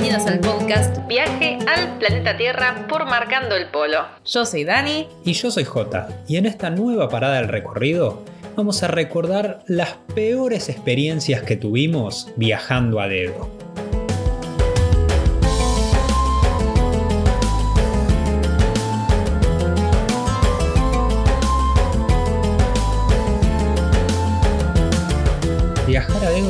bienvenidos 0.00 0.30
al 0.30 0.38
podcast 0.38 1.08
Viaje 1.08 1.58
al 1.66 1.98
planeta 1.98 2.36
Tierra 2.36 2.86
por 2.88 3.06
Marcando 3.06 3.56
el 3.56 3.66
Polo. 3.66 4.06
Yo 4.24 4.46
soy 4.46 4.62
Dani. 4.62 5.08
Y 5.24 5.32
yo 5.32 5.50
soy 5.50 5.64
Jota. 5.64 6.08
Y 6.28 6.36
en 6.36 6.46
esta 6.46 6.70
nueva 6.70 7.08
parada 7.08 7.38
del 7.40 7.48
recorrido 7.48 8.22
vamos 8.54 8.84
a 8.84 8.88
recordar 8.88 9.64
las 9.66 9.94
peores 10.14 10.68
experiencias 10.68 11.42
que 11.42 11.56
tuvimos 11.56 12.28
viajando 12.36 13.00
a 13.00 13.08
dedo. 13.08 13.50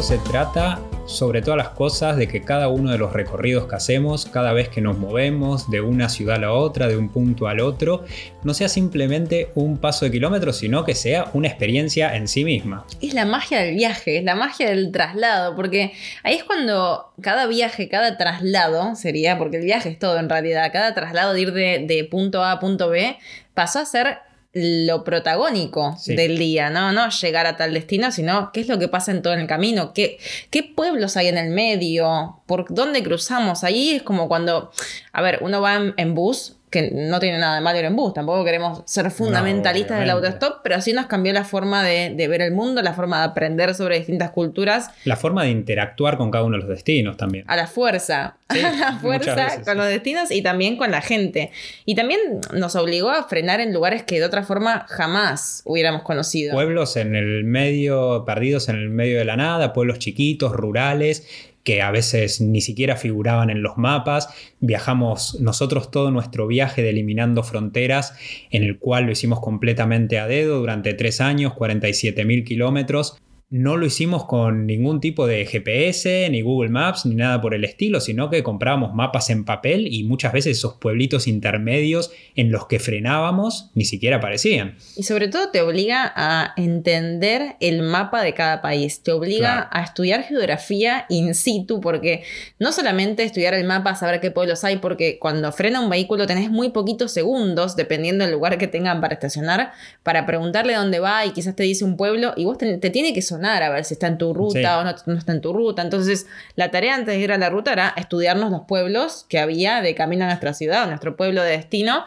Se 0.03 0.17
trata 0.19 0.81
sobre 1.07 1.43
todas 1.43 1.59
las 1.59 1.71
cosas 1.71 2.17
de 2.17 2.29
que 2.29 2.43
cada 2.43 2.69
uno 2.69 2.93
de 2.93 2.99
los 2.99 3.13
recorridos 3.13 3.67
que 3.67 3.75
hacemos, 3.75 4.27
cada 4.27 4.53
vez 4.53 4.69
que 4.69 4.81
nos 4.81 4.97
movemos 4.97 5.69
de 5.71 5.81
una 5.81 6.09
ciudad 6.09 6.37
a 6.37 6.39
la 6.39 6.53
otra, 6.53 6.87
de 6.87 6.97
un 6.97 7.09
punto 7.09 7.49
al 7.49 7.59
otro, 7.59 8.05
no 8.45 8.55
sea 8.55 8.69
simplemente 8.69 9.51
un 9.57 9.77
paso 9.77 10.05
de 10.05 10.13
kilómetros, 10.13 10.59
sino 10.59 10.85
que 10.85 10.95
sea 10.95 11.31
una 11.33 11.49
experiencia 11.49 12.15
en 12.15 12.29
sí 12.29 12.45
misma. 12.45 12.87
Es 13.03 13.13
la 13.13 13.27
magia 13.27 13.59
del 13.59 13.75
viaje, 13.75 14.19
es 14.19 14.25
la 14.25 14.37
magia 14.37 14.71
del 14.71 14.93
traslado, 14.93 15.57
porque 15.57 15.93
ahí 16.23 16.37
es 16.37 16.45
cuando 16.45 17.13
cada 17.21 17.47
viaje, 17.49 17.89
cada 17.89 18.17
traslado 18.17 18.95
sería, 18.95 19.37
porque 19.37 19.57
el 19.57 19.65
viaje 19.65 19.89
es 19.89 19.99
todo 19.99 20.19
en 20.19 20.29
realidad, 20.29 20.71
cada 20.73 20.95
traslado 20.95 21.33
de 21.33 21.41
ir 21.41 21.53
de, 21.53 21.85
de 21.87 22.05
punto 22.05 22.45
A 22.45 22.53
a 22.53 22.61
punto 22.61 22.89
B 22.89 23.19
pasó 23.53 23.81
a 23.81 23.85
ser 23.85 24.28
lo 24.59 25.05
protagónico 25.05 25.97
del 26.07 26.39
día, 26.39 26.71
¿no? 26.71 26.93
No 26.93 27.09
llegar 27.11 27.47
a 27.47 27.57
tal 27.57 27.75
destino, 27.75 28.13
sino 28.13 28.51
qué 28.53 28.61
es 28.61 28.69
lo 28.69 28.79
que 28.79 28.89
pasa 28.89 29.13
en 29.13 29.23
todo 29.23 29.35
el 29.35 29.47
camino, 29.47 29.93
qué, 29.93 30.19
qué 30.51 30.63
pueblos 30.63 31.17
hay 31.17 31.29
en 31.29 31.39
el 31.39 31.51
medio, 31.51 32.41
por 32.47 32.67
dónde 32.69 33.03
cruzamos. 33.03 33.65
Ahí 33.65 33.91
es 33.91 34.03
como 34.03 34.29
cuando, 34.29 34.73
a 35.13 35.23
ver, 35.23 35.39
uno 35.43 35.61
va 35.61 35.95
en 35.97 36.15
bus 36.15 36.58
que 36.71 36.91
no 36.93 37.19
tiene 37.21 37.39
nada 37.39 37.57
de 37.57 37.61
malo 37.61 37.79
ir 37.79 37.85
en 37.85 37.97
bus, 37.97 38.15
tampoco 38.15 38.45
queremos 38.45 38.83
ser 38.85 39.11
fundamentalistas 39.11 39.99
del 40.01 40.11
autostop, 40.11 40.61
pero 40.63 40.81
sí 40.81 40.93
nos 40.93 41.07
cambió 41.07 41.33
la 41.33 41.45
forma 41.45 41.83
de, 41.83 42.29
ver 42.29 42.43
el 42.43 42.53
mundo, 42.53 42.83
la 42.83 42.93
forma 42.93 43.19
de 43.19 43.25
aprender 43.25 43.75
sobre 43.75 43.99
distintas 43.99 44.31
culturas. 44.31 44.91
La 45.05 45.17
forma 45.17 45.45
de 45.45 45.51
interactuar 45.51 46.17
con 46.17 46.31
cada 46.31 46.45
uno 46.45 46.57
de 46.57 46.63
los 46.63 46.69
destinos 46.69 47.17
también. 47.17 47.45
A 47.49 47.57
la 47.57 47.67
fuerza, 47.67 48.37
a 48.49 48.57
la 48.57 48.99
fuerza 49.01 49.63
con 49.65 49.79
los 49.79 49.87
destinos 49.87 50.31
y 50.31 50.43
también 50.43 50.77
con 50.77 50.91
la 50.91 51.01
gente. 51.01 51.51
Y 51.85 51.95
también 51.95 52.21
nos 52.53 52.77
obligó 52.77 53.11
a 53.11 53.25
frenar 53.29 53.61
en 53.61 53.73
lugares 53.73 54.03
que 54.03 54.19
de 54.19 54.27
otra 54.27 54.43
forma 54.43 54.87
jamás 54.89 55.63
hubiéramos 55.65 56.03
conocido. 56.03 56.53
Pueblos 56.53 56.97
en 56.97 57.17
el 57.17 57.45
medio, 57.45 58.25
perdidos 58.27 58.69
en 58.69 58.77
el 58.77 58.91
medio 58.91 59.19
de 59.19 59.25
la 59.25 59.37
nada, 59.37 59.73
pueblos 59.73 59.99
chiquitos, 59.99 60.53
rurales, 60.53 61.27
que 61.65 61.83
a 61.83 61.91
veces 61.91 62.41
ni 62.41 62.61
siquiera 62.61 62.97
figuraban 62.97 63.51
en 63.51 63.63
los 63.63 63.77
mapas. 63.77 64.29
Viajamos 64.61 65.39
nosotros 65.41 65.91
todo 65.91 66.11
nuestro 66.11 66.47
viaje 66.47 66.83
de 66.83 66.91
Eliminando 66.91 67.43
Fronteras, 67.43 68.15
en 68.51 68.63
el 68.63 68.79
cual 68.79 69.05
lo 69.05 69.13
hicimos 69.13 69.41
completamente 69.41 70.19
a 70.19 70.27
dedo 70.27 70.61
durante 70.61 70.95
tres 70.95 71.21
años, 71.21 71.55
47 71.55 72.25
mil 72.25 72.45
kilómetros 72.45 73.19
no 73.51 73.79
lo 73.79 73.87
hicimos 73.87 74.27
con 74.27 74.67
ningún 74.67 75.01
tipo 75.01 75.27
de 75.27 75.47
GPS, 75.47 76.29
ni 76.31 76.43
Google 76.43 76.69
Maps, 76.69 77.07
ni 77.07 77.15
nada 77.15 77.41
por 77.41 77.55
el 77.55 77.65
estilo, 77.65 77.99
sino 77.99 78.29
que 78.29 78.43
comprábamos 78.43 78.93
mapas 78.93 79.31
en 79.31 79.47
papel 79.47 79.89
y 79.91 80.05
muchas 80.05 80.35
veces 80.35 80.59
esos 80.59 80.75
pueblitos 80.75 81.27
intermedios 81.27 82.11
en 82.35 82.53
los 82.53 82.67
que 82.67 82.79
frenábamos 82.79 83.71
ni 83.75 83.87
siquiera 83.87 84.17
aparecían. 84.17 84.77
Y 84.97 85.05
sobre 85.05 85.29
todo 85.29 85.51
te 85.51 85.63
obliga 85.63 86.13
a 86.15 86.53
entender 86.59 87.57
el 87.61 87.81
mapa 87.81 88.23
de 88.23 88.35
cada 88.35 88.61
país, 88.61 89.03
te 89.03 89.13
obliga 89.13 89.67
a 89.73 89.83
estudiar 89.83 90.25
geografía 90.25 91.07
in 91.09 91.35
situ, 91.35 91.81
porque 91.81 92.25
no 92.59 92.71
solamente 92.71 93.23
estudiar 93.23 93.55
el 93.55 93.65
mapa, 93.65 93.95
saber 93.95 94.21
qué 94.21 94.31
pueblos 94.31 94.63
hay, 94.65 94.77
porque 94.77 95.19
cuando 95.19 95.51
frena 95.53 95.81
un 95.81 95.89
vehículo 95.89 96.27
tenés 96.27 96.51
muy 96.51 96.69
poquitos 96.69 97.13
segundos, 97.13 97.77
dependiendo 97.77 98.25
del 98.25 98.35
lugar 98.35 98.59
que 98.59 98.67
tengan 98.67 99.01
para 99.01 99.15
estacionar, 99.15 99.73
para 100.03 100.27
preguntarle 100.27 100.75
dónde 100.75 100.99
va 101.01 101.25
y 101.25 101.31
quizás 101.31 101.57
te 101.57 101.63
dice 101.63 101.87
un 101.87 101.97
pueblo 101.97 102.35
y 102.37 102.45
vos 102.45 102.59
te, 102.59 102.77
te 102.77 102.91
tiene 102.91 103.15
que 103.15 103.23
sonar 103.23 103.38
a 103.45 103.71
ver 103.71 103.85
si 103.85 103.95
está 103.95 104.07
en 104.07 104.19
tu 104.19 104.35
ruta 104.35 104.81
o 104.81 104.85
no, 104.85 104.91
está 105.19 105.33
en 105.33 105.41
tu 105.41 105.53
ruta. 105.53 105.83
Entonces, 105.83 106.27
la 106.57 106.71
tarea 106.71 106.95
antes 106.95 107.15
de 107.15 107.21
ir 107.21 107.33
a 107.33 107.39
la 107.39 107.51
ruta 107.51 107.73
era 107.73 107.95
estudiarnos 107.97 108.51
los 108.51 108.63
pueblos 108.63 109.27
que 109.29 109.39
había 109.39 109.81
de 109.81 109.95
camino 109.95 110.25
a 110.25 110.29
nuestra 110.29 110.55
ciudad, 110.55 110.85
o 110.85 110.87
nuestro 110.87 111.17
pueblo 111.17 111.43
de 111.43 111.51
destino. 111.51 112.05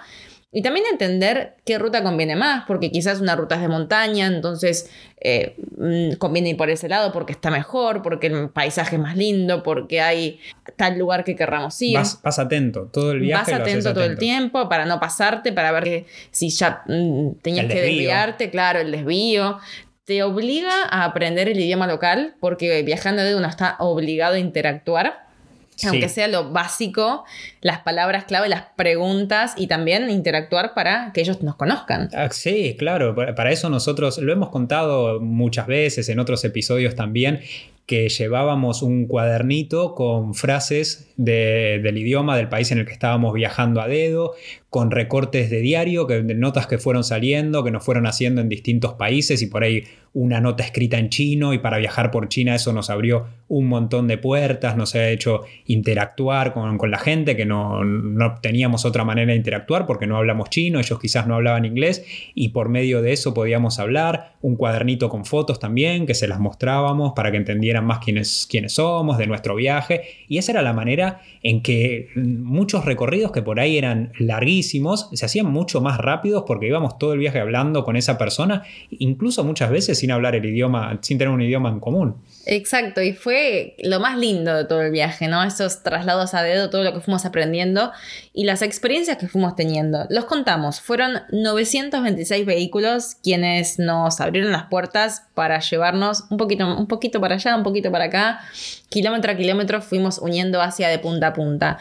Y 0.54 0.62
también 0.62 0.86
entender 0.92 1.56
qué 1.64 1.80
ruta 1.80 2.04
conviene 2.04 2.36
más, 2.36 2.66
porque 2.68 2.92
quizás 2.92 3.22
una 3.22 3.38
ruta 3.38 3.56
es 3.56 3.62
de 3.62 3.70
montaña, 3.70 4.28
entonces 4.28 4.90
eh, 5.22 5.56
mm, 5.78 6.16
conviene 6.18 6.50
ir 6.50 6.58
por 6.58 6.70
ese 6.70 6.90
lado 6.90 7.14
porque 7.14 7.32
está 7.32 7.50
mejor, 7.50 8.02
porque 8.02 8.28
el 8.28 8.50
paisaje 8.50 8.98
es 8.98 9.02
más 9.02 9.16
lindo, 9.16 9.64
porque 9.64 10.02
hay 10.02 10.42
tal 10.76 11.00
lugar 11.00 11.24
que 11.24 11.38
querramos 11.38 11.82
ir. 11.82 11.98
Vas, 11.98 12.20
atento, 12.38 12.90
todo 12.92 13.14
el 13.14 13.22
viaje. 13.22 13.54
Vas 13.54 13.62
atento 13.62 13.94
todo 13.94 14.04
el 14.04 14.18
tiempo 14.18 14.68
para 14.68 14.86
no 14.86 15.00
pasarte, 15.00 15.54
para 15.54 15.72
ver 15.72 15.84
que 15.86 16.06
si 16.32 16.50
ya 16.50 16.84
mm, 16.86 17.36
tenías 17.42 17.68
que 17.68 17.82
desviarte, 17.82 18.50
claro, 18.50 18.82
el 18.82 18.92
desvío 18.92 19.58
te 20.06 20.24
obliga 20.24 20.84
a 20.90 21.06
aprender 21.06 21.48
el 21.48 21.60
idioma 21.60 21.88
local, 21.88 22.36
porque 22.40 22.82
viajando 22.84 23.24
de 23.24 23.36
uno 23.36 23.48
está 23.48 23.76
obligado 23.80 24.36
a 24.36 24.40
interactuar. 24.40 25.30
Aunque 25.88 26.10
sea 26.10 26.28
lo 26.28 26.52
básico, 26.52 27.26
las 27.62 27.80
palabras 27.80 28.26
clave, 28.26 28.50
las 28.50 28.66
preguntas 28.76 29.56
y 29.58 29.66
también 29.66 30.12
interactuar 30.12 30.76
para 30.76 31.12
que 31.12 31.22
ellos 31.22 31.42
nos 31.42 31.56
conozcan. 31.56 32.10
Ah, 32.14 32.30
sí, 32.30 32.76
claro, 32.78 33.16
para 33.16 33.52
eso 33.52 33.68
nosotros 33.68 34.20
lo 34.20 34.32
hemos 34.32 34.50
contado 34.50 35.20
muchas 35.20 35.66
veces 35.66 36.08
en 36.10 36.20
otros 36.20 36.44
episodios 36.46 36.94
también, 36.94 37.42
que 37.92 38.08
llevábamos 38.08 38.84
un 38.84 39.06
cuadernito 39.06 39.96
con 39.96 40.34
frases 40.34 41.12
del 41.18 41.98
idioma 41.98 42.38
del 42.38 42.48
país 42.48 42.72
en 42.72 42.78
el 42.78 42.86
que 42.86 42.94
estábamos 42.94 43.34
viajando 43.34 43.82
a 43.82 43.90
dedo, 43.90 44.34
con 44.70 44.92
recortes 44.92 45.50
de 45.50 45.60
diario, 45.60 46.08
que, 46.08 46.22
de 46.22 46.34
notas 46.34 46.66
que 46.66 46.78
fueron 46.78 47.04
saliendo, 47.04 47.66
que 47.66 47.72
nos 47.72 47.84
fueron 47.84 48.08
haciendo 48.08 48.40
en 48.40 48.48
distintos 48.48 48.94
países 48.94 49.42
y 49.42 49.48
por 49.48 49.66
ahí 49.66 49.84
una 50.14 50.42
nota 50.42 50.64
escrita 50.64 50.98
en 50.98 51.10
chino 51.10 51.54
y 51.54 51.60
para 51.60 51.78
viajar 51.78 52.12
por 52.12 52.28
China 52.28 52.56
eso 52.56 52.74
nos 52.74 52.90
abrió 52.90 53.28
un 53.48 53.68
montón 53.68 54.08
de 54.08 54.18
puertas, 54.18 54.76
nos 54.76 54.96
ha 54.96 55.10
hecho 55.10 55.42
interactuar 55.66 56.54
con, 56.54 56.92
la 56.92 56.98
gente, 56.98 57.38
que 57.38 57.46
no, 57.46 57.84
no, 57.84 58.36
teníamos 58.42 58.86
otra 58.86 59.06
manera 59.06 59.32
de 59.32 59.38
interactuar 59.38 59.86
porque 59.86 60.08
no 60.08 60.18
hablamos 60.18 60.50
chino, 60.50 60.80
ellos 60.80 61.00
quizás 61.00 61.28
no 61.28 61.36
hablaban 61.36 61.66
inglés 61.66 62.06
y 62.34 62.50
por 62.50 62.70
medio 62.70 63.02
de 63.02 63.14
eso 63.14 63.34
podíamos 63.34 63.80
hablar, 63.80 64.34
un 64.42 64.56
cuadernito 64.56 65.10
con 65.10 65.26
fotos 65.26 65.60
también 65.60 66.06
que 66.06 66.14
se 66.14 66.28
las 66.28 66.40
mostrábamos 66.40 67.14
para 67.14 67.32
que 67.32 67.38
entendieran 67.38 67.81
más 67.84 68.00
quiénes, 68.00 68.48
somos, 68.68 69.18
de 69.18 69.28
nuestro 69.28 69.56
viaje 69.56 70.02
y 70.28 70.38
esa 70.38 70.52
era 70.52 70.62
la 70.62 70.74
manera 70.74 71.22
en 71.44 71.62
que 71.62 72.10
muchos 72.16 72.86
recorridos 72.86 73.32
que 73.32 73.42
por 73.42 73.60
ahí 73.60 73.78
eran 73.78 74.12
larguísimos, 74.20 75.10
se 75.14 75.26
hacían 75.26 75.48
mucho 75.48 75.82
más 75.82 75.98
rápidos 75.98 76.44
porque 76.46 76.68
íbamos 76.68 76.98
todo 76.98 77.14
el 77.14 77.20
viaje 77.20 77.40
hablando 77.40 77.84
con 77.84 77.96
esa 77.96 78.18
persona, 78.18 78.64
incluso 78.92 79.44
muchas 79.44 79.72
veces 79.72 80.00
sin 80.00 80.12
hablar 80.12 80.36
el 80.36 80.46
idioma, 80.46 81.00
sin 81.02 81.18
tener 81.18 81.34
un 81.34 81.42
idioma 81.42 81.70
en 81.70 81.80
común. 81.80 82.16
Exacto, 82.46 83.02
y 83.02 83.14
fue 83.14 83.76
lo 83.84 84.00
más 84.00 84.18
lindo 84.18 84.56
de 84.56 84.66
todo 84.66 84.82
el 84.82 84.92
viaje, 84.92 85.28
¿no? 85.28 85.44
Esos 85.44 85.84
traslados 85.84 86.34
a 86.34 86.42
dedo, 86.42 86.70
todo 86.70 86.84
lo 86.84 86.94
que 86.94 87.02
fuimos 87.02 87.26
aprendiendo 87.26 87.92
y 88.34 88.46
las 88.46 88.62
experiencias 88.62 89.18
que 89.18 89.28
fuimos 89.28 89.56
teniendo. 89.56 90.08
Los 90.10 90.26
contamos, 90.26 90.82
fueron 90.82 91.22
926 91.32 92.46
vehículos 92.46 93.16
quienes 93.22 93.78
nos 93.78 94.20
abrieron 94.22 94.52
las 94.52 94.64
puertas 94.64 95.24
para 95.36 95.60
llevarnos 95.60 96.24
un 96.30 96.38
poquito, 96.38 96.66
un 96.76 96.88
poquito 96.88 97.22
para 97.22 97.36
allá, 97.36 97.56
un 97.56 97.64
poquito 97.64 97.92
para 97.92 98.06
acá, 98.06 98.42
kilómetro 98.90 99.32
a 99.32 99.36
kilómetro 99.36 99.82
fuimos 99.82 100.18
uniendo 100.18 100.62
hacia 100.62 100.88
de 100.88 100.98
punta 100.98 101.28
a 101.28 101.34
punta. 101.34 101.78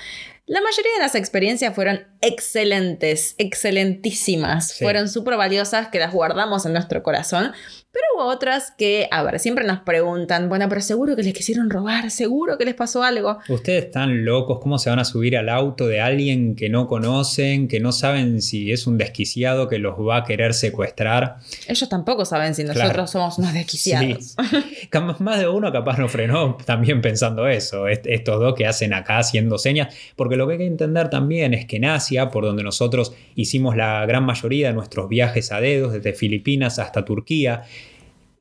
La 0.47 0.61
mayoría 0.61 0.93
de 0.95 0.99
las 0.99 1.15
experiencias 1.15 1.75
fueron 1.75 2.10
excelentes, 2.21 3.35
excelentísimas, 3.39 4.79
fueron 4.79 5.09
súper 5.09 5.37
valiosas 5.37 5.89
que 5.89 5.99
las 5.99 6.13
guardamos 6.13 6.67
en 6.67 6.73
nuestro 6.73 7.03
corazón, 7.03 7.53
pero 7.93 8.05
hubo 8.15 8.27
otras 8.27 8.73
que, 8.77 9.09
a 9.11 9.25
ver, 9.25 9.41
siempre 9.41 9.67
nos 9.67 9.81
preguntan, 9.81 10.49
bueno, 10.49 10.69
pero 10.69 10.81
seguro 10.81 11.17
que 11.17 11.25
les 11.25 11.35
quisieron 11.35 11.71
robar, 11.71 12.11
seguro 12.13 12.57
que 12.57 12.65
les 12.65 12.75
pasó 12.75 13.03
algo. 13.03 13.39
Ustedes 13.49 13.87
están 13.87 14.25
locos, 14.25 14.61
¿cómo 14.61 14.79
se 14.79 14.91
van 14.91 15.01
a 15.01 15.05
subir 15.05 15.37
al 15.37 15.49
auto 15.49 15.89
de 15.89 16.01
alguien 16.01 16.55
que 16.55 16.69
no 16.69 16.87
conocen, 16.87 17.67
que 17.67 17.81
no 17.81 17.91
saben 17.91 18.43
si 18.43 18.71
es 18.71 18.87
un 18.87 18.97
desquiciado 18.97 19.67
que 19.69 19.79
los 19.79 19.99
va 19.99 20.19
a 20.19 20.25
querer 20.25 20.55
secuestrar? 20.55 21.39
Ellos 21.67 21.89
tampoco 21.89 22.25
saben 22.25 22.55
si 22.55 22.63
nosotros 22.63 23.11
somos 23.11 23.39
unos 23.39 23.55
desquiciados. 23.55 24.37
Más 25.19 25.41
de 25.41 25.49
uno 25.49 25.73
capaz 25.73 25.99
no 25.99 26.09
frenó 26.09 26.57
también 26.65 27.01
pensando 27.01 27.49
eso, 27.49 27.89
estos 27.89 28.39
dos 28.39 28.55
que 28.55 28.67
hacen 28.67 28.93
acá 28.93 29.19
haciendo 29.19 29.59
señas, 29.59 29.93
porque 30.15 30.37
lo 30.37 30.47
que 30.47 30.53
hay 30.53 30.59
que 30.59 30.67
entender 30.67 31.11
también 31.11 31.55
es 31.55 31.67
que 31.67 31.77
en 31.77 31.87
Por 32.31 32.45
donde 32.45 32.63
nosotros 32.63 33.15
hicimos 33.35 33.77
la 33.77 34.05
gran 34.07 34.25
mayoría 34.25 34.69
de 34.69 34.75
nuestros 34.75 35.09
viajes 35.09 35.53
a 35.53 35.61
dedos, 35.61 35.93
desde 35.93 36.13
Filipinas 36.13 36.79
hasta 36.79 37.05
Turquía, 37.05 37.63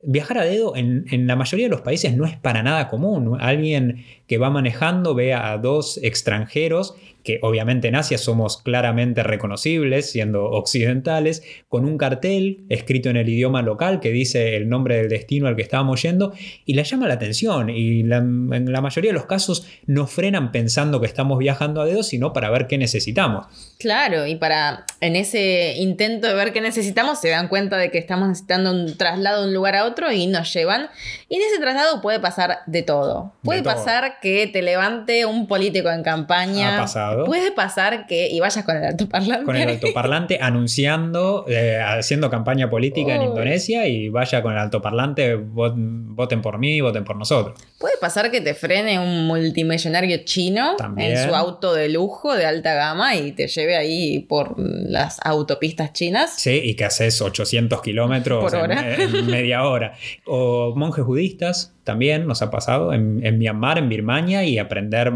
viajar 0.02 0.38
a 0.38 0.44
dedo 0.44 0.74
en, 0.76 1.26
la 1.26 1.36
mayoría 1.36 1.66
de 1.66 1.70
los 1.70 1.82
países 1.82 2.16
no 2.16 2.24
es 2.24 2.36
para 2.36 2.62
nada 2.62 2.88
común. 2.88 3.36
Alguien 3.40 4.04
que 4.30 4.38
va 4.38 4.48
manejando, 4.48 5.12
ve 5.16 5.34
a 5.34 5.58
dos 5.58 5.98
extranjeros 6.04 6.94
que 7.22 7.38
obviamente 7.42 7.88
en 7.88 7.96
Asia 7.96 8.18
somos 8.18 8.58
claramente 8.62 9.22
reconocibles, 9.22 10.10
siendo 10.10 10.44
occidentales, 10.44 11.42
con 11.68 11.84
un 11.84 11.98
cartel 11.98 12.64
escrito 12.68 13.10
en 13.10 13.16
el 13.16 13.28
idioma 13.28 13.62
local 13.62 14.00
que 14.00 14.10
dice 14.10 14.56
el 14.56 14.68
nombre 14.68 14.96
del 14.96 15.08
destino 15.08 15.46
al 15.46 15.56
que 15.56 15.62
estábamos 15.62 16.02
yendo 16.02 16.32
y 16.64 16.74
le 16.74 16.84
llama 16.84 17.08
la 17.08 17.14
atención 17.14 17.70
y 17.70 18.00
en 18.00 18.72
la 18.72 18.80
mayoría 18.80 19.10
de 19.10 19.14
los 19.14 19.26
casos 19.26 19.66
no 19.86 20.06
frenan 20.06 20.52
pensando 20.52 21.00
que 21.00 21.06
estamos 21.06 21.38
viajando 21.38 21.80
a 21.80 21.84
dedo, 21.84 22.02
sino 22.02 22.32
para 22.32 22.50
ver 22.50 22.66
qué 22.66 22.78
necesitamos. 22.78 23.46
Claro, 23.78 24.26
y 24.26 24.36
para 24.36 24.84
en 25.00 25.16
ese 25.16 25.74
intento 25.76 26.28
de 26.28 26.34
ver 26.34 26.52
qué 26.52 26.60
necesitamos 26.60 27.20
se 27.20 27.30
dan 27.30 27.48
cuenta 27.48 27.76
de 27.76 27.90
que 27.90 27.98
estamos 27.98 28.28
necesitando 28.28 28.70
un 28.70 28.96
traslado 28.96 29.42
de 29.42 29.48
un 29.48 29.54
lugar 29.54 29.76
a 29.76 29.84
otro 29.84 30.12
y 30.12 30.26
nos 30.26 30.52
llevan. 30.52 30.88
Y 31.28 31.36
en 31.36 31.42
ese 31.42 31.60
traslado 31.60 32.00
puede 32.00 32.20
pasar 32.20 32.58
de 32.66 32.82
todo. 32.82 33.34
Puede 33.42 33.62
pasar 33.62 34.19
que 34.20 34.46
te 34.46 34.62
levante 34.62 35.24
un 35.26 35.46
político 35.46 35.90
en 35.90 36.02
campaña. 36.02 36.76
Ha 36.76 36.80
pasado. 36.80 37.24
Puede 37.24 37.52
pasar 37.52 38.06
que 38.06 38.28
y 38.28 38.40
vayas 38.40 38.64
con 38.64 38.76
el 38.76 38.84
altoparlante. 38.84 39.44
Con 39.44 39.56
el 39.56 39.68
altoparlante 39.68 40.38
anunciando, 40.40 41.44
eh, 41.48 41.80
haciendo 41.80 42.30
campaña 42.30 42.70
política 42.70 43.14
en 43.14 43.22
Indonesia 43.22 43.86
y 43.86 44.08
vaya 44.08 44.42
con 44.42 44.52
el 44.52 44.58
altoparlante, 44.58 45.34
voten 45.34 46.42
por 46.42 46.58
mí, 46.58 46.80
voten 46.80 47.04
por 47.04 47.16
nosotros. 47.16 47.58
Puede 47.78 47.96
pasar 48.00 48.30
que 48.30 48.40
te 48.40 48.54
frene 48.54 48.98
un 48.98 49.26
multimillonario 49.26 50.18
chino 50.24 50.76
en 50.96 51.28
su 51.28 51.34
auto 51.34 51.74
de 51.74 51.88
lujo 51.88 52.36
de 52.36 52.46
alta 52.46 52.74
gama 52.74 53.16
y 53.16 53.32
te 53.32 53.48
lleve 53.48 53.76
ahí 53.76 54.20
por 54.20 54.54
las 54.58 55.18
autopistas 55.24 55.92
chinas. 55.92 56.34
Sí, 56.36 56.60
y 56.62 56.74
que 56.74 56.84
haces 56.84 57.20
800 57.20 57.80
kilómetros 57.82 58.52
en, 58.52 59.26
media 59.26 59.64
hora. 59.64 59.94
O 60.26 60.74
monjes 60.76 61.04
budistas 61.04 61.74
también 61.90 62.28
nos 62.28 62.40
ha 62.40 62.52
pasado 62.52 62.92
en, 62.92 63.18
Myanmar, 63.38 63.76
en 63.76 63.88
Birmania, 63.88 64.44
y 64.44 64.58
aprender 64.58 65.12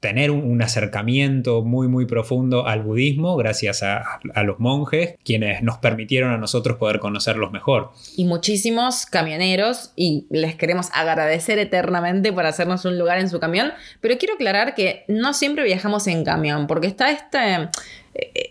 tener 0.00 0.30
un, 0.30 0.60
acercamiento 0.60 1.62
muy 1.62 1.88
muy 1.88 2.04
profundo 2.04 2.66
al 2.66 2.82
budismo 2.82 3.36
gracias 3.36 3.82
a, 3.82 4.20
los 4.44 4.60
monjes, 4.60 5.14
quienes 5.24 5.62
nos 5.62 5.78
permitieron 5.78 6.30
a 6.30 6.36
nosotros 6.36 6.76
poder 6.76 6.98
conocerlos 6.98 7.52
mejor. 7.52 7.92
Y 8.18 8.26
muchísimos 8.26 9.06
camioneros, 9.06 9.92
y 9.96 10.26
les 10.28 10.56
queremos 10.56 10.90
agradecer 10.92 11.58
eternamente 11.58 12.34
por 12.34 12.44
hacernos 12.44 12.84
un 12.84 12.98
lugar 12.98 13.18
en 13.18 13.30
su 13.30 13.40
camión, 13.40 13.72
pero 14.02 14.18
quiero 14.18 14.34
aclarar 14.34 14.74
que 14.74 15.04
no 15.08 15.32
siempre 15.32 15.64
viajamos 15.64 16.06
en 16.06 16.22
camión, 16.22 16.66
porque 16.66 16.86
está 16.86 17.10
este 17.10 17.70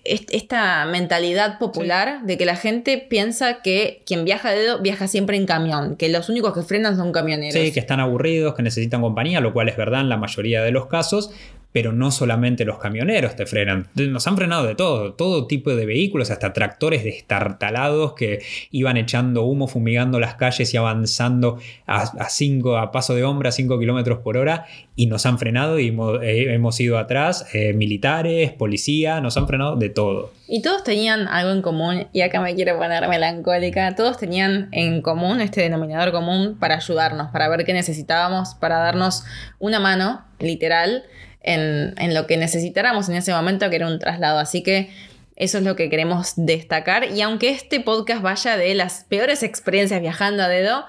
esta 0.04 0.86
mentalidad 0.86 1.58
popular 1.58 2.24
de 2.24 2.38
que 2.38 2.46
la 2.46 2.56
gente 2.56 2.98
piensa 2.98 3.62
que 3.62 4.04
quien 4.06 4.26
viaja 4.26 4.52
de 4.52 4.62
dedo 4.62 4.82
viaja 4.82 5.08
siempre 5.08 5.38
en 5.38 5.46
camión, 5.46 5.96
que 5.96 6.10
los 6.10 6.30
únicos 6.30 6.54
que 6.54 6.62
frenan 6.62 6.98
son 6.98 7.12
camioneros. 7.12 7.54
Sí, 7.54 7.72
que 7.72 7.80
están 7.80 8.00
aburridos, 8.00 8.56
que 8.56 8.64
necesitan 8.64 9.02
compañía, 9.02 9.40
lo 9.40 9.54
cual 9.54 9.70
es 9.70 9.78
verdad 9.78 10.02
en 10.02 10.10
la 10.10 10.18
mayoría 10.18 10.62
de 10.62 10.72
los 10.72 10.88
casos, 10.88 11.32
pero 11.74 11.92
no 11.92 12.12
solamente 12.12 12.64
los 12.64 12.78
camioneros 12.78 13.36
te 13.36 13.46
frenan, 13.46 13.90
nos 13.96 14.28
han 14.28 14.38
frenado 14.38 14.66
de 14.66 14.76
todo, 14.76 15.14
todo 15.14 15.48
tipo 15.48 15.76
de 15.76 15.86
vehículos, 15.86 16.30
hasta 16.32 16.54
tractores 16.54 17.04
destartalados 17.04 18.14
que 18.14 18.44
iban 18.72 18.96
echando 18.96 19.44
humo, 19.44 19.68
fumigando 19.68 20.20
las 20.20 20.36
calles 20.36 20.72
y 20.74 20.78
avanzando 20.78 21.58
a, 21.88 22.30
cinco, 22.30 22.78
a 22.78 22.92
paso 22.92 23.16
de 23.16 23.24
hombre 23.24 23.50
a 23.50 23.52
5 23.52 23.80
kilómetros 23.80 24.20
por 24.20 24.38
hora 24.38 24.66
y 24.96 25.08
nos 25.08 25.26
han 25.26 25.40
frenado 25.40 25.80
y 25.80 25.88
hemos, 25.88 26.80
ido 26.80 27.00
atrás, 27.00 27.48
eh, 27.54 27.74
militares, 27.74 28.52
policía, 28.52 29.20
nos 29.20 29.36
han 29.38 29.48
frenado 29.48 29.76
de 29.76 29.90
todo. 29.90 30.32
Y 30.48 30.62
todos 30.62 30.84
tenían 30.84 31.28
algo 31.28 31.52
en 31.52 31.64
común, 31.64 32.08
y 32.14 32.22
acá 32.22 32.40
me 32.42 32.54
quiero 32.54 32.78
poner 32.78 33.08
melancólica, 33.08 33.96
todos 33.96 34.18
tenían 34.18 34.70
en 34.72 35.02
común 35.02 35.42
este 35.42 35.62
denominador 35.62 36.12
común 36.12 36.58
para 36.60 36.76
ayudarnos, 36.76 37.32
para 37.32 37.50
ver 37.50 37.66
qué 37.66 37.74
necesitábamos, 37.74 38.54
para 38.56 38.78
darnos 38.78 39.24
una 39.58 39.80
mano, 39.80 40.24
literal, 40.40 41.04
en, 41.44 42.14
lo 42.14 42.26
que 42.26 42.38
necesitáramos 42.38 43.10
en 43.10 43.16
ese 43.16 43.34
momento, 43.34 43.70
que 43.70 43.76
era 43.76 43.88
un 43.88 44.00
traslado. 44.00 44.40
Así 44.40 44.64
que 44.64 44.90
eso 45.36 45.58
es 45.58 45.64
lo 45.64 45.76
que 45.76 45.90
queremos 45.90 46.34
destacar. 46.36 47.12
Y 47.12 47.22
aunque 47.22 47.50
este 47.50 47.80
podcast 47.80 48.22
vaya 48.22 48.58
de 48.58 48.74
las 48.74 49.04
peores 49.04 49.44
experiencias 49.44 50.02
viajando 50.02 50.44
a 50.44 50.48
dedo, 50.48 50.86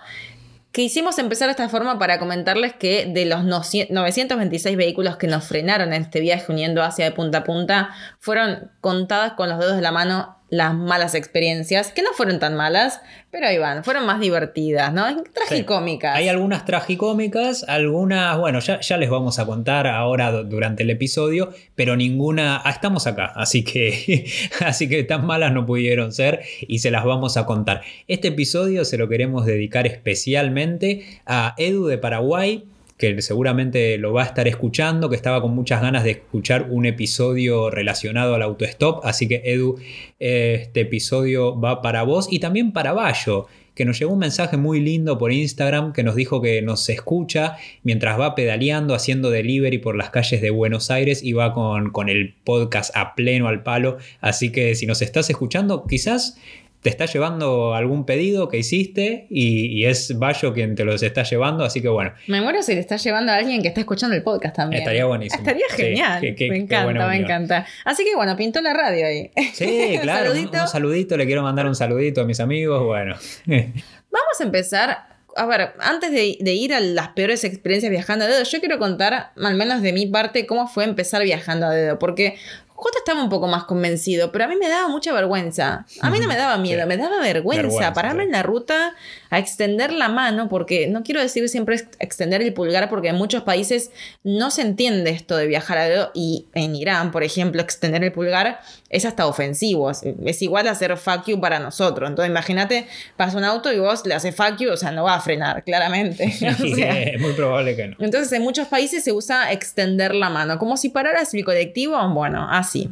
quisimos 0.72 1.18
empezar 1.18 1.48
de 1.48 1.52
esta 1.52 1.68
forma 1.68 1.98
para 1.98 2.18
comentarles 2.18 2.72
que 2.72 3.06
de 3.06 3.26
los 3.26 3.44
926 3.44 4.76
vehículos 4.76 5.16
que 5.16 5.26
nos 5.26 5.44
frenaron 5.44 5.92
en 5.92 6.02
este 6.02 6.20
viaje 6.20 6.50
uniendo 6.50 6.82
Asia 6.82 7.04
de 7.04 7.12
punta 7.12 7.38
a 7.38 7.44
punta, 7.44 7.90
fueron 8.18 8.70
contadas 8.80 9.32
con 9.32 9.48
los 9.48 9.58
dedos 9.58 9.76
de 9.76 9.82
la 9.82 9.92
mano 9.92 10.36
las 10.54 10.72
malas 10.72 11.16
experiencias, 11.16 11.90
que 11.90 12.02
no 12.02 12.10
fueron 12.12 12.38
tan 12.38 12.54
malas, 12.54 13.00
pero 13.32 13.48
ahí 13.48 13.58
van, 13.58 13.82
fueron 13.82 14.06
más 14.06 14.20
divertidas, 14.20 14.92
¿no? 14.92 15.04
Tragicómicas. 15.24 16.14
Hay 16.16 16.28
algunas 16.28 16.64
tragicómicas, 16.64 17.64
algunas, 17.66 18.38
bueno, 18.38 18.60
ya, 18.60 18.78
ya, 18.80 18.96
les 18.96 19.10
vamos 19.10 19.40
a 19.40 19.46
contar 19.46 19.88
ahora 19.88 20.30
durante 20.30 20.84
el 20.84 20.90
episodio, 20.90 21.52
pero 21.74 21.96
ninguna, 21.96 22.62
ah, 22.64 22.70
estamos 22.70 23.08
acá, 23.08 23.32
así 23.34 23.64
que, 23.64 24.26
así 24.64 24.88
que 24.88 25.02
tan 25.02 25.26
malas 25.26 25.52
no 25.52 25.66
pudieron 25.66 26.12
ser 26.12 26.42
y 26.60 26.78
se 26.78 26.92
las 26.92 27.04
vamos 27.04 27.36
a 27.36 27.46
contar. 27.46 27.82
Este 28.06 28.28
episodio 28.28 28.84
se 28.84 28.96
lo 28.96 29.08
queremos 29.08 29.46
dedicar 29.46 29.88
especialmente 29.88 31.20
a 31.26 31.54
Edu 31.58 31.86
de 31.86 31.98
Paraguay, 31.98 32.64
que 33.12 33.22
seguramente 33.22 33.98
lo 33.98 34.12
va 34.12 34.22
a 34.22 34.26
estar 34.26 34.48
escuchando, 34.48 35.10
que 35.10 35.16
estaba 35.16 35.42
con 35.42 35.54
muchas 35.54 35.82
ganas 35.82 36.04
de 36.04 36.12
escuchar 36.12 36.68
un 36.70 36.86
episodio 36.86 37.70
relacionado 37.70 38.34
al 38.34 38.42
autostop. 38.42 39.04
Así 39.04 39.28
que 39.28 39.42
Edu, 39.44 39.78
este 40.18 40.80
episodio 40.80 41.58
va 41.58 41.82
para 41.82 42.02
vos 42.02 42.28
y 42.30 42.38
también 42.38 42.72
para 42.72 42.92
Bayo, 42.92 43.46
que 43.74 43.84
nos 43.84 43.98
llegó 43.98 44.12
un 44.12 44.20
mensaje 44.20 44.56
muy 44.56 44.80
lindo 44.80 45.18
por 45.18 45.32
Instagram 45.32 45.92
que 45.92 46.04
nos 46.04 46.14
dijo 46.14 46.40
que 46.40 46.62
nos 46.62 46.88
escucha 46.88 47.56
mientras 47.82 48.18
va 48.18 48.34
pedaleando, 48.34 48.94
haciendo 48.94 49.30
delivery 49.30 49.78
por 49.78 49.96
las 49.96 50.10
calles 50.10 50.40
de 50.40 50.50
Buenos 50.50 50.90
Aires 50.90 51.22
y 51.22 51.32
va 51.32 51.52
con, 51.52 51.90
con 51.90 52.08
el 52.08 52.34
podcast 52.44 52.96
a 52.96 53.14
pleno 53.14 53.48
al 53.48 53.62
palo. 53.62 53.98
Así 54.20 54.50
que 54.50 54.74
si 54.74 54.86
nos 54.86 55.02
estás 55.02 55.28
escuchando, 55.28 55.84
quizás 55.86 56.38
te 56.84 56.90
está 56.90 57.06
llevando 57.06 57.74
algún 57.74 58.04
pedido 58.04 58.50
que 58.50 58.58
hiciste 58.58 59.26
y, 59.30 59.86
es 59.86 60.18
Bayo 60.18 60.52
quien 60.52 60.74
te 60.74 60.84
los 60.84 61.02
está 61.02 61.22
llevando, 61.22 61.64
así 61.64 61.80
que 61.80 61.88
bueno. 61.88 62.12
Me 62.26 62.42
muero 62.42 62.62
si 62.62 62.74
te 62.74 62.78
está 62.78 62.98
llevando 62.98 63.32
a 63.32 63.36
alguien 63.36 63.62
que 63.62 63.68
está 63.68 63.80
escuchando 63.80 64.14
el 64.14 64.22
podcast 64.22 64.56
también. 64.56 64.82
Estaría 64.82 65.06
buenísimo. 65.06 65.40
Estaría 65.40 65.64
genial. 65.70 66.20
me 66.20 66.56
encanta, 66.58 67.08
me 67.08 67.16
encanta. 67.16 67.66
Así 67.86 68.04
que 68.04 68.14
bueno, 68.14 68.36
pintó 68.36 68.60
la 68.60 68.74
radio 68.74 69.06
ahí. 69.06 69.30
Sí, 69.54 69.98
claro. 70.02 70.32
un, 70.32 70.68
saludito, 70.68 71.16
le 71.16 71.24
quiero 71.24 71.42
mandar 71.42 71.64
un 71.64 71.74
saludito 71.74 72.20
a 72.20 72.24
mis 72.24 72.38
amigos, 72.38 72.84
bueno. 72.84 73.16
Vamos 73.46 74.40
a 74.40 74.44
empezar 74.44 75.14
a 75.36 75.46
ver, 75.46 75.72
antes 75.80 76.12
de, 76.12 76.36
de, 76.38 76.52
ir 76.52 76.74
a 76.74 76.80
las 76.80 77.08
peores 77.08 77.44
experiencias 77.44 77.90
viajando 77.90 78.24
a 78.26 78.28
dedo, 78.28 78.42
yo 78.44 78.60
quiero 78.60 78.78
contar, 78.78 79.32
al 79.36 79.54
menos 79.54 79.82
de 79.82 79.92
mi 79.92 80.06
parte, 80.06 80.46
cómo 80.46 80.68
fue 80.68 80.84
empezar 80.84 81.22
viajando 81.22 81.66
a 81.66 81.70
dedo. 81.70 81.98
Porque 81.98 82.36
J 82.76 82.98
estaba 82.98 83.22
un 83.22 83.28
poco 83.28 83.46
más 83.46 83.64
convencido, 83.64 84.32
pero 84.32 84.44
a 84.44 84.48
mí 84.48 84.56
me 84.56 84.68
daba 84.68 84.88
mucha 84.88 85.12
vergüenza. 85.12 85.86
A 86.00 86.10
mí 86.10 86.18
no 86.18 86.26
me 86.26 86.36
daba 86.36 86.58
miedo, 86.58 86.86
me 86.86 86.96
daba 86.96 87.20
vergüenza, 87.20 87.92
pararme 87.92 88.24
en 88.24 88.32
la 88.32 88.42
ruta 88.42 88.94
a 89.30 89.38
extender 89.38 89.92
la 89.92 90.08
mano, 90.08 90.48
porque 90.48 90.88
no 90.88 91.02
quiero 91.02 91.20
decir 91.20 91.48
siempre 91.48 91.76
extender 91.98 92.42
el 92.42 92.52
pulgar, 92.52 92.88
porque 92.88 93.08
en 93.08 93.16
muchos 93.16 93.42
países 93.42 93.90
no 94.24 94.50
se 94.50 94.62
entiende 94.62 95.10
esto 95.10 95.36
de 95.36 95.46
viajar 95.46 95.78
a 95.78 95.84
dedo, 95.84 96.10
y 96.14 96.46
en 96.54 96.74
Irán, 96.74 97.12
por 97.12 97.22
ejemplo, 97.22 97.62
extender 97.62 98.02
el 98.02 98.12
pulgar 98.12 98.60
es 98.90 99.04
hasta 99.04 99.26
ofensivo, 99.26 99.90
es, 99.90 100.42
igual 100.42 100.68
a 100.68 100.72
hacer 100.72 100.96
fuck 100.96 101.26
you 101.26 101.40
para 101.40 101.58
nosotros. 101.58 102.08
Entonces 102.08 102.30
imagínate, 102.30 102.86
pasa 103.16 103.36
un 103.38 103.44
auto 103.44 103.72
y 103.72 103.78
vos 103.78 104.04
le 104.06 104.14
haces 104.14 104.34
fuck 104.34 104.56
you, 104.58 104.70
o 104.70 104.76
sea, 104.76 104.90
no 104.90 105.04
va 105.04 105.14
a 105.14 105.20
frenar, 105.20 105.62
claramente. 105.64 106.24
es 106.40 107.20
muy 107.20 107.32
probable 107.32 107.76
que 107.76 107.88
no. 107.88 107.96
Entonces 108.00 108.32
en 108.32 108.42
muchos 108.42 108.68
países 108.68 109.04
se 109.04 109.12
usa 109.12 109.52
extender 109.52 110.14
la 110.14 110.30
mano, 110.30 110.58
como 110.58 110.76
si 110.76 110.88
pararas 110.88 111.34
el 111.34 111.44
colectivo, 111.44 111.96
bueno, 112.10 112.46
así. 112.64 112.90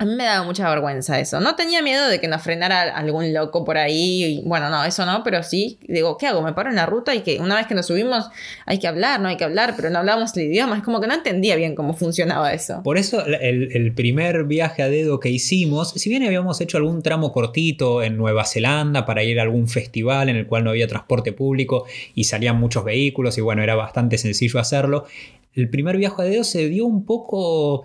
A 0.00 0.04
mí 0.04 0.14
me 0.14 0.22
daba 0.22 0.46
mucha 0.46 0.70
vergüenza 0.70 1.18
eso. 1.18 1.40
No 1.40 1.56
tenía 1.56 1.82
miedo 1.82 2.06
de 2.06 2.20
que 2.20 2.28
nos 2.28 2.40
frenara 2.40 2.82
algún 2.82 3.34
loco 3.34 3.64
por 3.64 3.78
ahí. 3.78 4.40
bueno, 4.44 4.70
no, 4.70 4.84
eso 4.84 5.04
no, 5.04 5.24
pero 5.24 5.42
sí, 5.42 5.80
digo, 5.88 6.16
¿qué 6.16 6.28
hago? 6.28 6.40
Me 6.40 6.52
paro 6.52 6.70
en 6.70 6.76
la 6.76 6.86
ruta 6.86 7.16
y 7.16 7.22
que 7.22 7.40
una 7.40 7.56
vez 7.56 7.66
que 7.66 7.74
nos 7.74 7.86
subimos 7.86 8.30
hay 8.64 8.78
que 8.78 8.86
hablar, 8.86 9.18
no 9.18 9.26
hay 9.26 9.36
que 9.36 9.42
hablar, 9.42 9.74
pero 9.74 9.90
no 9.90 9.98
hablábamos 9.98 10.36
el 10.36 10.44
idioma. 10.44 10.76
Es 10.76 10.84
como 10.84 11.00
que 11.00 11.08
no 11.08 11.14
entendía 11.14 11.56
bien 11.56 11.74
cómo 11.74 11.94
funcionaba 11.94 12.52
eso. 12.52 12.80
Por 12.84 12.96
eso 12.96 13.26
el, 13.26 13.92
primer 13.92 14.44
viaje 14.44 14.84
a 14.84 14.88
dedo 14.88 15.18
que 15.18 15.30
hicimos, 15.30 15.90
si 15.90 16.08
bien 16.08 16.22
habíamos 16.22 16.60
hecho 16.60 16.76
algún 16.76 17.02
tramo 17.02 17.32
cortito 17.32 18.00
en 18.04 18.16
Nueva 18.16 18.44
Zelanda 18.44 19.04
para 19.04 19.24
ir 19.24 19.40
a 19.40 19.42
algún 19.42 19.66
festival 19.66 20.28
en 20.28 20.36
el 20.36 20.46
cual 20.46 20.62
no 20.62 20.70
había 20.70 20.86
transporte 20.86 21.32
público 21.32 21.86
y 22.14 22.22
salían 22.22 22.60
muchos 22.60 22.84
vehículos 22.84 23.36
y 23.36 23.40
bueno, 23.40 23.64
era 23.64 23.74
bastante 23.74 24.16
sencillo 24.16 24.60
hacerlo, 24.60 25.06
el 25.58 25.68
primer 25.68 25.96
viaje 25.96 26.22
a 26.22 26.24
dedo 26.24 26.44
se 26.44 26.68
dio 26.68 26.86
un 26.86 27.04
poco 27.04 27.84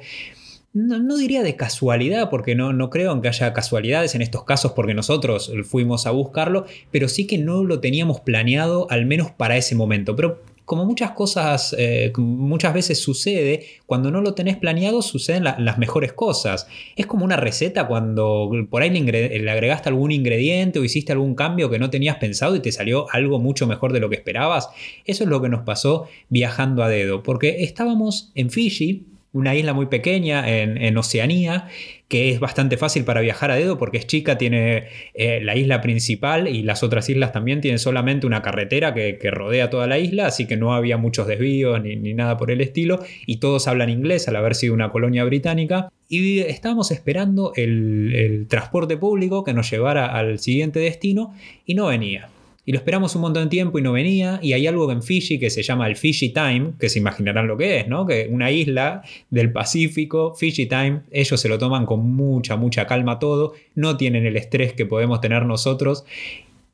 no, 0.74 1.18
diría 1.18 1.44
de 1.44 1.56
casualidad, 1.56 2.30
porque 2.30 2.56
no, 2.56 2.74
no 2.74 2.90
creo 2.90 3.14
en 3.14 3.22
que 3.22 3.28
haya 3.28 3.54
casualidades 3.54 4.16
en 4.16 4.22
estos 4.22 4.44
casos, 4.44 4.72
porque 4.74 4.94
nosotros 4.94 5.52
fuimos 5.66 6.08
a 6.08 6.12
buscarlo, 6.12 6.66
pero 6.92 7.08
sí 7.08 7.28
que 7.28 7.38
no 7.38 7.64
lo 7.64 7.80
teníamos 7.80 8.22
planeado, 8.22 8.88
al 8.90 9.06
menos 9.06 9.32
para 9.32 9.56
ese 9.56 9.76
momento. 9.76 10.16
Pero 10.16 10.42
como 10.66 10.86
muchas 10.86 11.12
cosas, 11.12 11.76
eh, 11.78 12.12
muchas 12.18 12.74
veces 12.74 13.00
sucede, 13.02 13.66
cuando 13.86 14.12
no 14.12 14.22
lo 14.22 14.34
tenés 14.34 14.58
planeado 14.58 15.02
suceden 15.02 15.44
las 15.44 15.78
mejores 15.78 16.14
cosas. 16.14 16.68
Es 16.96 17.06
como 17.06 17.26
una 17.26 17.36
receta 17.36 17.86
cuando 17.86 18.50
por 18.70 18.82
ahí 18.82 18.90
le, 18.90 19.52
agregaste 19.52 19.90
algún 19.90 20.12
ingrediente 20.12 20.80
o 20.80 20.84
hiciste 20.84 21.12
algún 21.12 21.36
cambio 21.36 21.70
que 21.70 21.80
no 21.80 21.90
tenías 21.90 22.16
pensado 22.18 22.56
y 22.56 22.62
te 22.62 22.72
salió 22.72 23.08
algo 23.12 23.40
mucho 23.40 23.68
mejor 23.68 23.92
de 23.92 24.00
lo 24.00 24.10
que 24.10 24.16
esperabas. 24.16 24.70
Eso 25.06 25.26
es 25.26 25.30
lo 25.30 25.42
que 25.42 25.50
nos 25.50 25.64
pasó 25.64 26.08
viajando 26.30 26.82
a 26.82 26.90
dedo, 26.90 27.24
porque 27.24 27.64
estábamos 27.64 28.32
en 28.34 28.50
Fiji, 28.50 29.06
una 29.34 29.56
isla 29.56 29.74
muy 29.74 29.88
pequeña 29.88 30.48
en, 30.48 30.96
Oceanía, 30.96 31.68
que 32.08 32.30
es 32.30 32.40
bastante 32.40 32.78
fácil 32.78 33.04
para 33.04 33.20
viajar 33.22 33.50
a 33.50 33.56
dedo 33.56 33.80
porque 33.80 33.98
es 33.98 34.06
chica, 34.06 34.38
tiene 34.38 34.86
eh, 35.16 35.42
la 35.42 35.56
isla 35.58 35.82
principal 35.82 36.48
y 36.48 36.62
las 36.62 36.84
otras 36.84 37.10
islas 37.10 37.32
también 37.32 37.60
tienen 37.60 37.80
solamente 37.80 38.28
una 38.28 38.44
carretera 38.44 38.94
que, 38.94 39.18
rodea 39.32 39.72
toda 39.72 39.88
la 39.88 39.98
isla, 39.98 40.28
así 40.28 40.46
que 40.46 40.56
no 40.56 40.76
había 40.76 40.98
muchos 40.98 41.26
desvíos 41.26 41.82
ni, 41.82 42.14
nada 42.14 42.38
por 42.38 42.52
el 42.52 42.62
estilo, 42.62 43.00
y 43.26 43.38
todos 43.38 43.68
hablan 43.68 43.90
inglés 43.90 44.28
al 44.28 44.36
haber 44.36 44.54
sido 44.54 44.76
una 44.76 44.92
colonia 44.92 45.24
británica. 45.24 45.90
Y 46.08 46.40
estábamos 46.40 46.92
esperando 46.92 47.54
el 47.56 48.46
transporte 48.48 48.98
público 48.98 49.44
que 49.44 49.54
nos 49.54 49.72
llevara 49.72 50.06
al 50.06 50.38
siguiente 50.38 50.80
destino 50.80 51.34
y 51.66 51.74
no 51.74 51.88
venía. 51.88 52.30
Y 52.66 52.72
lo 52.72 52.78
esperamos 52.78 53.14
un 53.16 53.22
montón 53.22 53.44
de 53.44 53.50
tiempo 53.50 53.78
y 53.78 53.82
no 53.82 53.92
venía. 53.92 54.40
Y 54.42 54.54
hay 54.54 54.68
algo 54.68 54.90
en 54.92 55.04
Fiji 55.04 55.38
que 55.38 55.50
se 55.50 55.64
llama 55.64 55.88
el 55.88 55.98
Fiji 55.98 56.30
Time, 56.30 56.74
que 56.80 56.88
se 56.88 57.00
imaginarán 57.00 57.48
lo 57.48 57.58
que 57.58 57.80
es, 57.80 57.88
¿no? 57.90 58.06
Que 58.06 58.30
una 58.32 58.52
isla 58.52 59.04
del 59.30 59.52
Pacífico, 59.52 60.34
Fiji 60.34 60.68
Time, 60.68 61.02
ellos 61.12 61.40
se 61.42 61.50
lo 61.50 61.58
toman 61.58 61.86
con 61.86 62.14
mucha, 62.16 62.56
mucha 62.56 62.88
calma 62.88 63.20
todo. 63.20 63.54
No 63.76 63.98
tienen 63.98 64.26
el 64.26 64.38
estrés 64.38 64.74
que 64.74 64.86
podemos 64.86 65.20
tener 65.20 65.46
nosotros. 65.46 66.06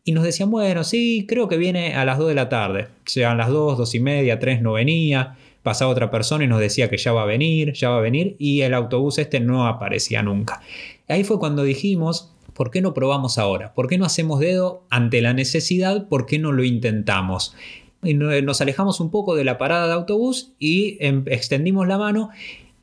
Y 0.04 0.12
nos 0.12 0.24
decían, 0.24 0.52
bueno, 0.52 0.84
sí, 0.84 1.26
creo 1.28 1.48
que 1.48 1.58
viene 1.58 1.96
a 1.96 2.06
las 2.06 2.20
2 2.20 2.30
de 2.30 2.36
la 2.36 2.50
tarde. 2.50 2.88
Sean 3.06 3.38
las 3.38 3.50
2, 3.50 3.78
2 3.78 3.96
y 3.96 4.00
media, 4.00 4.40
3 4.40 4.62
no 4.62 4.74
venía. 4.74 5.38
Pasaba 5.64 5.92
otra 5.92 6.12
persona 6.12 6.44
y 6.44 6.48
nos 6.48 6.60
decía 6.60 6.90
que 6.90 6.98
ya 6.98 7.14
va 7.14 7.24
a 7.24 7.26
venir, 7.26 7.74
ya 7.74 7.90
va 7.90 7.98
a 7.98 8.02
venir. 8.02 8.36
Y 8.38 8.62
el 8.62 8.76
autobús 8.76 9.18
este 9.18 9.40
no 9.40 9.68
aparecía 9.68 10.22
nunca. 10.22 10.62
Ahí 11.08 11.24
fue 11.24 11.40
cuando 11.40 11.64
dijimos, 11.64 12.32
¿Por 12.60 12.72
qué 12.72 12.82
no 12.82 12.94
probamos 12.94 13.38
ahora? 13.38 13.74
¿Por 13.74 13.88
qué 13.88 13.98
no 13.98 14.04
hacemos 14.04 14.42
dedo 14.42 14.84
ante 14.90 15.22
la 15.22 15.34
necesidad? 15.34 16.10
¿Por 16.10 16.26
qué 16.26 16.40
no 16.40 16.52
lo 16.52 16.66
intentamos? 16.66 17.56
Y 18.04 18.16
nos 18.16 18.60
alejamos 18.60 19.00
un 19.00 19.12
poco 19.12 19.34
de 19.34 19.46
la 19.46 19.58
parada 19.58 19.88
de 19.88 19.94
autobús 19.94 20.52
y 20.60 20.98
em, 21.00 21.24
extendimos 21.28 21.88
la 21.88 21.98
mano 21.98 22.32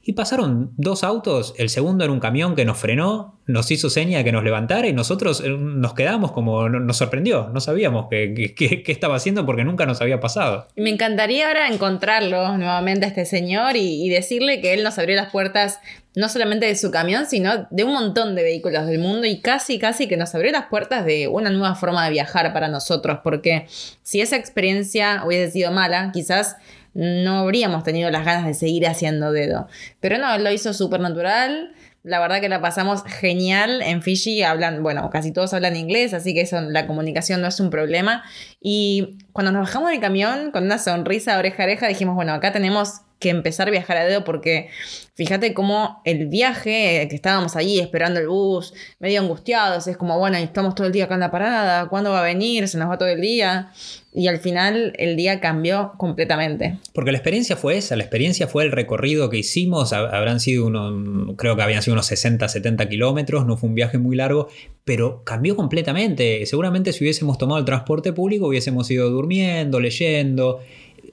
y 0.09 0.13
pasaron 0.13 0.73
dos 0.77 1.03
autos, 1.03 1.53
el 1.59 1.69
segundo 1.69 2.05
era 2.05 2.13
un 2.13 2.21
camión 2.21 2.55
que 2.55 2.65
nos 2.65 2.79
frenó, 2.79 3.41
nos 3.45 3.73
hizo 3.73 3.91
seña 3.91 4.19
de 4.19 4.25
que 4.25 4.31
nos 4.31 4.45
levantara 4.45 4.87
y 4.87 4.93
nosotros 4.93 5.43
eh, 5.45 5.49
nos 5.49 5.95
quedamos 5.95 6.31
como 6.31 6.69
nos 6.69 6.97
sorprendió, 6.97 7.51
no 7.53 7.61
sabíamos 7.61 8.07
qué, 8.09 8.85
estaba 8.87 9.17
haciendo 9.17 9.45
porque 9.45 9.65
nunca 9.65 9.85
nos 9.85 10.01
había 10.01 10.21
pasado. 10.21 10.69
Me 10.77 10.91
encantaría 10.91 11.49
ahora 11.49 11.67
encontrarlo 11.67 12.57
nuevamente 12.57 13.05
a 13.05 13.09
este 13.09 13.25
señor 13.25 13.75
y, 13.75 14.09
decirle 14.09 14.61
que 14.61 14.75
él 14.75 14.85
nos 14.85 14.97
abrió 14.99 15.17
las 15.17 15.31
puertas 15.33 15.81
no 16.15 16.29
solamente 16.29 16.67
de 16.67 16.77
su 16.77 16.93
camión, 16.93 17.27
sino 17.27 17.67
de 17.71 17.83
un 17.83 17.93
montón 17.93 18.37
de 18.37 18.45
vehículos 18.45 18.87
del 18.87 19.01
mundo 19.01 19.27
y 19.27 19.41
casi, 19.41 19.81
casi 19.81 20.07
que 20.07 20.17
nos 20.17 20.35
abrió 20.37 20.53
las 20.53 20.67
puertas 20.67 21.05
de 21.05 21.27
una 21.27 21.51
nueva 21.51 21.75
forma 21.75 22.05
de 22.05 22.13
viajar 22.13 22.53
para 22.53 22.69
nosotros, 22.69 23.19
porque 23.25 23.67
si 24.03 24.21
esa 24.21 24.37
experiencia 24.37 25.25
hubiese 25.27 25.53
sido 25.53 25.73
mala, 25.73 26.13
quizás 26.13 26.57
no 26.97 27.41
habríamos 27.41 27.85
tenido 27.85 28.11
las 28.11 28.25
ganas 28.25 28.47
de 28.47 28.55
seguir 28.55 28.87
haciendo 28.87 29.31
dedo. 29.31 29.69
Pero 30.01 30.17
no, 30.17 30.39
lo 30.39 30.51
hizo 30.51 30.73
súper 30.73 31.01
natural. 31.01 31.75
La 32.03 32.21
verdad 32.21 32.41
que 32.41 32.49
la 32.49 32.63
pasamos 32.63 33.05
genial. 33.05 33.83
En 33.83 34.01
Fiji 34.01 34.43
hablan, 34.43 34.83
bueno, 34.83 35.11
casi 35.11 35.31
todos 35.31 35.53
hablan 35.53 35.77
inglés, 35.77 36.15
así 36.15 36.33
que 36.33 36.41
eso, 36.41 36.61
la 36.63 36.87
comunicación 36.87 37.43
no 37.43 37.49
es 37.49 37.61
un 37.61 37.69
problema. 37.69 38.25
Y 38.61 39.19
cuando 39.33 39.53
nos 39.53 39.67
bajamos 39.67 39.91
del 39.91 40.01
camión, 40.01 40.51
con 40.53 40.65
una 40.65 40.79
sonrisa 40.79 41.39
oreja 41.39 41.65
oreja, 41.65 41.87
dijimos, 41.87 42.15
bueno, 42.15 42.33
acá 42.33 42.53
tenemos 42.53 43.03
que 43.19 43.31
empezar 43.31 43.69
a 43.69 43.71
viajar 43.71 43.97
a 43.97 44.05
dedo 44.05 44.25
porque 44.25 44.69
fíjate 45.15 45.55
cómo 45.55 46.03
el 46.05 46.27
viaje, 46.27 47.07
que 47.09 47.17
estábamos 47.17 47.57
allí 47.57 47.81
esperando 47.81 48.21
el 48.21 48.29
bus, 48.29 48.75
medio 48.99 49.21
angustiados, 49.21 49.87
es 49.87 49.97
como, 49.97 50.19
bueno, 50.19 50.37
estamos 50.37 50.75
todo 50.75 50.87
el 50.87 50.93
día 50.93 51.05
acá 51.05 51.15
en 51.15 51.21
la 51.21 51.31
parada, 51.31 51.89
¿cuándo 51.89 52.11
va 52.11 52.21
a 52.21 52.25
venir? 52.25 52.69
Se 52.69 52.77
nos 52.77 52.91
va 52.91 52.99
todo 52.99 53.09
el 53.09 53.21
día. 53.21 53.71
Y 54.13 54.29
al 54.29 54.39
final 54.39 54.95
el 54.97 55.17
día 55.17 55.41
cambió 55.41 55.93
completamente. 55.99 56.79
Porque 56.95 57.13
la 57.13 57.19
experiencia 57.19 57.57
fue 57.57 57.77
esa, 57.77 57.97
la 57.97 58.03
experiencia 58.03 58.47
fue 58.47 58.65
el 58.65 58.73
recorrido 58.73 59.29
que 59.29 59.39
hicimos, 59.39 59.93
habrán 59.93 60.41
sido 60.41 60.67
unos, 60.67 61.37
creo 61.37 61.57
que 61.57 61.63
habían 61.63 61.83
sido 61.83 61.95
unos 61.95 62.07
60, 62.07 62.49
70 62.49 62.89
kilómetros, 62.89 63.47
no 63.47 63.57
fue 63.57 63.69
un 63.69 63.75
viaje 63.75 63.99
muy 63.99 64.17
largo, 64.17 64.49
pero 64.85 65.23
cambió 65.25 65.57
completamente. 65.57 66.45
Seguramente 66.47 66.93
si 66.93 67.05
hubiésemos 67.05 67.37
tomado 67.37 67.59
el 67.59 67.67
transporte 67.67 68.13
público 68.13 68.47
hubiésemos 68.47 68.91
ido 68.91 69.11
durmiendo, 69.11 69.81
leyendo 69.81 70.61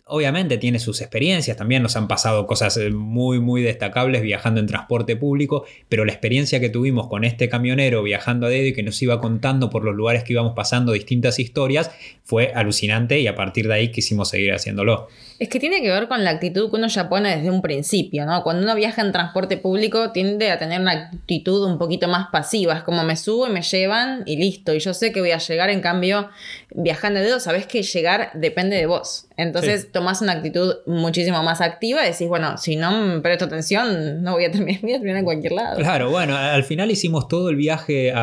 obviamente 0.06 0.58
tiene 0.58 0.80
sus 0.80 1.00
experiencias, 1.02 1.56
también 1.56 1.82
nos 1.82 1.96
han 1.96 2.08
pasado 2.08 2.46
cosas 2.46 2.76
eh, 2.78 2.90
muy, 2.90 3.40
muy 3.40 3.62
destacables 3.62 4.22
viajando 4.22 4.60
en 4.60 4.68
transporte 4.68 5.16
público, 5.16 5.66
pero 5.88 6.04
la 6.04 6.12
experiencia 6.12 6.60
que 6.60 6.70
tuvimos 6.70 7.08
con 7.08 7.24
este 7.24 7.48
camionero 7.48 8.04
viajando 8.04 8.48
a 8.48 8.50
dedo 8.50 8.68
y 8.68 8.74
que 8.74 8.84
nos 8.84 9.02
iba 9.02 9.22
contando 9.22 9.70
por 9.70 9.86
los 9.86 9.96
lugares 9.96 10.24
que 10.24 10.34
íbamos 10.34 10.54
pasando 10.56 10.92
distintas 10.92 11.40
historias 11.40 11.92
fue 12.24 12.52
alucinante 12.54 13.20
y 13.20 13.28
a 13.28 13.36
partir 13.36 13.68
de 13.68 13.76
ahí 13.76 13.92
quisimos 13.92 14.30
seguir 14.30 14.54
haciéndolo. 14.54 15.08
Es 15.40 15.50
que 15.50 15.60
tiene 15.60 15.82
que 15.82 15.90
ver 15.90 16.08
con 16.08 16.24
la 16.24 16.30
actitud 16.30 16.70
que 16.70 16.76
uno 16.76 16.88
ya 16.88 17.10
pone 17.10 17.36
desde 17.36 17.50
un 17.50 17.62
principio, 17.62 18.26
¿no? 18.26 18.44
Cuando 18.44 18.64
uno 18.64 18.76
viaja 18.76 19.02
en 19.02 19.12
transporte 19.12 19.58
público 19.58 20.12
tiende 20.12 20.52
a 20.52 20.60
tener 20.60 20.80
una 20.80 20.92
actitud 20.92 21.66
un 21.66 21.78
poquito 21.78 22.08
más 22.08 22.28
pasiva, 22.32 22.76
es 22.76 22.84
como 22.84 23.04
me 23.04 23.18
subo 23.18 23.48
y 23.48 23.52
me 23.52 23.62
llevan 23.62 24.24
y 24.26 24.38
listo, 24.38 24.74
y 24.74 24.80
yo 24.80 24.94
sé 24.94 25.12
que 25.12 25.20
voy 25.20 25.32
a 25.32 25.40
llegar, 25.40 25.70
en 25.70 25.82
cambio, 25.82 26.30
viajando 26.74 27.20
de 27.20 27.26
dedo, 27.26 27.40
sabes 27.40 27.66
que 27.66 27.84
llegar 27.84 28.32
depende 28.36 28.78
de 28.78 28.86
vos. 28.86 29.28
Entonces 29.38 29.92
tomás 29.92 30.22
una 30.22 30.34
actitud 30.34 30.76
muchísimo 30.86 31.42
más 31.44 31.62
activa 31.62 32.04
y 32.04 32.12
decís, 32.12 32.28
bueno, 32.28 32.58
si 32.58 32.76
no 32.76 32.92
me 33.06 33.20
presto 33.22 33.46
atención, 33.46 34.22
no 34.24 34.34
voy 34.34 34.46
a 34.46 34.52
terminar, 34.52 34.80
voy 34.84 34.94
a 34.94 34.98
terminar 34.98 35.18
en 35.18 35.26
cualquier 35.26 35.54
lado. 35.54 35.78
Claro, 35.78 36.10
bueno, 36.10 36.36
al 36.36 36.64
final 36.64 36.92
hicimos 36.92 37.28
todo 37.28 37.50
el 37.50 37.56
viaje 37.56 38.14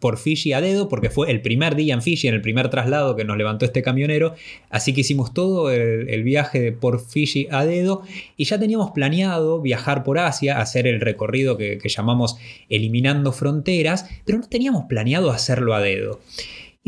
por 0.00 0.18
Fiji 0.18 0.52
a 0.52 0.60
dedo, 0.60 0.88
porque 0.88 1.10
fue 1.10 1.30
el 1.30 1.40
primer 1.40 1.74
día 1.74 1.94
en 1.94 2.02
Fiji, 2.02 2.28
en 2.28 2.34
el 2.34 2.42
primer 2.42 2.68
traslado 2.70 3.16
que 3.16 3.24
nos 3.24 3.36
levantó 3.36 3.64
este 3.64 3.82
camionero, 3.82 4.34
así 4.70 4.92
que 4.92 5.00
hicimos 5.00 5.32
todo 5.32 5.70
el 5.70 6.22
viaje 6.22 6.72
por 6.72 7.00
Fiji 7.00 7.48
a 7.50 7.64
dedo 7.64 8.02
y 8.36 8.44
ya 8.44 8.58
teníamos 8.58 8.90
planeado 8.90 9.60
viajar 9.60 10.04
por 10.04 10.18
Asia, 10.18 10.60
hacer 10.60 10.86
el 10.86 11.00
recorrido 11.00 11.56
que, 11.56 11.78
llamamos 11.88 12.36
eliminando 12.68 13.32
fronteras, 13.32 14.08
pero 14.24 14.38
no 14.38 14.48
teníamos 14.48 14.84
planeado 14.88 15.30
hacerlo 15.30 15.74
a 15.74 15.80
dedo. 15.80 16.20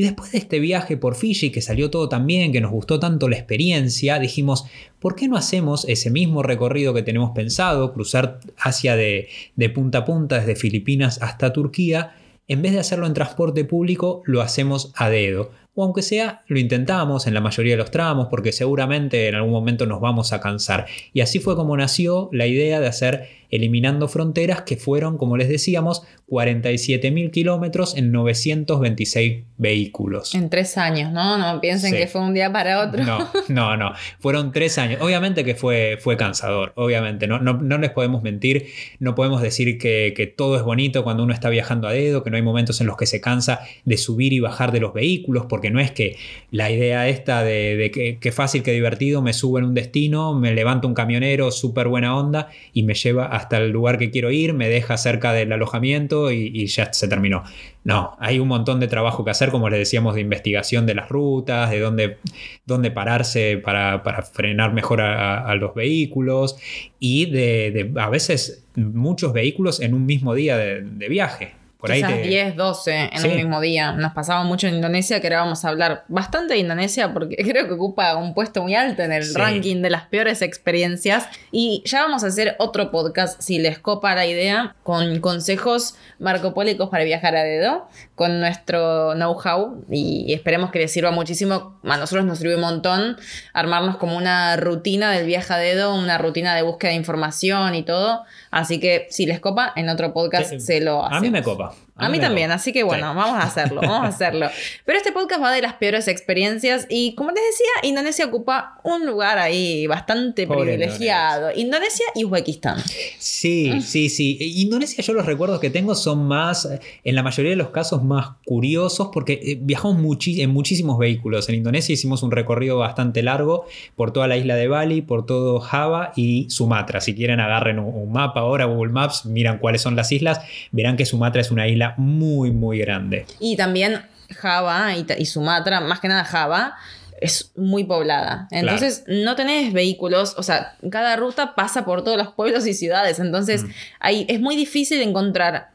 Y 0.00 0.02
después 0.02 0.32
de 0.32 0.38
este 0.38 0.60
viaje 0.60 0.96
por 0.96 1.14
Fiji, 1.14 1.50
que 1.50 1.60
salió 1.60 1.90
todo 1.90 2.08
tan 2.08 2.26
bien, 2.26 2.52
que 2.52 2.62
nos 2.62 2.70
gustó 2.70 2.98
tanto 2.98 3.28
la 3.28 3.36
experiencia, 3.36 4.18
dijimos, 4.18 4.64
¿por 4.98 5.14
qué 5.14 5.28
no 5.28 5.36
hacemos 5.36 5.84
ese 5.90 6.10
mismo 6.10 6.42
recorrido 6.42 6.94
que 6.94 7.02
tenemos 7.02 7.32
pensado, 7.32 7.92
cruzar 7.92 8.40
Asia 8.56 8.96
de, 8.96 9.28
de 9.56 9.68
punta 9.68 9.98
a 9.98 10.04
punta, 10.06 10.38
desde 10.38 10.56
Filipinas 10.56 11.20
hasta 11.20 11.52
Turquía? 11.52 12.14
En 12.48 12.62
vez 12.62 12.72
de 12.72 12.78
hacerlo 12.78 13.06
en 13.06 13.12
transporte 13.12 13.66
público, 13.66 14.22
lo 14.24 14.40
hacemos 14.40 14.90
a 14.96 15.10
dedo 15.10 15.50
o 15.74 15.84
aunque 15.84 16.02
sea 16.02 16.42
lo 16.46 16.58
intentamos 16.58 17.26
en 17.26 17.34
la 17.34 17.40
mayoría 17.40 17.74
de 17.74 17.78
los 17.78 17.90
tramos 17.90 18.28
porque 18.28 18.52
seguramente 18.52 19.28
en 19.28 19.34
algún 19.34 19.52
momento 19.52 19.86
nos 19.86 20.00
vamos 20.00 20.32
a 20.32 20.40
cansar. 20.40 20.86
Y 21.12 21.20
así 21.20 21.38
fue 21.38 21.56
como 21.56 21.76
nació 21.76 22.28
la 22.32 22.46
idea 22.46 22.80
de 22.80 22.86
hacer 22.86 23.28
eliminando 23.50 24.08
fronteras 24.08 24.62
que 24.62 24.76
fueron, 24.76 25.18
como 25.18 25.36
les 25.36 25.48
decíamos, 25.48 26.02
47.000 26.28 27.30
kilómetros 27.30 27.96
en 27.96 28.12
926 28.12 29.44
vehículos. 29.58 30.34
En 30.34 30.48
tres 30.48 30.78
años, 30.78 31.12
¿no? 31.12 31.36
No 31.36 31.60
piensen 31.60 31.92
que 31.92 32.06
fue 32.06 32.20
un 32.20 32.32
día 32.32 32.52
para 32.52 32.80
otro. 32.86 33.02
No, 33.04 33.28
no, 33.48 33.76
no. 33.76 33.92
Fueron 34.20 34.52
tres 34.52 34.78
años. 34.78 35.00
Obviamente 35.02 35.44
que 35.44 35.54
fue, 35.54 35.98
fue 36.00 36.16
cansador, 36.16 36.72
obviamente. 36.76 37.26
No, 37.26 37.38
no, 37.40 37.78
les 37.78 37.90
podemos 37.90 38.22
mentir, 38.22 38.66
no 39.00 39.14
podemos 39.14 39.42
decir 39.42 39.78
que, 39.78 40.34
todo 40.36 40.56
es 40.56 40.62
bonito 40.62 41.02
cuando 41.02 41.24
uno 41.24 41.32
está 41.32 41.50
viajando 41.50 41.88
a 41.88 41.92
dedo, 41.92 42.22
que 42.22 42.30
no 42.30 42.36
hay 42.36 42.42
momentos 42.42 42.80
en 42.80 42.86
los 42.86 42.96
que 42.96 43.06
se 43.06 43.20
cansa 43.20 43.60
de 43.84 43.96
subir 43.96 44.32
y 44.32 44.38
bajar 44.40 44.70
de 44.70 44.80
los 44.80 44.94
vehículos, 44.94 45.46
porque 45.46 45.70
no 45.70 45.80
es 45.80 45.90
que 45.90 46.16
la 46.50 46.70
idea 46.70 47.08
esta 47.08 47.42
de, 47.42 47.90
que, 47.92 48.18
que 48.18 48.32
fácil, 48.32 48.62
que 48.62 48.72
divertido, 48.72 49.22
me 49.22 49.32
subo 49.32 49.58
en 49.58 49.64
un 49.64 49.74
destino, 49.74 50.34
me 50.34 50.54
levanto 50.54 50.86
un 50.86 50.94
camionero 50.94 51.50
súper 51.50 51.88
buena 51.88 52.16
onda 52.16 52.48
y 52.72 52.84
me 52.84 52.94
lleva 52.94 53.34
a 53.34 53.39
hasta 53.40 53.56
el 53.56 53.70
lugar 53.70 53.98
que 53.98 54.10
quiero 54.10 54.30
ir, 54.30 54.52
me 54.52 54.68
deja 54.68 54.96
cerca 54.96 55.32
del 55.32 55.52
alojamiento 55.52 56.30
y, 56.30 56.66
ya 56.66 56.92
se 56.92 57.08
terminó. 57.08 57.42
No, 57.84 58.16
hay 58.20 58.38
un 58.38 58.48
montón 58.48 58.78
de 58.80 58.86
trabajo 58.86 59.24
que 59.24 59.30
hacer, 59.30 59.50
como 59.50 59.68
les 59.70 59.78
decíamos, 59.78 60.14
de 60.14 60.20
investigación 60.20 60.86
de 60.86 60.94
las 60.94 61.08
rutas, 61.08 61.70
de 61.70 61.80
dónde, 61.80 62.18
dónde 62.66 62.90
pararse 62.90 63.56
para, 63.56 64.00
frenar 64.32 64.72
mejor 64.72 65.00
a, 65.00 65.54
los 65.54 65.74
vehículos 65.74 66.56
y 66.98 67.26
de, 67.30 67.92
a 67.96 68.10
veces 68.10 68.64
muchos 68.76 69.32
vehículos 69.32 69.80
en 69.80 69.94
un 69.94 70.06
mismo 70.06 70.34
día 70.34 70.56
de, 70.56 71.08
viaje 71.08 71.59
por 71.80 71.90
ahí 71.90 72.02
Quizás 72.02 72.12
te- 72.14 72.28
10, 72.28 72.56
12 72.56 73.10
en 73.12 73.18
Sí. 73.20 73.28
un 73.28 73.36
mismo 73.36 73.60
día. 73.60 73.92
Nos 73.92 74.12
pasaba 74.12 74.44
mucho 74.44 74.66
en 74.68 74.74
Indonesia, 74.76 75.20
que 75.20 75.26
ahora 75.28 75.40
vamos 75.42 75.64
a 75.64 75.68
hablar 75.70 76.04
bastante 76.08 76.54
de 76.54 76.60
Indonesia 76.60 77.12
porque 77.12 77.36
creo 77.36 77.66
que 77.66 77.72
ocupa 77.74 78.14
un 78.16 78.34
puesto 78.34 78.62
muy 78.62 78.74
alto 78.74 79.02
en 79.02 79.12
el 79.12 79.24
Sí. 79.24 79.34
ranking 79.34 79.82
de 79.82 79.90
las 79.90 80.02
peores 80.06 80.42
experiencias. 80.42 81.26
Y 81.50 81.82
ya 81.86 82.02
vamos 82.02 82.22
a 82.24 82.28
hacer 82.28 82.56
otro 82.58 82.90
podcast, 82.90 83.40
si 83.40 83.58
les 83.58 83.78
copa 83.78 84.14
la 84.14 84.26
idea, 84.26 84.76
con 84.82 85.20
consejos 85.20 85.94
marcopólicos 86.18 86.88
para 86.90 87.04
viajar 87.04 87.34
a 87.36 87.42
dedo, 87.42 87.88
con 88.14 88.40
nuestro 88.40 89.14
know-how 89.14 89.84
y 89.90 90.32
esperemos 90.34 90.70
que 90.70 90.78
les 90.80 90.92
sirva 90.92 91.10
muchísimo. 91.10 91.80
A 91.84 91.96
nosotros 91.96 92.24
nos 92.26 92.38
sirve 92.38 92.56
un 92.56 92.60
montón 92.60 93.16
armarnos 93.54 93.96
como 93.96 94.16
una 94.16 94.56
rutina 94.56 95.10
del 95.12 95.26
viaje 95.26 95.52
a 95.54 95.56
dedo, 95.56 95.94
una 95.94 96.18
rutina 96.18 96.54
de 96.54 96.62
búsqueda 96.62 96.90
de 96.90 96.96
información 96.96 97.74
y 97.74 97.82
todo. 97.82 98.24
Así 98.50 98.80
que 98.80 99.06
si 99.10 99.26
les 99.26 99.40
copa, 99.40 99.72
en 99.76 99.88
otro 99.88 100.12
podcast 100.12 100.50
Sí. 100.50 100.60
se 100.60 100.80
lo 100.80 101.04
A 101.04 101.20
mí 101.20 101.30
me 101.30 101.42
copa. 101.42 101.72
A 102.00 102.08
mí 102.08 102.18
también, 102.18 102.50
así 102.50 102.72
que 102.72 102.82
bueno, 102.82 103.10
Sí. 103.12 103.16
vamos 103.16 103.36
a 103.42 103.46
hacerlo, 103.46 103.80
vamos 103.82 104.04
a 104.04 104.06
hacerlo. 104.08 104.48
Pero 104.84 104.98
este 104.98 105.12
podcast 105.12 105.42
va 105.42 105.52
de 105.52 105.62
las 105.62 105.74
peores 105.74 106.08
experiencias 106.08 106.86
y 106.88 107.14
como 107.14 107.30
les 107.30 107.42
decía, 107.44 107.88
Indonesia 107.88 108.26
ocupa 108.26 108.78
un 108.84 109.06
lugar 109.06 109.38
ahí 109.38 109.86
bastante 109.86 110.46
Pobre 110.46 110.62
privilegiado. 110.76 111.50
Indonesia 111.54 112.04
y 112.14 112.24
Uzbekistán. 112.24 112.78
Sí, 113.18 113.80
sí, 113.82 114.08
sí. 114.08 114.38
Indonesia, 114.56 115.02
yo 115.02 115.12
los 115.12 115.26
recuerdos 115.26 115.60
que 115.60 115.70
tengo 115.70 115.94
son 115.94 116.26
más, 116.26 116.64
eh, 116.66 116.80
en 117.04 117.14
la 117.14 117.22
mayoría 117.22 117.50
de 117.50 117.56
los 117.56 117.70
casos, 117.70 118.02
más 118.02 118.28
curiosos 118.44 119.10
porque 119.12 119.34
eh, 119.42 119.58
viajamos 119.60 119.96
en 120.26 120.50
muchísimos 120.50 120.98
vehículos. 120.98 121.48
En 121.48 121.54
Indonesia 121.56 121.92
hicimos 121.92 122.22
un 122.22 122.30
recorrido 122.30 122.78
bastante 122.78 123.22
largo 123.22 123.66
por 123.96 124.12
toda 124.12 124.26
la 124.26 124.36
isla 124.36 124.54
de 124.56 124.68
Bali, 124.68 125.02
por 125.02 125.26
todo 125.26 125.60
Java 125.60 126.12
y 126.16 126.48
Sumatra. 126.50 127.00
Si 127.00 127.14
quieren, 127.14 127.40
agarren 127.40 127.78
un, 127.78 127.94
un 127.94 128.12
mapa 128.12 128.40
ahora, 128.40 128.64
Google 128.66 128.92
Maps, 128.92 129.26
miran 129.26 129.58
cuáles 129.58 129.82
son 129.82 129.96
las 129.96 130.10
islas, 130.12 130.40
verán 130.72 130.96
que 130.96 131.06
Sumatra 131.06 131.40
es 131.40 131.50
una 131.50 131.68
isla 131.68 131.89
muy, 131.96 132.50
muy 132.50 132.78
grande. 132.78 133.26
Y 133.38 133.56
también 133.56 134.02
Java 134.36 134.94
y, 134.96 135.26
Sumatra, 135.26 135.80
más 135.80 136.00
que 136.00 136.08
nada 136.08 136.24
Java, 136.24 136.76
es 137.20 137.52
muy 137.56 137.84
poblada. 137.84 138.48
Entonces 138.50 139.04
no 139.06 139.36
tenés 139.36 139.72
vehículos, 139.72 140.34
o 140.38 140.42
sea, 140.42 140.76
cada 140.90 141.16
ruta 141.16 141.54
pasa 141.54 141.84
por 141.84 142.02
todos 142.02 142.16
los 142.16 142.28
pueblos 142.32 142.66
y 142.66 142.74
ciudades. 142.74 143.18
Entonces 143.18 143.64
Mm. 143.64 143.70
ahí 144.00 144.26
es 144.28 144.40
muy 144.40 144.56
difícil 144.56 145.02
encontrar 145.02 145.69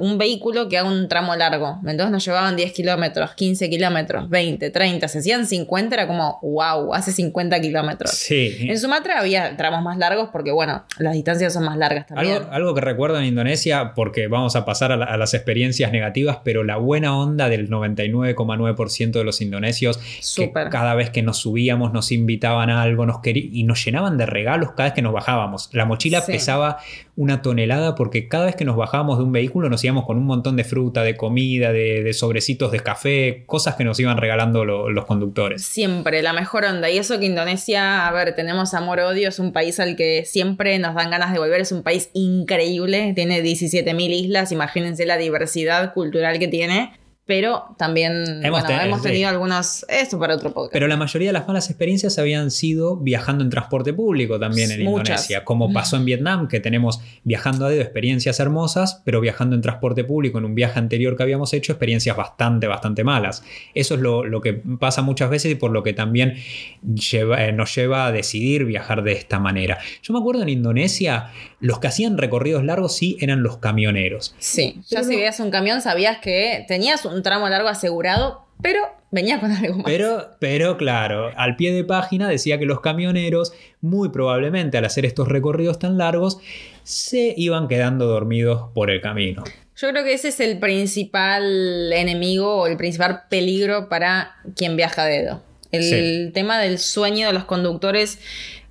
un 0.00 0.18
vehículo 0.18 0.68
que 0.68 0.78
haga 0.78 0.88
un 0.88 1.06
tramo 1.08 1.36
largo. 1.36 1.78
Entonces 1.86 2.10
nos 2.10 2.24
llevaban 2.24 2.56
10 2.56 2.72
kilómetros, 2.72 3.34
15 3.34 3.70
kilómetros, 3.70 4.28
20, 4.28 4.70
30. 4.70 5.06
Se 5.08 5.18
hacían 5.20 5.46
50, 5.46 5.94
era 5.94 6.06
como, 6.08 6.38
wow, 6.42 6.92
hace 6.92 7.12
50 7.12 7.60
kilómetros. 7.60 8.10
Sí. 8.10 8.56
En 8.68 8.78
Sumatra 8.78 9.20
había 9.20 9.56
tramos 9.56 9.82
más 9.82 9.96
largos 9.96 10.30
porque, 10.32 10.50
bueno, 10.50 10.84
las 10.98 11.12
distancias 11.14 11.52
son 11.52 11.64
más 11.64 11.76
largas 11.76 12.06
también. 12.08 12.34
Algo, 12.36 12.50
algo 12.52 12.74
que 12.74 12.80
recuerdo 12.80 13.18
en 13.18 13.26
Indonesia, 13.26 13.92
porque 13.94 14.26
vamos 14.26 14.56
a 14.56 14.64
pasar 14.64 14.90
a, 14.92 14.96
la- 14.96 15.06
a 15.06 15.16
las 15.16 15.34
experiencias 15.34 15.92
negativas, 15.92 16.38
pero 16.42 16.64
la 16.64 16.76
buena 16.76 17.16
onda 17.16 17.48
del 17.48 17.68
99,9% 17.70 19.12
de 19.12 19.24
los 19.24 19.40
indonesios, 19.40 19.98
que 20.36 20.50
cada 20.52 20.94
vez 20.94 21.10
que 21.10 21.22
nos 21.22 21.38
subíamos 21.38 21.92
nos 21.92 22.12
invitaban 22.12 22.70
a 22.70 22.82
algo 22.82 23.06
nos 23.06 23.20
y 23.24 23.62
nos 23.64 23.84
llenaban 23.84 24.16
de 24.18 24.26
regalos 24.26 24.70
cada 24.72 24.84
vez 24.84 24.92
que 24.94 25.02
nos 25.02 25.12
bajábamos. 25.12 25.68
La 25.72 25.84
mochila 25.84 26.20
Sí. 26.20 26.32
pesaba 26.32 26.78
una 27.20 27.42
tonelada 27.42 27.94
porque 27.94 28.28
cada 28.28 28.46
vez 28.46 28.56
que 28.56 28.64
nos 28.64 28.76
bajábamos 28.76 29.18
de 29.18 29.24
un 29.24 29.32
vehículo 29.32 29.68
nos 29.68 29.84
íbamos 29.84 30.06
con 30.06 30.16
un 30.16 30.24
montón 30.24 30.56
de 30.56 30.64
fruta, 30.64 31.02
de 31.02 31.16
comida, 31.16 31.70
de, 31.70 32.10
sobrecitos 32.14 32.72
de 32.72 32.80
café, 32.80 33.42
cosas 33.44 33.74
que 33.76 33.84
nos 33.84 34.00
iban 34.00 34.16
regalando 34.16 34.64
lo- 34.64 34.88
los 34.88 35.04
conductores. 35.04 35.62
Siempre, 35.62 36.22
la 36.22 36.32
mejor 36.32 36.64
onda. 36.64 36.88
Y 36.88 36.96
eso 36.96 37.20
que 37.20 37.26
Indonesia, 37.26 38.08
a 38.08 38.12
ver, 38.12 38.34
tenemos 38.34 38.72
amor-odio, 38.72 39.28
es 39.28 39.38
un 39.38 39.52
país 39.52 39.78
al 39.80 39.96
que 39.96 40.24
siempre 40.24 40.78
nos 40.78 40.94
dan 40.94 41.10
ganas 41.10 41.32
de 41.34 41.38
volver, 41.38 41.60
es 41.60 41.72
un 41.72 41.82
país 41.82 42.08
increíble, 42.14 43.12
tiene 43.14 43.42
17.000 43.42 44.10
islas, 44.10 44.50
imagínense 44.52 45.04
la 45.04 45.18
diversidad 45.18 45.92
cultural 45.92 46.38
que 46.38 46.48
tiene, 46.48 46.92
pero 47.30 47.76
también 47.78 48.24
Hemos 48.44 48.62
bueno, 48.62 48.66
ten- 48.66 48.80
hemos 48.88 49.02
sí. 49.02 49.06
tenido 49.06 49.28
algunos, 49.28 49.86
esto 49.88 50.18
para 50.18 50.34
otro 50.34 50.52
podcast. 50.52 50.72
Pero 50.72 50.88
la 50.88 50.96
mayoría 50.96 51.28
de 51.28 51.32
las 51.32 51.46
malas 51.46 51.70
experiencias 51.70 52.18
habían 52.18 52.50
sido 52.50 52.96
viajando 52.96 53.44
en 53.44 53.50
transporte 53.50 53.92
público 53.92 54.40
también 54.40 54.72
en 54.72 54.82
Muchas. 54.82 55.06
Indonesia, 55.10 55.44
como 55.44 55.72
pasó 55.72 55.96
en 55.96 56.04
Vietnam, 56.06 56.48
que 56.48 56.58
tenemos 56.58 57.00
viajando 57.22 57.66
a 57.66 57.70
dedo 57.70 57.82
experiencias 57.82 58.40
hermosas, 58.40 59.00
pero 59.04 59.20
viajando 59.20 59.54
en 59.54 59.62
transporte 59.62 60.02
público 60.02 60.38
en 60.38 60.44
un 60.44 60.56
viaje 60.56 60.80
anterior 60.80 61.16
que 61.16 61.22
habíamos 61.22 61.52
hecho, 61.52 61.70
experiencias 61.70 62.16
bastante, 62.16 62.66
bastante 62.66 63.04
malas. 63.04 63.44
Eso 63.74 63.94
es 63.94 64.00
lo, 64.00 64.24
lo 64.24 64.40
que 64.40 64.54
pasa 64.54 65.02
muchas 65.02 65.30
veces 65.30 65.52
y 65.52 65.54
por 65.54 65.70
lo 65.70 65.84
que 65.84 65.92
también 65.92 66.34
lleva- 66.82 67.44
eh, 67.44 67.52
nos 67.52 67.72
lleva 67.76 68.06
a 68.06 68.12
decidir 68.12 68.64
viajar 68.64 69.04
de 69.04 69.12
esta 69.12 69.38
manera. 69.38 69.78
Yo 70.02 70.12
me 70.12 70.18
acuerdo 70.18 70.42
en 70.42 70.48
Indonesia, 70.48 71.30
los 71.60 71.78
que 71.78 71.86
hacían 71.86 72.18
recorridos 72.18 72.64
largos 72.64 72.96
sí 72.96 73.16
eran 73.20 73.44
los 73.44 73.58
camioneros. 73.58 74.34
Sí, 74.38 74.80
ya 74.88 74.98
Pero 74.98 75.04
si 75.04 75.16
veías 75.16 75.38
un 75.40 75.50
camión 75.52 75.80
sabías 75.80 76.18
que 76.18 76.64
tenías 76.66 77.04
un 77.04 77.19
tramo 77.22 77.48
largo 77.48 77.68
asegurado, 77.68 78.46
pero 78.62 78.80
venía 79.10 79.40
con 79.40 79.50
algo 79.52 79.76
más. 79.76 79.84
Pero, 79.86 80.28
pero 80.38 80.76
claro, 80.76 81.30
al 81.36 81.56
pie 81.56 81.72
de 81.72 81.84
página 81.84 82.28
decía 82.28 82.58
que 82.58 82.66
los 82.66 82.80
camioneros, 82.80 83.52
muy 83.80 84.10
probablemente 84.10 84.78
al 84.78 84.84
hacer 84.84 85.04
estos 85.06 85.28
recorridos 85.28 85.78
tan 85.78 85.98
largos, 85.98 86.38
se 86.82 87.34
iban 87.36 87.68
quedando 87.68 88.06
dormidos 88.06 88.70
por 88.74 88.90
el 88.90 89.00
camino. 89.00 89.44
Yo 89.76 89.88
creo 89.90 90.04
que 90.04 90.12
ese 90.12 90.28
es 90.28 90.40
el 90.40 90.58
principal 90.58 91.90
enemigo 91.92 92.56
o 92.62 92.66
el 92.66 92.76
principal 92.76 93.22
peligro 93.30 93.88
para 93.88 94.36
quien 94.56 94.76
viaja 94.76 95.02
a 95.02 95.06
dedo. 95.06 95.42
El 95.72 95.82
Sí. 95.82 96.30
tema 96.34 96.58
del 96.58 96.78
sueño 96.78 97.28
de 97.28 97.32
los 97.32 97.44
conductores, 97.44 98.18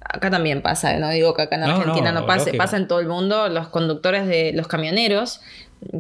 acá 0.02 0.30
también 0.30 0.62
pasa, 0.62 0.98
no 1.00 1.10
digo 1.10 1.34
que 1.34 1.44
acá 1.44 1.56
en 1.56 1.62
No, 1.62 1.78
Argentina 1.78 2.12
no, 2.12 2.22
no, 2.22 2.26
pase, 2.28 2.46
lógico. 2.48 2.58
pasa 2.58 2.78
en 2.78 2.88
todo 2.88 3.00
el 3.00 3.08
mundo, 3.08 3.48
los 3.50 3.70
conductores 3.70 4.28
de 4.28 4.52
los 4.54 4.68
camioneros 4.68 5.42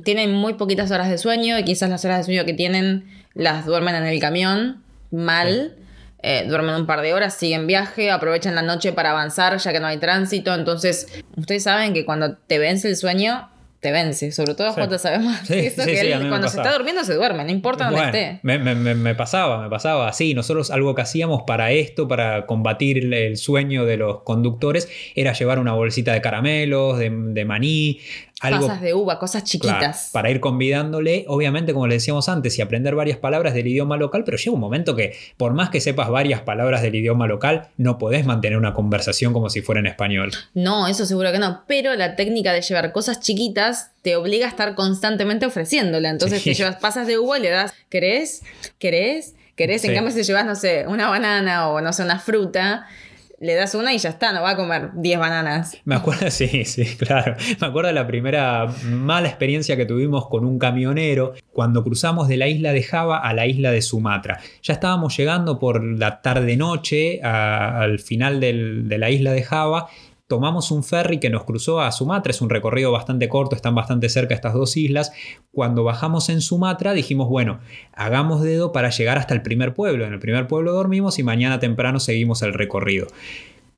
tienen 0.03 0.33
muy 0.33 0.53
poquitas 0.55 0.91
horas 0.91 1.09
de 1.09 1.17
sueño 1.17 1.57
y 1.59 1.63
quizás 1.63 1.89
las 1.89 2.03
horas 2.05 2.19
de 2.19 2.23
sueño 2.25 2.45
que 2.45 2.53
tienen 2.53 3.05
las 3.33 3.65
duermen 3.65 3.95
en 3.95 4.05
el 4.05 4.19
camión 4.19 4.81
mal. 5.11 5.75
eh, 6.21 6.43
duermen 6.49 6.75
un 6.75 6.85
par 6.85 6.99
de 7.01 7.13
horas, 7.13 7.33
siguen 7.35 7.65
viaje, 7.65 8.11
aprovechan 8.11 8.53
la 8.53 8.61
noche 8.61 8.91
para 8.91 9.11
avanzar 9.11 9.57
ya 9.57 9.71
que 9.71 9.79
no 9.79 9.87
hay 9.87 9.99
tránsito. 9.99 10.53
Entonces, 10.53 11.07
ustedes 11.37 11.63
saben 11.63 11.93
que 11.93 12.03
cuando 12.03 12.35
te 12.35 12.59
vence 12.59 12.89
el 12.89 12.97
sueño, 12.97 13.49
te 13.79 13.93
vence. 13.93 14.33
Sobre 14.33 14.53
todo, 14.55 14.73
Sí. 14.73 14.81
Jota, 14.81 14.99
sabemos 14.99 15.37
Sí, 15.43 15.53
que 15.53 15.67
eso 15.67 15.81
sí, 15.83 15.91
que 15.91 15.95
sí, 15.97 16.07
él, 16.07 16.17
mí 16.17 16.23
me 16.25 16.29
cuando 16.29 16.49
se 16.49 16.57
está 16.57 16.73
durmiendo 16.73 17.05
se 17.05 17.13
duerme, 17.13 17.45
no 17.45 17.51
importa 17.51 17.85
dónde 17.85 18.01
Bueno, 18.01 18.17
esté. 18.17 18.39
me, 18.43 18.59
me- 18.59 18.75
me- 18.95 19.15
pasaba, 19.15 19.61
me 19.63 19.69
pasaba. 19.69 20.11
Sí, 20.11 20.33
nosotros 20.33 20.71
algo 20.71 20.93
que 20.93 21.03
hacíamos 21.03 21.43
para 21.47 21.71
esto, 21.71 22.05
para 22.09 22.45
combatir 22.45 22.97
el, 22.97 23.13
el 23.13 23.37
sueño 23.37 23.85
de 23.85 23.95
los 23.95 24.23
conductores, 24.23 24.89
era 25.15 25.31
llevar 25.31 25.57
una 25.59 25.71
bolsita 25.71 26.11
de 26.11 26.19
caramelos, 26.19 26.99
de, 26.99 27.09
de 27.09 27.45
maní, 27.45 28.01
algo 28.41 28.67
Pasas 28.67 28.81
de 28.81 28.93
uva, 28.93 29.19
cosas 29.19 29.43
Claro, 29.43 29.79
chiquitas. 29.79 30.09
para 30.13 30.29
ir 30.29 30.39
convidándole, 30.39 31.25
obviamente, 31.27 31.73
como 31.73 31.87
le 31.87 31.95
decíamos 31.95 32.29
antes, 32.29 32.57
y 32.57 32.61
aprender 32.61 32.95
varias 32.95 33.17
palabras 33.17 33.53
del 33.53 33.67
idioma 33.67 33.97
local, 33.97 34.23
pero 34.23 34.37
llega 34.37 34.51
un 34.53 34.59
momento 34.59 34.95
que, 34.95 35.13
por 35.37 35.53
más 35.53 35.69
que 35.69 35.81
sepas 35.81 36.09
varias 36.09 36.41
palabras 36.41 36.81
del 36.81 36.95
idioma 36.95 37.27
local, 37.27 37.67
no 37.77 37.97
podés 37.97 38.25
mantener 38.25 38.57
una 38.57 38.73
conversación 38.73 39.33
como 39.33 39.49
si 39.49 39.61
fuera 39.61 39.79
en 39.79 39.87
español. 39.87 40.31
No, 40.53 40.87
eso 40.87 41.05
seguro 41.05 41.31
que 41.31 41.39
no. 41.39 41.63
Pero 41.67 41.95
la 41.95 42.15
técnica 42.15 42.53
de 42.53 42.61
llevar 42.61 42.91
cosas 42.91 43.19
chiquitas 43.19 43.91
te 44.01 44.15
obliga 44.15 44.45
a 44.45 44.49
estar 44.49 44.75
constantemente 44.75 45.45
ofreciéndola. 45.45 46.09
Entonces 46.09 46.41
Sí. 46.41 46.51
te 46.51 46.55
llevas, 46.55 46.77
pasas 46.77 47.07
de 47.07 47.17
uva 47.17 47.37
y 47.37 47.41
le 47.41 47.49
das, 47.49 47.73
¿querés? 47.89 48.41
¿Querés? 48.77 49.35
¿Querés? 49.55 49.83
En 49.83 49.93
cambio, 49.93 50.13
si 50.13 50.23
llevas, 50.23 50.45
no 50.45 50.55
sé, 50.55 50.85
una 50.87 51.09
banana 51.09 51.67
o 51.69 51.81
no 51.81 51.91
sé, 51.91 52.03
una 52.03 52.17
fruta, 52.19 52.87
le 53.39 53.55
das 53.55 53.75
una 53.75 53.93
y 53.93 53.97
ya 53.97 54.09
está, 54.09 54.33
no 54.33 54.41
va 54.41 54.51
a 54.51 54.55
comer 54.55 54.89
10 54.95 55.19
bananas. 55.19 55.77
Me 55.85 55.95
acuerdo, 55.95 56.29
sí, 56.31 56.65
sí, 56.65 56.85
claro. 56.97 57.35
Me 57.59 57.67
acuerdo 57.67 57.87
de 57.87 57.93
la 57.93 58.07
primera 58.07 58.67
mala 58.85 59.27
experiencia 59.27 59.77
que 59.77 59.85
tuvimos 59.85 60.27
con 60.27 60.45
un 60.45 60.59
camionero 60.59 61.33
cuando 61.51 61.83
cruzamos 61.83 62.27
de 62.27 62.37
la 62.37 62.47
isla 62.47 62.73
de 62.73 62.83
Java 62.83 63.19
a 63.19 63.33
la 63.33 63.47
isla 63.47 63.71
de 63.71 63.81
Sumatra. 63.81 64.39
Ya 64.61 64.73
estábamos 64.73 65.15
llegando 65.17 65.59
por 65.59 65.83
la 65.83 66.21
tarde-noche 66.21 67.21
al 67.21 67.99
final 67.99 68.39
de 68.39 68.97
la 68.97 69.09
isla 69.09 69.31
de 69.31 69.43
Java. 69.43 69.87
Tomamos 70.29 70.69
un 70.69 70.83
ferry 70.83 71.19
que 71.19 71.31
nos 71.31 71.43
cruzó 71.43 71.81
a 71.81 71.91
Sumatra, 71.91 72.29
es 72.29 72.39
un 72.39 72.51
recorrido 72.51 72.91
bastante 72.91 73.27
corto, 73.27 73.55
están 73.55 73.73
bastante 73.73 74.09
cerca 74.09 74.35
estas 74.35 74.53
dos 74.53 74.77
islas. 74.77 75.11
Cuando 75.51 75.83
bajamos 75.83 76.29
en 76.29 76.41
Sumatra 76.41 76.93
dijimos, 76.93 77.27
bueno, 77.27 77.61
hagamos 77.93 78.43
dedo 78.43 78.71
para 78.71 78.91
llegar 78.91 79.17
hasta 79.17 79.33
el 79.33 79.41
primer 79.41 79.73
pueblo. 79.73 80.05
En 80.05 80.13
el 80.13 80.19
primer 80.19 80.45
pueblo 80.45 80.71
dormimos 80.71 81.17
y 81.17 81.23
mañana 81.23 81.59
temprano 81.59 81.99
seguimos 81.99 82.43
el 82.43 82.53
recorrido. 82.53 83.07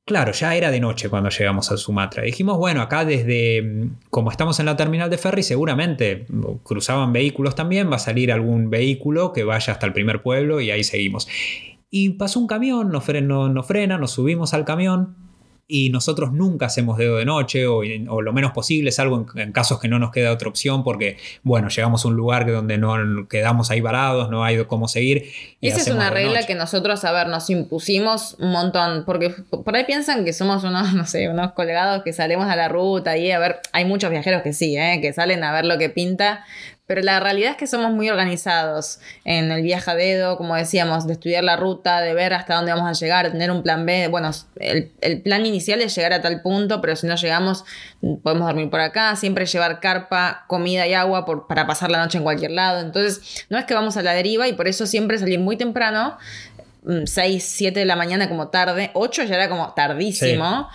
Claro, 0.04 0.34
ya 0.34 0.54
era 0.58 0.72
de 0.72 0.82
noche 0.82 1.08
cuando 1.08 1.30
llegamos 1.30 1.72
a 1.72 1.78
Sumatra. 1.78 2.24
Dijimos, 2.24 2.58
bueno, 2.58 2.82
acá 2.82 3.06
desde, 3.06 3.62
mm, 3.62 4.10
como 4.10 4.30
estamos 4.30 4.60
en 4.60 4.66
la 4.66 4.76
terminal 4.76 5.10
de 5.10 5.18
ferry, 5.18 5.44
seguramente 5.44 6.26
mm, 6.28 6.56
cruzaban 6.64 7.14
vehículos 7.14 7.56
también, 7.56 7.90
va 7.90 7.96
a 7.96 8.00
salir 8.00 8.30
algún 8.30 8.70
vehículo 8.70 9.32
que 9.32 9.46
vaya 9.46 9.72
hasta 9.72 9.86
el 9.86 9.94
primer 9.94 10.22
pueblo 10.22 10.60
y 10.60 10.70
ahí 10.70 10.84
seguimos. 10.84 11.30
Y 11.90 12.10
pasó 12.10 12.42
un 12.42 12.48
camión, 12.48 12.90
nos 12.92 13.06
frena, 13.06 13.48
nos, 13.48 13.66
frena, 13.66 13.98
nos 13.98 14.12
subimos 14.12 14.54
al 14.54 14.66
camión 14.66 15.31
y 15.72 15.90
nosotros 15.90 16.32
nunca 16.34 16.68
hacemos 16.68 16.98
dedo 16.98 17.18
de 17.18 17.26
noche 17.26 17.68
o, 17.68 17.82
o 18.10 18.22
lo 18.22 18.34
menos 18.34 18.52
posible, 18.52 18.92
salvo 18.92 19.26
en, 19.36 19.42
en 19.42 19.52
casos 19.52 19.80
que 19.80 19.88
no 19.88 20.00
nos 20.00 20.12
queda 20.12 20.32
otra 20.32 20.50
opción 20.50 20.84
porque, 20.84 21.18
bueno, 21.44 21.70
llegamos 21.70 22.06
a 22.06 22.08
un 22.08 22.16
lugar 22.16 22.50
donde 22.50 22.78
no 22.78 23.28
quedamos 23.28 23.72
ahí 23.72 23.82
varados, 23.82 24.30
no 24.30 24.44
hay 24.44 24.62
cómo 24.66 24.88
seguir. 24.88 25.32
y 25.60 25.68
Esa 25.68 25.82
es 25.82 25.88
una 25.88 26.10
regla 26.10 26.46
que 26.46 26.56
nosotros, 26.56 27.04
a 27.06 27.12
ver, 27.12 27.28
nos 27.28 27.50
impusimos 27.50 28.36
un 28.40 28.52
montón, 28.52 29.04
porque 29.06 29.30
por 29.30 29.76
ahí 29.76 29.86
piensan 29.86 30.26
que 30.26 30.34
somos 30.34 30.64
unos, 30.64 30.94
no 30.94 31.06
sé, 31.06 31.30
unos 31.30 31.54
colgados 31.54 32.04
que 32.04 32.14
salimos 32.14 32.48
a 32.48 32.56
la 32.56 32.68
ruta 32.68 33.18
y 33.18 33.32
a 33.32 33.40
ver, 33.40 33.60
hay 33.72 33.86
muchos 33.86 34.10
viajeros 34.10 34.42
que 34.42 34.54
sí, 34.54 34.78
¿eh? 34.78 35.00
que 35.02 35.14
salen 35.14 35.44
a 35.44 35.54
ver 35.54 35.66
lo 35.66 35.78
que 35.78 35.90
pinta, 35.90 36.46
Pero 36.92 37.04
la 37.04 37.22
realidad 37.22 37.52
es 37.52 37.56
que 37.56 37.68
somos 37.68 37.94
muy 37.94 38.10
organizados 38.10 39.00
en 39.24 39.50
el 39.50 39.64
viaje 39.64 39.90
a 39.90 39.96
dedo, 39.96 40.36
como 40.36 40.58
decíamos, 40.58 41.08
de 41.08 41.14
estudiar 41.14 41.42
la 41.42 41.56
ruta, 41.56 42.02
de 42.02 42.14
ver 42.14 42.34
hasta 42.34 42.56
dónde 42.56 42.74
vamos 42.74 42.90
a 42.90 42.92
llegar, 42.92 43.32
tener 43.32 43.50
un 43.50 43.64
plan 43.64 43.86
B. 43.86 44.10
Bueno, 44.10 44.32
el, 44.58 44.92
el 45.00 45.22
plan 45.22 45.46
inicial 45.46 45.80
es 45.80 45.96
llegar 45.96 46.12
a 46.12 46.22
tal 46.22 46.42
punto, 46.42 46.82
pero 46.82 46.98
si 46.98 47.08
no 47.08 47.16
llegamos, 47.16 47.64
podemos 48.22 48.46
dormir 48.46 48.70
por 48.70 48.82
acá. 48.82 49.16
Siempre 49.16 49.46
llevar 49.46 49.80
carpa, 49.80 50.44
comida 50.48 50.86
y 50.86 50.94
agua 50.94 51.24
por, 51.24 51.48
para 51.48 51.66
pasar 51.66 51.90
la 51.90 51.98
noche 51.98 52.18
en 52.18 52.26
cualquier 52.26 52.52
lado. 52.52 52.82
Entonces, 52.82 53.46
no 53.50 53.58
es 53.58 53.64
que 53.64 53.74
vamos 53.74 53.96
a 53.96 54.02
la 54.02 54.12
deriva 54.12 54.50
y 54.50 54.52
por 54.52 54.68
eso 54.68 54.86
siempre 54.86 55.18
salir 55.18 55.40
muy 55.40 55.56
temprano 55.56 56.18
6, 57.06 57.08
mm, 57.08 57.40
7 57.40 57.80
de 57.80 57.86
la 57.86 57.96
mañana 57.96 58.28
como 58.28 58.50
tarde, 58.50 58.92
8 58.96 59.24
ya 59.24 59.36
era 59.36 59.48
como 59.48 59.74
tardísimo, 59.74 60.68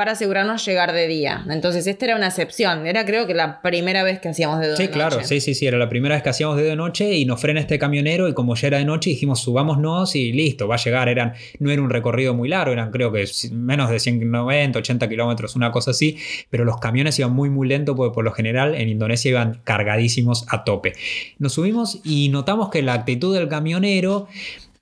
para 0.00 0.12
asegurarnos 0.12 0.64
llegar 0.64 0.94
de 0.94 1.06
día. 1.08 1.44
Entonces, 1.50 1.86
esta 1.86 2.06
era 2.06 2.16
una 2.16 2.28
excepción. 2.28 2.86
Era 2.86 3.04
creo 3.04 3.26
que 3.26 3.34
la 3.34 3.60
primera 3.60 4.02
vez 4.02 4.18
que 4.18 4.30
hacíamos 4.30 4.58
dedo 4.58 4.74
sí, 4.74 4.84
de 4.84 4.88
noche. 4.88 4.92
Sí, 4.94 4.98
claro, 4.98 5.22
sí, 5.22 5.40
sí, 5.42 5.54
sí, 5.54 5.66
era 5.66 5.76
la 5.76 5.90
primera 5.90 6.14
vez 6.14 6.22
que 6.22 6.30
hacíamos 6.30 6.56
dedo 6.56 6.70
de 6.70 6.76
noche 6.76 7.18
y 7.18 7.26
nos 7.26 7.38
frena 7.38 7.60
este 7.60 7.78
camionero 7.78 8.26
y 8.26 8.32
como 8.32 8.54
ya 8.54 8.68
era 8.68 8.78
de 8.78 8.86
noche 8.86 9.10
dijimos 9.10 9.40
subámonos 9.40 10.16
y 10.16 10.32
listo, 10.32 10.66
va 10.66 10.76
a 10.76 10.78
llegar. 10.78 11.10
Eran, 11.10 11.34
no 11.58 11.70
era 11.70 11.82
un 11.82 11.90
recorrido 11.90 12.32
muy 12.32 12.48
largo, 12.48 12.72
eran 12.72 12.90
creo 12.90 13.12
que 13.12 13.26
menos 13.52 13.90
de 13.90 14.00
190, 14.00 14.78
80 14.78 15.06
kilómetros, 15.06 15.54
una 15.54 15.70
cosa 15.70 15.90
así, 15.90 16.16
pero 16.48 16.64
los 16.64 16.78
camiones 16.78 17.18
iban 17.18 17.34
muy, 17.34 17.50
muy 17.50 17.68
lento 17.68 17.94
porque 17.94 18.14
por 18.14 18.24
lo 18.24 18.32
general 18.32 18.76
en 18.76 18.88
Indonesia 18.88 19.28
iban 19.28 19.60
cargadísimos 19.64 20.46
a 20.48 20.64
tope. 20.64 20.94
Nos 21.38 21.52
subimos 21.52 22.00
y 22.04 22.30
notamos 22.30 22.70
que 22.70 22.80
la 22.80 22.94
actitud 22.94 23.36
del 23.36 23.48
camionero 23.48 24.28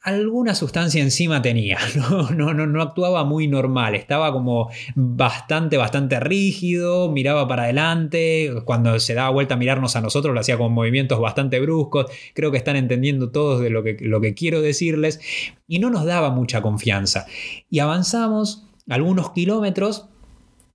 alguna 0.09 0.55
sustancia 0.55 1.03
encima 1.03 1.41
tenía, 1.43 1.79
no, 2.35 2.53
no, 2.55 2.67
no, 2.67 2.83
actuaba 2.83 3.25
muy 3.25 3.47
normal, 3.47 3.95
estaba 3.95 4.33
como 4.33 4.71
bastante, 4.95 5.77
bastante 5.77 6.19
rígido, 6.21 7.11
miraba 7.11 7.47
para 7.47 7.65
adelante, 7.65 8.53
cuando 8.65 8.99
se 8.99 9.15
daba 9.15 9.31
vuelta 9.31 9.55
a 9.55 9.59
mirarnos 9.59 9.97
a 9.97 10.01
nosotros 10.01 10.35
lo 10.35 10.41
hacía 10.41 10.59
con 10.59 10.73
movimientos 10.73 11.21
bastante 11.21 11.61
bruscos, 11.61 12.07
creo 12.35 12.51
que 12.51 12.59
están 12.59 12.77
entendiendo 12.77 13.31
todos 13.31 13.61
de 13.61 13.71
lo 13.71 13.83
que, 13.83 13.97
lo 14.01 14.21
que 14.21 14.35
quiero 14.35 14.61
decirles, 14.61 15.21
y 15.67 15.79
no 15.79 15.91
nos 15.91 16.05
daba 16.05 16.31
mucha 16.31 16.63
confianza. 16.63 17.27
Y 17.71 17.79
avanzamos 17.81 18.67
algunos 18.89 19.33
kilómetros 19.33 20.09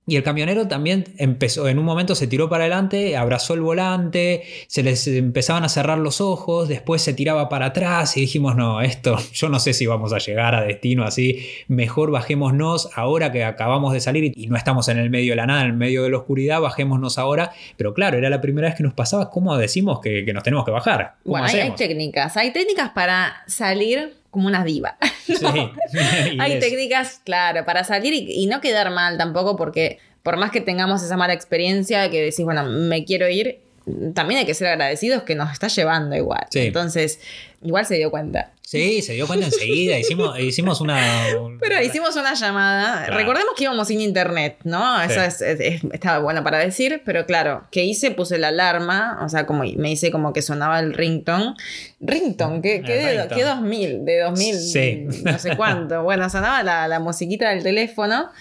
y 0.05 0.17
el 0.17 0.23
camionero 0.23 0.67
también 0.67 1.05
empezó, 1.17 1.69
en 1.69 1.79
un 1.79 1.85
momento 1.85 2.13
se 2.13 2.27
tiró 2.27 2.49
para 2.49 2.65
adelante, 2.65 3.15
abrazó 3.15 3.53
el 3.53 3.61
volante, 3.61 4.43
se 4.67 4.83
les 4.83 5.07
empezaban 5.07 5.63
a 5.63 5.69
cerrar 5.69 5.97
los 5.97 6.19
ojos, 6.19 6.67
después 6.67 7.01
se 7.01 7.13
tiraba 7.13 7.47
para 7.47 7.67
atrás 7.67 8.17
y 8.17 8.21
dijimos, 8.21 8.57
no, 8.57 8.81
esto 8.81 9.17
yo 9.33 9.47
no 9.47 9.59
sé 9.59 9.73
si 9.73 9.85
vamos 9.85 10.11
a 10.11 10.17
llegar 10.17 10.55
a 10.55 10.61
destino 10.61 11.05
así, 11.05 11.47
mejor 11.69 12.11
bajémonos 12.11 12.89
ahora 12.95 13.31
que 13.31 13.45
acabamos 13.45 13.93
de 13.93 14.01
salir 14.01 14.33
y 14.35 14.47
no 14.47 14.57
estamos 14.57 14.89
en 14.89 14.97
el 14.97 15.09
medio 15.09 15.31
de 15.31 15.37
la 15.37 15.45
nada, 15.45 15.61
en 15.61 15.67
el 15.67 15.77
medio 15.77 16.03
de 16.03 16.09
la 16.09 16.17
oscuridad, 16.17 16.59
bajémonos 16.59 17.17
ahora. 17.17 17.51
Pero 17.77 17.93
claro, 17.93 18.17
era 18.17 18.29
la 18.29 18.41
primera 18.41 18.67
vez 18.67 18.75
que 18.75 18.83
nos 18.83 18.93
pasaba, 18.93 19.29
¿cómo 19.29 19.55
decimos 19.57 20.01
que, 20.01 20.23
nos 20.33 20.43
tenemos 20.43 20.65
que 20.65 20.71
bajar? 20.71 21.15
Bueno, 21.23 21.47
hay, 21.47 21.59
hay 21.59 21.71
técnicas, 21.71 22.35
hay 22.35 22.51
técnicas 22.51 22.89
para 22.89 23.43
salir 23.47 24.22
como 24.33 24.47
una 24.47 24.65
diva. 24.65 24.97
Sí, 25.23 25.35
Hay 26.39 26.59
técnicas, 26.59 27.21
claro, 27.23 27.63
para 27.63 27.85
salir 27.85 28.13
y, 28.13 28.45
no 28.47 28.59
quedar 28.59 28.91
mal 28.91 29.17
tampoco, 29.17 29.55
porque 29.55 29.99
por 30.21 30.35
más 30.35 30.51
que 30.51 30.59
tengamos 30.59 31.01
esa 31.01 31.15
mala 31.15 31.31
experiencia, 31.31 32.09
que 32.09 32.21
decís, 32.21 32.43
bueno, 32.43 32.65
me 32.65 33.05
quiero 33.05 33.29
ir, 33.29 33.61
también 34.13 34.41
hay 34.41 34.45
que 34.45 34.53
ser 34.53 34.67
agradecidos 34.67 35.23
que 35.23 35.35
nos 35.35 35.53
está 35.53 35.69
llevando 35.69 36.17
igual. 36.17 36.45
Entonces, 36.53 37.21
igual 37.61 37.85
se 37.85 37.95
dio 37.95 38.11
cuenta. 38.11 38.51
Sí, 38.65 39.01
se 39.01 39.13
dio 39.13 39.27
cuenta 39.27 39.45
enseguida. 39.45 39.99
Hicimos, 39.99 40.39
hicimos 40.39 40.81
una. 40.81 40.97
Pero 41.59 41.81
hicimos 41.81 42.15
una 42.15 42.33
llamada. 42.33 43.05
Recordemos 43.07 43.53
que 43.55 43.65
íbamos 43.65 43.87
sin 43.87 44.01
internet, 44.01 44.57
¿no? 44.63 45.01
Eso 45.01 45.21
estaba 45.21 46.19
bueno 46.19 46.43
para 46.43 46.59
decir, 46.59 47.01
pero 47.05 47.25
claro, 47.25 47.67
que 47.71 47.83
hice, 47.83 48.11
puse 48.11 48.37
la 48.37 48.47
alarma, 48.49 49.19
o 49.23 49.29
sea, 49.29 49.45
como 49.45 49.63
me 49.63 49.91
hice 49.91 50.11
como 50.11 50.33
que 50.33 50.41
sonaba 50.41 50.79
el 50.79 50.93
ringtone. 50.93 51.53
Ringtone, 51.99 52.61
¿qué, 52.61 52.81
qué, 52.81 52.95
de, 52.95 53.43
2000? 53.43 54.05
De 54.05 54.19
2000, 54.21 54.55
sí. 54.55 55.05
no 55.23 55.37
sé 55.37 55.55
cuánto. 55.55 56.03
Bueno, 56.03 56.29
sonaba 56.29 56.63
la, 56.63 56.87
la 56.87 56.99
musiquita 56.99 57.49
del 57.49 57.63
teléfono 57.63 58.31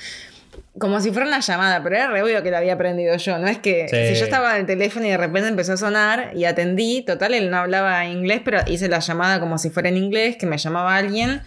como 0.79 1.01
si 1.01 1.11
fuera 1.11 1.27
una 1.27 1.41
llamada, 1.41 1.83
pero 1.83 1.97
era 1.97 2.09
re 2.09 2.23
obvio 2.23 2.43
que 2.43 2.51
la 2.51 2.59
había 2.59 2.75
aprendido 2.75 3.15
yo. 3.17 3.39
No 3.39 3.47
es 3.47 3.59
que 3.59 3.89
si 3.89 4.19
yo 4.19 4.25
estaba 4.25 4.55
en 4.55 4.61
el 4.61 4.67
teléfono 4.67 5.07
y 5.07 5.11
de 5.11 5.19
repente 5.19 5.49
empezó 5.49 5.75
a 5.75 5.77
sonar 5.77 6.33
y 6.35 6.47
atendí, 6.47 7.03
total, 7.03 7.35
él 7.35 7.51
no 7.51 7.59
hablaba 7.59 8.07
inglés, 8.07 8.41
pero 8.45 8.61
hice 8.67 8.89
la 8.89 9.01
llamada 9.01 9.39
como 9.39 9.59
si 9.59 9.69
fuera 9.69 9.91
en 9.91 9.99
inglés, 9.99 10.37
que 10.37 10.47
me 10.47 10.57
llamaba 10.57 10.97
alguien, 10.97 11.43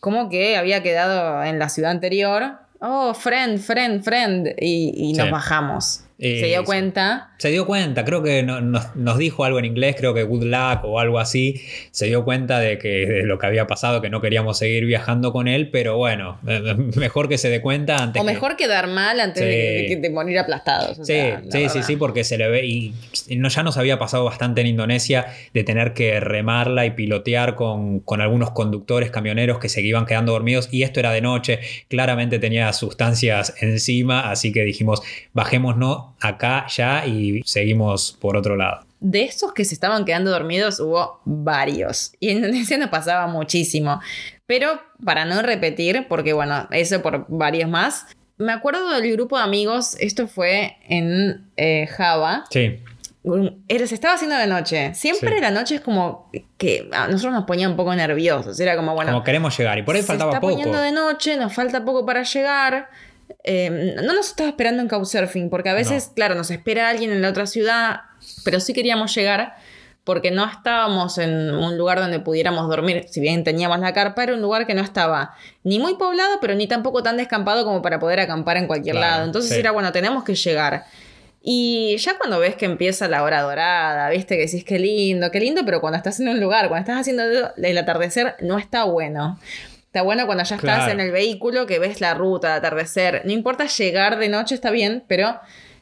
como 0.00 0.30
que 0.30 0.56
había 0.56 0.82
quedado 0.82 1.44
en 1.44 1.58
la 1.58 1.68
ciudad 1.68 1.90
anterior. 1.90 2.60
Oh, 2.80 3.14
friend, 3.14 3.60
friend, 3.60 4.02
friend. 4.02 4.54
Y, 4.58 5.12
nos 5.16 5.30
bajamos. 5.30 6.04
Se 6.22 6.46
dio 6.46 6.64
cuenta. 6.64 7.30
Se 7.38 7.48
dio 7.50 7.66
cuenta, 7.66 8.04
creo 8.04 8.22
que 8.22 8.44
nos, 8.44 9.18
dijo 9.18 9.44
algo 9.44 9.58
en 9.58 9.64
inglés, 9.64 9.96
creo 9.98 10.14
que 10.14 10.22
good 10.22 10.44
luck 10.44 10.84
o 10.84 11.00
algo 11.00 11.18
así. 11.18 11.60
Se 11.90 12.06
dio 12.06 12.24
cuenta 12.24 12.60
de 12.60 12.78
que 12.78 13.06
de 13.06 13.22
lo 13.24 13.38
que 13.38 13.46
había 13.46 13.66
pasado, 13.66 14.00
que 14.00 14.08
no 14.08 14.20
queríamos 14.20 14.58
seguir 14.58 14.86
viajando 14.86 15.32
con 15.32 15.48
él, 15.48 15.70
pero 15.70 15.96
bueno, 15.96 16.38
mejor 16.96 17.28
que 17.28 17.38
se 17.38 17.50
dé 17.50 17.60
cuenta 17.60 18.00
antes. 18.02 18.22
O 18.22 18.24
mejor 18.24 18.56
quedar 18.56 18.86
mal 18.86 19.18
antes 19.18 19.42
de, 19.42 20.10
morir 20.12 20.38
aplastados. 20.38 20.98
sí, 21.04 21.20
sí, 21.50 21.68
sí, 21.68 21.82
sí, 21.82 21.96
porque 21.96 22.22
se 22.22 22.38
le 22.38 22.48
ve. 22.48 22.66
Y 22.66 22.94
no, 23.36 23.48
ya 23.48 23.64
nos 23.64 23.76
había 23.76 23.98
pasado 23.98 24.24
bastante 24.24 24.60
en 24.60 24.68
Indonesia 24.68 25.26
de 25.52 25.64
tener 25.64 25.94
que 25.94 26.20
remarla 26.20 26.86
y 26.86 26.92
pilotear 26.92 27.56
con, 27.56 27.98
con 28.00 28.20
algunos 28.20 28.52
conductores, 28.52 29.10
camioneros 29.10 29.58
que 29.58 29.68
se 29.68 29.80
iban 29.80 30.06
quedando 30.06 30.32
dormidos. 30.32 30.68
Y 30.70 30.84
esto 30.84 31.00
era 31.00 31.10
de 31.10 31.20
noche, 31.20 31.58
claramente 31.88 32.38
tenía 32.38 32.72
sustancias 32.72 33.54
encima, 33.60 34.30
así 34.30 34.52
que 34.52 34.62
dijimos, 34.62 35.02
bajémonos 35.32 36.11
acá 36.22 36.66
ya 36.68 37.06
y 37.06 37.42
seguimos 37.44 38.16
por 38.20 38.36
otro 38.36 38.56
lado. 38.56 38.86
De 39.00 39.24
estos 39.24 39.52
que 39.52 39.64
se 39.64 39.74
estaban 39.74 40.04
quedando 40.04 40.30
dormidos 40.30 40.78
hubo 40.78 41.20
varios. 41.24 42.12
Y 42.20 42.30
en 42.30 42.36
Indonesia 42.44 42.78
nos 42.78 42.88
pasaba 42.88 43.26
muchísimo. 43.26 44.00
Pero 44.46 44.80
para 45.04 45.24
no 45.24 45.42
repetir, 45.42 46.06
porque 46.08 46.32
bueno, 46.32 46.68
eso 46.70 47.02
por 47.02 47.26
varios 47.28 47.68
más. 47.68 48.06
Me 48.38 48.52
acuerdo 48.52 48.90
del 48.90 49.12
grupo 49.12 49.36
de 49.36 49.44
amigos, 49.44 49.96
esto 50.00 50.26
fue 50.28 50.76
en 50.88 51.50
eh, 51.56 51.86
Java. 51.86 52.44
Sí. 52.50 52.80
Era, 53.68 53.86
se 53.86 53.94
estaba 53.94 54.14
haciendo 54.14 54.36
de 54.36 54.48
noche. 54.48 54.94
Siempre 54.94 55.40
la 55.40 55.52
noche 55.52 55.76
es 55.76 55.80
como 55.80 56.28
que 56.58 56.88
a 56.92 57.06
nosotros 57.06 57.32
nos 57.32 57.44
ponía 57.44 57.68
un 57.68 57.76
poco 57.76 57.94
nerviosos. 57.94 58.58
Era 58.58 58.76
como, 58.76 58.94
bueno. 58.94 59.12
Como 59.12 59.22
queremos 59.22 59.56
llegar. 59.56 59.78
Y 59.78 59.82
por 59.82 59.94
ahí 59.94 60.02
faltaba 60.02 60.40
poco. 60.40 60.48
Se 60.48 60.54
está 60.54 60.70
poniendo 60.70 60.82
de 60.82 60.92
noche, 60.92 61.36
nos 61.36 61.52
falta 61.52 61.84
poco 61.84 62.04
para 62.04 62.24
llegar. 62.24 62.88
Em, 63.44 63.94
no 63.96 64.14
nos 64.14 64.28
estaba 64.28 64.48
esperando 64.48 64.82
en 64.82 64.88
Couchsurfing, 64.88 65.50
porque 65.50 65.68
a 65.68 65.74
veces, 65.74 66.10
claro, 66.14 66.34
nos 66.34 66.50
espera 66.50 66.88
alguien 66.88 67.12
en 67.12 67.22
la 67.22 67.30
otra 67.30 67.46
ciudad, 67.46 68.02
pero 68.44 68.60
sí 68.60 68.72
queríamos 68.72 69.14
llegar 69.14 69.54
porque 70.04 70.32
no 70.32 70.44
estábamos 70.44 71.18
en 71.18 71.54
un 71.54 71.78
lugar 71.78 72.00
donde 72.00 72.18
pudiéramos 72.18 72.68
dormir. 72.68 73.06
Si 73.08 73.20
bien 73.20 73.44
teníamos 73.44 73.78
la 73.78 73.92
carpa, 73.92 74.24
era 74.24 74.34
un 74.34 74.42
lugar 74.42 74.66
que 74.66 74.74
no 74.74 74.82
estaba 74.82 75.34
ni 75.62 75.78
muy 75.78 75.94
poblado, 75.94 76.38
pero 76.40 76.54
ni 76.54 76.66
tampoco 76.66 77.02
tan 77.02 77.16
descampado 77.16 77.64
como 77.64 77.82
para 77.82 78.00
poder 78.00 78.18
acampar 78.18 78.56
en 78.56 78.66
cualquier 78.66 78.96
lado. 78.96 79.24
Entonces 79.24 79.52
era, 79.52 79.70
bueno, 79.70 79.92
tenemos 79.92 80.24
que 80.24 80.34
llegar. 80.34 80.84
Y 81.44 81.96
ya 81.98 82.18
cuando 82.18 82.38
ves 82.38 82.56
que 82.56 82.66
empieza 82.66 83.08
la 83.08 83.22
hora 83.22 83.42
dorada, 83.42 84.08
viste 84.10 84.36
que 84.36 84.46
decís 84.46 84.64
qué 84.64 84.78
lindo, 84.78 85.30
qué 85.30 85.40
lindo, 85.40 85.62
pero 85.64 85.80
cuando 85.80 85.96
estás 85.96 86.18
en 86.20 86.28
un 86.28 86.40
lugar, 86.40 86.68
cuando 86.68 86.82
estás 86.82 87.00
haciendo 87.00 87.52
el 87.56 87.78
atardecer, 87.78 88.36
no 88.40 88.58
está 88.58 88.84
bueno. 88.84 89.38
Está 89.92 90.00
bueno 90.00 90.24
cuando 90.24 90.42
ya 90.42 90.56
estás 90.56 90.90
en 90.90 91.00
el 91.00 91.12
vehículo, 91.12 91.66
que 91.66 91.78
ves 91.78 92.00
la 92.00 92.14
ruta, 92.14 92.54
atardecer. 92.54 93.20
No 93.26 93.32
importa 93.32 93.66
llegar 93.66 94.18
de 94.18 94.30
noche, 94.30 94.54
está 94.54 94.70
bien, 94.70 95.04
pero 95.06 95.38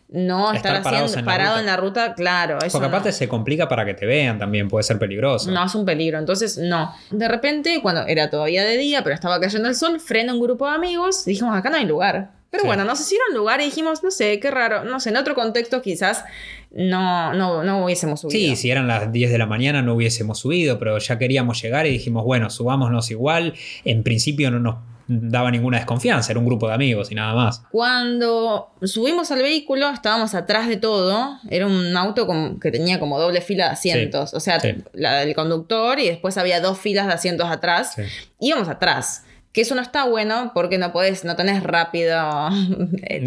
no 0.09 0.53
estar, 0.53 0.75
haciendo, 0.85 1.25
parado 1.25 1.61
en 1.61 1.66
la 1.66 1.77
ruta, 1.77 2.14
claro. 2.14 2.59
Porque 2.73 2.88
aparte 2.88 3.12
se 3.12 3.29
complica 3.29 3.68
para 3.68 3.85
que 3.85 3.94
te 3.94 4.07
vean 4.07 4.37
también, 4.37 4.66
puede 4.68 4.83
ser 4.83 4.99
peligroso. 4.99 5.49
No, 5.53 5.64
es 5.64 5.73
un 5.77 5.85
peligro, 5.85 6.18
entonces 6.18 6.59
no. 6.59 6.92
De 7.12 7.29
repente, 7.29 7.79
cuando 7.81 8.05
era 8.09 8.29
todavía 8.29 8.64
de 8.64 8.79
día, 8.79 9.05
pero 9.05 9.14
estaba 9.14 9.38
cayendo 9.38 9.68
el 9.68 9.77
sol, 9.77 10.01
frena 10.01 10.35
un 10.35 10.40
grupo 10.40 10.68
de 10.68 10.75
amigos 10.75 11.25
y 11.29 11.31
dijimos, 11.31 11.57
acá 11.57 11.70
no 11.70 11.77
hay 11.77 11.85
lugar. 11.85 12.33
Pero 12.50 12.64
bueno, 12.64 12.84
nos 12.84 13.00
hicieron 13.00 13.32
lugar 13.34 13.60
y 13.60 13.66
dijimos, 13.66 14.02
no 14.02 14.10
sé, 14.10 14.40
qué 14.40 14.50
raro, 14.50 14.84
no 14.84 14.98
sé, 14.98 15.10
en 15.10 15.16
otro 15.16 15.36
contexto 15.36 15.82
quizás 15.82 16.24
no, 16.72 17.32
no, 17.32 17.62
no 17.62 17.84
hubiésemos 17.84 18.20
subido. 18.20 18.38
Sí, 18.38 18.56
si 18.56 18.70
eran 18.70 18.88
las 18.88 19.12
10 19.12 19.30
de 19.30 19.38
la 19.38 19.46
mañana 19.46 19.82
no 19.82 19.94
hubiésemos 19.94 20.40
subido, 20.40 20.78
pero 20.78 20.98
ya 20.98 21.18
queríamos 21.18 21.62
llegar 21.62 21.86
y 21.86 21.90
dijimos, 21.90 22.24
bueno, 22.24 22.50
subámonos 22.50 23.10
igual. 23.10 23.54
En 23.84 24.02
principio 24.02 24.50
no 24.50 24.58
nos 24.58 24.76
daba 25.06 25.50
ninguna 25.50 25.78
desconfianza, 25.78 26.30
era 26.30 26.38
un 26.38 26.46
grupo 26.46 26.68
de 26.68 26.74
amigos 26.74 27.10
y 27.10 27.16
nada 27.16 27.34
más. 27.34 27.62
Cuando 27.72 28.70
subimos 28.82 29.30
al 29.32 29.42
vehículo, 29.42 29.90
estábamos 29.90 30.34
atrás 30.34 30.68
de 30.68 30.76
todo, 30.76 31.38
era 31.50 31.66
un 31.66 31.96
auto 31.96 32.28
que 32.60 32.70
tenía 32.70 33.00
como 33.00 33.18
doble 33.18 33.40
fila 33.40 33.66
de 33.66 33.72
asientos, 33.72 34.34
o 34.34 34.40
sea, 34.40 34.60
la 34.92 35.20
del 35.20 35.34
conductor 35.34 35.98
y 35.98 36.08
después 36.08 36.36
había 36.38 36.60
dos 36.60 36.78
filas 36.78 37.08
de 37.08 37.12
asientos 37.12 37.48
atrás, 37.50 37.96
íbamos 38.38 38.68
atrás. 38.68 39.24
Que 39.52 39.62
eso 39.62 39.74
no 39.74 39.82
está 39.82 40.04
bueno 40.04 40.52
porque 40.54 40.78
no 40.78 40.92
podés, 40.92 41.24
no 41.24 41.36
tenés 41.36 41.62
rápido. 41.62 42.20
Eh, 43.02 43.26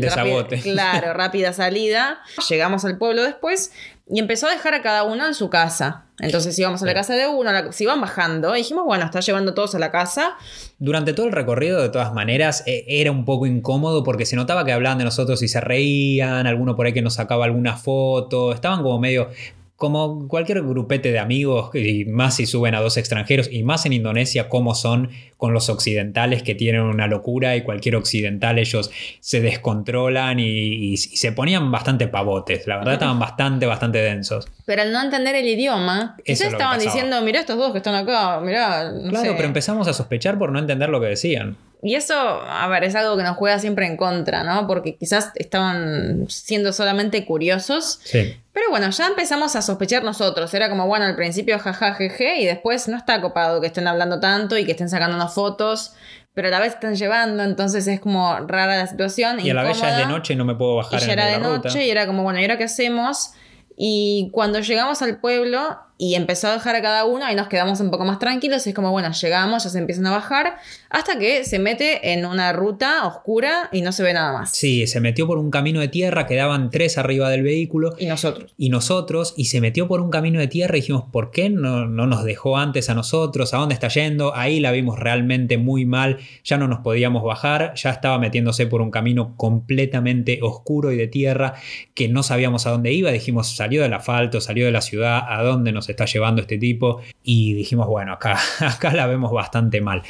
claro, 0.61 1.13
rápida 1.13 1.51
salida. 1.51 2.19
Llegamos 2.49 2.85
al 2.85 2.97
pueblo 2.97 3.23
después 3.23 3.71
y 4.09 4.19
empezó 4.19 4.47
a 4.47 4.51
dejar 4.51 4.73
a 4.73 4.81
cada 4.81 5.03
uno 5.03 5.25
en 5.25 5.33
su 5.33 5.49
casa. 5.49 6.05
Entonces 6.19 6.57
íbamos 6.59 6.81
a 6.83 6.85
la 6.85 6.93
casa 6.93 7.15
de 7.15 7.27
uno, 7.27 7.51
se 7.71 7.83
iban 7.83 7.99
bajando. 7.99 8.55
Y 8.55 8.59
dijimos, 8.59 8.85
bueno, 8.85 9.05
está 9.05 9.19
llevando 9.19 9.53
todos 9.53 9.75
a 9.75 9.79
la 9.79 9.91
casa. 9.91 10.35
Durante 10.77 11.13
todo 11.13 11.25
el 11.25 11.31
recorrido, 11.31 11.81
de 11.81 11.89
todas 11.89 12.13
maneras, 12.13 12.63
e, 12.65 12.85
era 12.87 13.11
un 13.11 13.25
poco 13.25 13.45
incómodo 13.45 14.03
porque 14.03 14.25
se 14.25 14.35
notaba 14.35 14.65
que 14.65 14.71
hablaban 14.71 14.97
de 14.97 15.05
nosotros 15.05 15.41
y 15.41 15.47
se 15.47 15.59
reían. 15.59 16.47
Alguno 16.47 16.75
por 16.75 16.85
ahí 16.85 16.93
que 16.93 17.01
nos 17.01 17.15
sacaba 17.15 17.45
alguna 17.45 17.77
foto. 17.77 18.53
Estaban 18.53 18.83
como 18.83 18.99
medio 18.99 19.29
como 19.75 20.27
cualquier 20.27 20.61
grupete 20.61 21.11
de 21.11 21.19
amigos, 21.19 21.71
y 21.73 22.05
más 22.05 22.35
si 22.35 22.45
suben 22.45 22.75
a 22.75 22.79
dos 22.79 22.95
extranjeros, 22.97 23.49
y 23.51 23.63
más 23.63 23.85
en 23.85 23.93
Indonesia, 23.93 24.47
como 24.47 24.75
son 24.75 25.09
con 25.35 25.53
los 25.53 25.67
occidentales 25.67 26.41
que 26.43 26.55
tienen 26.55 26.81
una 26.81 27.07
locura 27.07 27.55
y 27.55 27.63
cualquier 27.63 27.95
occidental 27.95 28.59
ellos 28.59 28.91
se 29.19 29.41
descontrolan 29.41 30.39
y, 30.39 30.95
se 30.97 31.31
ponían 31.31 31.71
bastante 31.71 32.07
pavotes, 32.07 32.65
la 32.67 32.77
verdad 32.77 32.93
estaban 32.93 33.19
bastante, 33.19 33.65
bastante 33.65 33.97
densos. 33.97 34.47
Pero 34.65 34.83
al 34.83 34.93
no 34.93 35.01
entender 35.01 35.35
el 35.35 35.47
idioma, 35.47 36.15
ellos 36.23 36.41
estaban 36.41 36.79
diciendo, 36.79 37.21
mirá 37.21 37.41
estos 37.41 37.57
dos 37.57 37.71
que 37.71 37.79
están 37.79 37.95
acá, 37.95 38.39
mirá... 38.39 38.91
claro, 39.09 39.33
pero 39.35 39.47
empezamos 39.47 39.87
a 39.87 39.93
sospechar 39.93 40.37
por 40.37 40.51
no 40.51 40.59
entender 40.59 40.89
lo 40.89 41.01
que 41.01 41.07
decían. 41.07 41.57
Y 41.85 41.95
eso, 41.95 42.13
a 42.15 42.65
ver, 42.69 42.85
es 42.85 42.95
algo 42.95 43.17
que 43.17 43.23
nos 43.23 43.35
juega 43.35 43.59
siempre 43.59 43.85
en 43.85 43.97
contra, 43.97 44.43
¿no? 44.45 44.67
Porque 44.67 44.95
quizás 44.95 45.31
estaban 45.35 46.25
siendo 46.29 46.71
solamente 46.71 47.25
curiosos. 47.25 47.99
Sí. 48.05 48.37
Pero 48.53 48.69
bueno, 48.69 48.89
ya 48.89 49.07
empezamos 49.07 49.57
a 49.57 49.61
sospechar 49.61 50.01
nosotros. 50.01 50.53
Era 50.53 50.69
como, 50.69 50.87
bueno, 50.87 51.03
al 51.03 51.17
principio 51.17 51.59
jaja, 51.59 51.93
jeje, 51.95 52.39
y 52.39 52.45
después 52.45 52.87
no 52.87 52.95
está 52.95 53.19
copado 53.19 53.59
que 53.59 53.67
estén 53.67 53.87
hablando 53.87 54.21
tanto 54.21 54.57
y 54.57 54.63
que 54.63 54.71
estén 54.71 54.89
sacándonos 54.89 55.33
fotos, 55.33 55.93
pero 56.33 56.47
a 56.47 56.51
la 56.51 56.61
vez 56.61 56.75
están 56.75 56.95
llevando, 56.95 57.43
entonces 57.43 57.85
es 57.87 57.99
como 57.99 58.33
rara 58.47 58.77
la 58.77 58.87
situación. 58.87 59.41
Y 59.41 59.49
a 59.49 59.53
la 59.53 59.63
vez 59.63 59.81
ya 59.81 59.91
es 59.91 59.97
de 59.97 60.05
noche 60.05 60.33
y 60.33 60.35
no 60.37 60.45
me 60.45 60.55
puedo 60.55 60.77
bajar 60.77 61.01
y 61.01 61.05
ya 61.05 61.13
era 61.13 61.25
de 61.25 61.39
noche 61.39 61.85
y 61.85 61.89
era 61.89 62.07
como, 62.07 62.23
bueno, 62.23 62.39
¿y 62.39 62.43
ahora 62.43 62.57
qué 62.57 62.63
hacemos? 62.63 63.31
Y 63.75 64.29
cuando 64.31 64.59
llegamos 64.59 65.01
al 65.01 65.19
pueblo, 65.19 65.77
y 65.97 66.15
empezó 66.15 66.47
a 66.47 66.53
dejar 66.53 66.75
a 66.75 66.81
cada 66.81 67.05
uno 67.05 67.29
y 67.31 67.35
nos 67.35 67.47
quedamos 67.47 67.79
un 67.79 67.91
poco 67.91 68.03
más 68.03 68.19
tranquilos. 68.19 68.65
Y 68.65 68.69
es 68.69 68.75
como, 68.75 68.91
bueno, 68.91 69.11
llegamos, 69.11 69.63
ya 69.63 69.69
se 69.69 69.77
empiezan 69.77 70.07
a 70.07 70.11
bajar, 70.11 70.57
hasta 70.89 71.17
que 71.17 71.45
se 71.45 71.59
mete 71.59 72.13
en 72.13 72.25
una 72.25 72.51
ruta 72.51 73.05
oscura 73.05 73.69
y 73.71 73.81
no 73.81 73.91
se 73.91 74.03
ve 74.03 74.13
nada 74.13 74.33
más. 74.33 74.51
Sí, 74.51 74.87
se 74.87 74.99
metió 74.99 75.27
por 75.27 75.37
un 75.37 75.51
camino 75.51 75.79
de 75.79 75.87
tierra, 75.87 76.25
quedaban 76.25 76.69
tres 76.71 76.97
arriba 76.97 77.29
del 77.29 77.43
vehículo. 77.43 77.95
Y 77.99 78.07
nosotros. 78.07 78.53
Y 78.57 78.69
nosotros, 78.69 79.33
y 79.37 79.45
se 79.45 79.61
metió 79.61 79.87
por 79.87 80.01
un 80.01 80.09
camino 80.09 80.39
de 80.39 80.47
tierra 80.47 80.77
y 80.77 80.81
dijimos, 80.81 81.05
¿por 81.11 81.31
qué 81.31 81.49
no, 81.49 81.87
no 81.87 82.07
nos 82.07 82.23
dejó 82.23 82.57
antes 82.57 82.89
a 82.89 82.95
nosotros? 82.95 83.53
¿A 83.53 83.57
dónde 83.57 83.73
está 83.73 83.87
yendo? 83.87 84.35
Ahí 84.35 84.59
la 84.59 84.71
vimos 84.71 84.99
realmente 84.99 85.57
muy 85.57 85.85
mal, 85.85 86.17
ya 86.43 86.57
no 86.57 86.67
nos 86.67 86.79
podíamos 86.79 87.23
bajar, 87.23 87.73
ya 87.75 87.91
estaba 87.91 88.17
metiéndose 88.19 88.67
por 88.67 88.81
un 88.81 88.91
camino 88.91 89.35
completamente 89.37 90.39
oscuro 90.41 90.91
y 90.91 90.97
de 90.97 91.07
tierra 91.07 91.53
que 91.93 92.07
no 92.07 92.23
sabíamos 92.23 92.65
a 92.65 92.71
dónde 92.71 92.91
iba. 92.91 93.11
Dijimos, 93.11 93.55
salió 93.55 93.83
del 93.83 93.93
asfalto, 93.93 94.41
salió 94.41 94.65
de 94.65 94.71
la 94.71 94.81
ciudad, 94.81 95.23
¿a 95.27 95.43
dónde 95.43 95.71
nos 95.71 95.89
está 95.93 96.05
llevando 96.05 96.41
este 96.41 96.57
tipo 96.57 97.01
y 97.23 97.53
dijimos, 97.53 97.87
bueno, 97.87 98.13
acá, 98.13 98.37
acá 98.59 98.93
la 98.93 99.07
vemos 99.07 99.31
bastante 99.31 99.81
mal. 99.81 100.03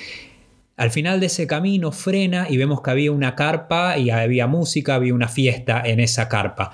Al 0.75 0.89
final 0.89 1.19
de 1.19 1.27
ese 1.27 1.45
camino 1.45 1.91
frena 1.91 2.47
y 2.49 2.57
vemos 2.57 2.81
que 2.81 2.89
había 2.89 3.11
una 3.11 3.35
carpa 3.35 3.97
y 3.97 4.09
había 4.09 4.47
música, 4.47 4.95
había 4.95 5.13
una 5.13 5.27
fiesta 5.27 5.83
en 5.85 5.99
esa 5.99 6.27
carpa. 6.27 6.71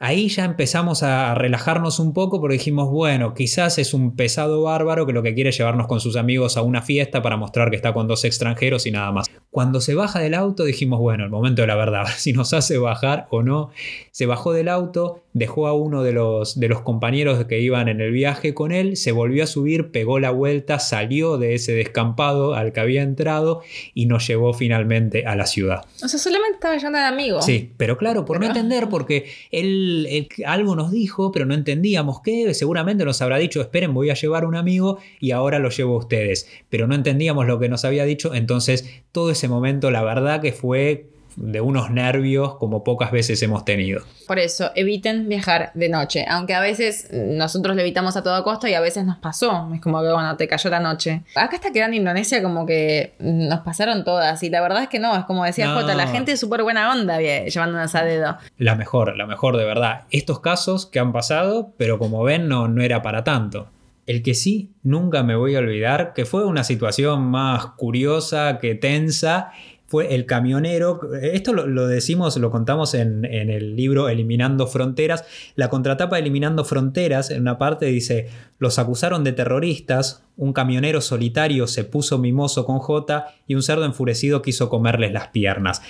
Ahí 0.00 0.28
ya 0.28 0.44
empezamos 0.44 1.02
a 1.02 1.34
relajarnos 1.34 1.98
un 1.98 2.12
poco 2.12 2.40
porque 2.40 2.54
dijimos, 2.54 2.88
bueno, 2.88 3.34
quizás 3.34 3.78
es 3.78 3.94
un 3.94 4.14
pesado 4.14 4.62
bárbaro 4.62 5.06
que 5.06 5.12
lo 5.12 5.24
que 5.24 5.34
quiere 5.34 5.50
es 5.50 5.58
llevarnos 5.58 5.88
con 5.88 5.98
sus 5.98 6.14
amigos 6.14 6.56
a 6.56 6.62
una 6.62 6.82
fiesta 6.82 7.20
para 7.20 7.36
mostrar 7.36 7.70
que 7.70 7.76
está 7.76 7.92
con 7.92 8.06
dos 8.06 8.24
extranjeros 8.24 8.86
y 8.86 8.92
nada 8.92 9.10
más. 9.10 9.26
Cuando 9.50 9.80
se 9.80 9.94
baja 9.94 10.20
del 10.20 10.34
auto 10.34 10.64
dijimos, 10.64 11.00
bueno, 11.00 11.24
el 11.24 11.30
momento 11.30 11.62
de 11.62 11.68
la 11.68 11.76
verdad, 11.76 12.04
si 12.16 12.32
nos 12.32 12.52
hace 12.52 12.78
bajar 12.78 13.26
o 13.30 13.42
no. 13.42 13.70
Se 14.10 14.26
bajó 14.26 14.52
del 14.52 14.68
auto, 14.68 15.22
dejó 15.32 15.68
a 15.68 15.72
uno 15.72 16.02
de 16.02 16.12
los, 16.12 16.58
de 16.58 16.68
los 16.68 16.82
compañeros 16.82 17.42
que 17.44 17.60
iban 17.60 17.88
en 17.88 18.00
el 18.00 18.10
viaje 18.10 18.52
con 18.52 18.72
él, 18.72 18.96
se 18.96 19.12
volvió 19.12 19.44
a 19.44 19.46
subir, 19.46 19.90
pegó 19.90 20.18
la 20.18 20.30
vuelta, 20.30 20.78
salió 20.78 21.38
de 21.38 21.54
ese 21.54 21.72
descampado 21.72 22.54
al 22.54 22.72
que 22.72 22.80
había 22.80 23.02
entrado 23.02 23.62
y 23.94 24.06
nos 24.06 24.26
llevó 24.26 24.52
finalmente 24.52 25.24
a 25.24 25.36
la 25.36 25.46
ciudad. 25.46 25.86
O 26.02 26.08
sea, 26.08 26.18
solamente 26.18 26.56
estaba 26.56 26.76
llevando 26.76 26.98
de 26.98 27.04
amigo. 27.04 27.42
Sí, 27.42 27.72
pero 27.76 27.96
claro, 27.96 28.24
por 28.24 28.40
no 28.40 28.46
entender, 28.46 28.88
porque 28.88 29.26
él, 29.50 30.28
algo 30.44 30.74
nos 30.74 30.90
dijo, 30.90 31.32
pero 31.32 31.46
no 31.46 31.54
entendíamos 31.54 32.20
qué, 32.22 32.52
seguramente 32.54 33.04
nos 33.04 33.22
habrá 33.22 33.38
dicho, 33.38 33.60
esperen, 33.60 33.94
voy 33.94 34.10
a 34.10 34.14
llevar 34.14 34.44
un 34.44 34.56
amigo 34.56 34.98
y 35.20 35.30
ahora 35.30 35.58
lo 35.58 35.70
llevo 35.70 35.94
a 35.94 35.98
ustedes, 35.98 36.48
pero 36.68 36.86
no 36.86 36.94
entendíamos 36.94 37.46
lo 37.46 37.58
que 37.58 37.68
nos 37.68 37.84
había 37.84 38.04
dicho, 38.04 38.34
entonces 38.34 39.02
todo 39.12 39.30
ese 39.38 39.48
momento 39.48 39.90
la 39.90 40.02
verdad 40.02 40.40
que 40.40 40.52
fue 40.52 41.06
de 41.40 41.60
unos 41.60 41.90
nervios 41.90 42.56
como 42.56 42.82
pocas 42.82 43.12
veces 43.12 43.40
hemos 43.42 43.64
tenido. 43.64 44.02
Por 44.26 44.38
eso, 44.38 44.72
eviten 44.74 45.28
viajar 45.28 45.70
de 45.74 45.88
noche, 45.88 46.26
aunque 46.28 46.54
a 46.54 46.60
veces 46.60 47.08
nosotros 47.12 47.76
lo 47.76 47.82
evitamos 47.82 48.16
a 48.16 48.22
toda 48.22 48.42
costa 48.42 48.68
y 48.68 48.74
a 48.74 48.80
veces 48.80 49.04
nos 49.04 49.18
pasó, 49.18 49.70
es 49.72 49.80
como 49.80 50.02
que 50.02 50.12
bueno, 50.12 50.36
te 50.36 50.48
cayó 50.48 50.68
la 50.68 50.80
noche. 50.80 51.22
Acá 51.36 51.56
está 51.56 51.70
quedando 51.70 51.96
Indonesia 51.96 52.42
como 52.42 52.66
que 52.66 53.14
nos 53.20 53.60
pasaron 53.60 54.04
todas 54.04 54.42
y 54.42 54.50
la 54.50 54.60
verdad 54.60 54.82
es 54.82 54.88
que 54.88 54.98
no, 54.98 55.16
es 55.16 55.24
como 55.26 55.44
decía 55.44 55.72
Jota, 55.72 55.94
la 55.94 56.08
gente 56.08 56.32
es 56.32 56.40
súper 56.40 56.64
buena 56.64 56.90
onda 56.90 57.20
llevándonos 57.20 57.94
a 57.94 58.02
dedo. 58.02 58.36
La 58.58 58.74
mejor, 58.74 59.16
la 59.16 59.26
mejor 59.26 59.56
de 59.56 59.64
verdad. 59.64 60.02
Estos 60.10 60.40
casos 60.40 60.86
que 60.86 60.98
han 60.98 61.12
pasado, 61.12 61.72
pero 61.76 61.98
como 61.98 62.24
ven 62.24 62.48
no, 62.48 62.66
no 62.66 62.82
era 62.82 63.02
para 63.02 63.22
tanto. 63.22 63.68
El 64.08 64.22
que 64.22 64.32
sí 64.32 64.72
nunca 64.82 65.22
me 65.22 65.36
voy 65.36 65.54
a 65.54 65.58
olvidar, 65.58 66.14
que 66.14 66.24
fue 66.24 66.46
una 66.46 66.64
situación 66.64 67.24
más 67.24 67.66
curiosa 67.76 68.58
que 68.58 68.74
tensa, 68.74 69.52
fue 69.86 70.14
el 70.14 70.24
camionero. 70.24 71.00
Esto 71.20 71.52
lo, 71.52 71.86
decimos, 71.86 72.34
lo 72.38 72.50
contamos 72.50 72.94
en, 72.94 73.26
en, 73.26 73.50
el 73.50 73.76
libro 73.76 74.08
Eliminando 74.08 74.66
Fronteras. 74.66 75.24
La 75.56 75.68
contratapa 75.68 76.18
Eliminando 76.18 76.64
Fronteras, 76.64 77.30
en 77.30 77.42
una 77.42 77.58
parte 77.58 77.84
dice: 77.84 78.28
Los 78.58 78.78
acusaron 78.78 79.24
de 79.24 79.32
terroristas, 79.32 80.24
un 80.38 80.54
camionero 80.54 81.02
solitario 81.02 81.66
se 81.66 81.84
puso 81.84 82.16
mimoso 82.16 82.64
con 82.64 82.78
J 82.78 83.26
y 83.46 83.56
un 83.56 83.62
cerdo 83.62 83.84
enfurecido 83.84 84.40
quiso 84.40 84.70
comerles 84.70 85.12
las 85.12 85.28
piernas. 85.28 85.82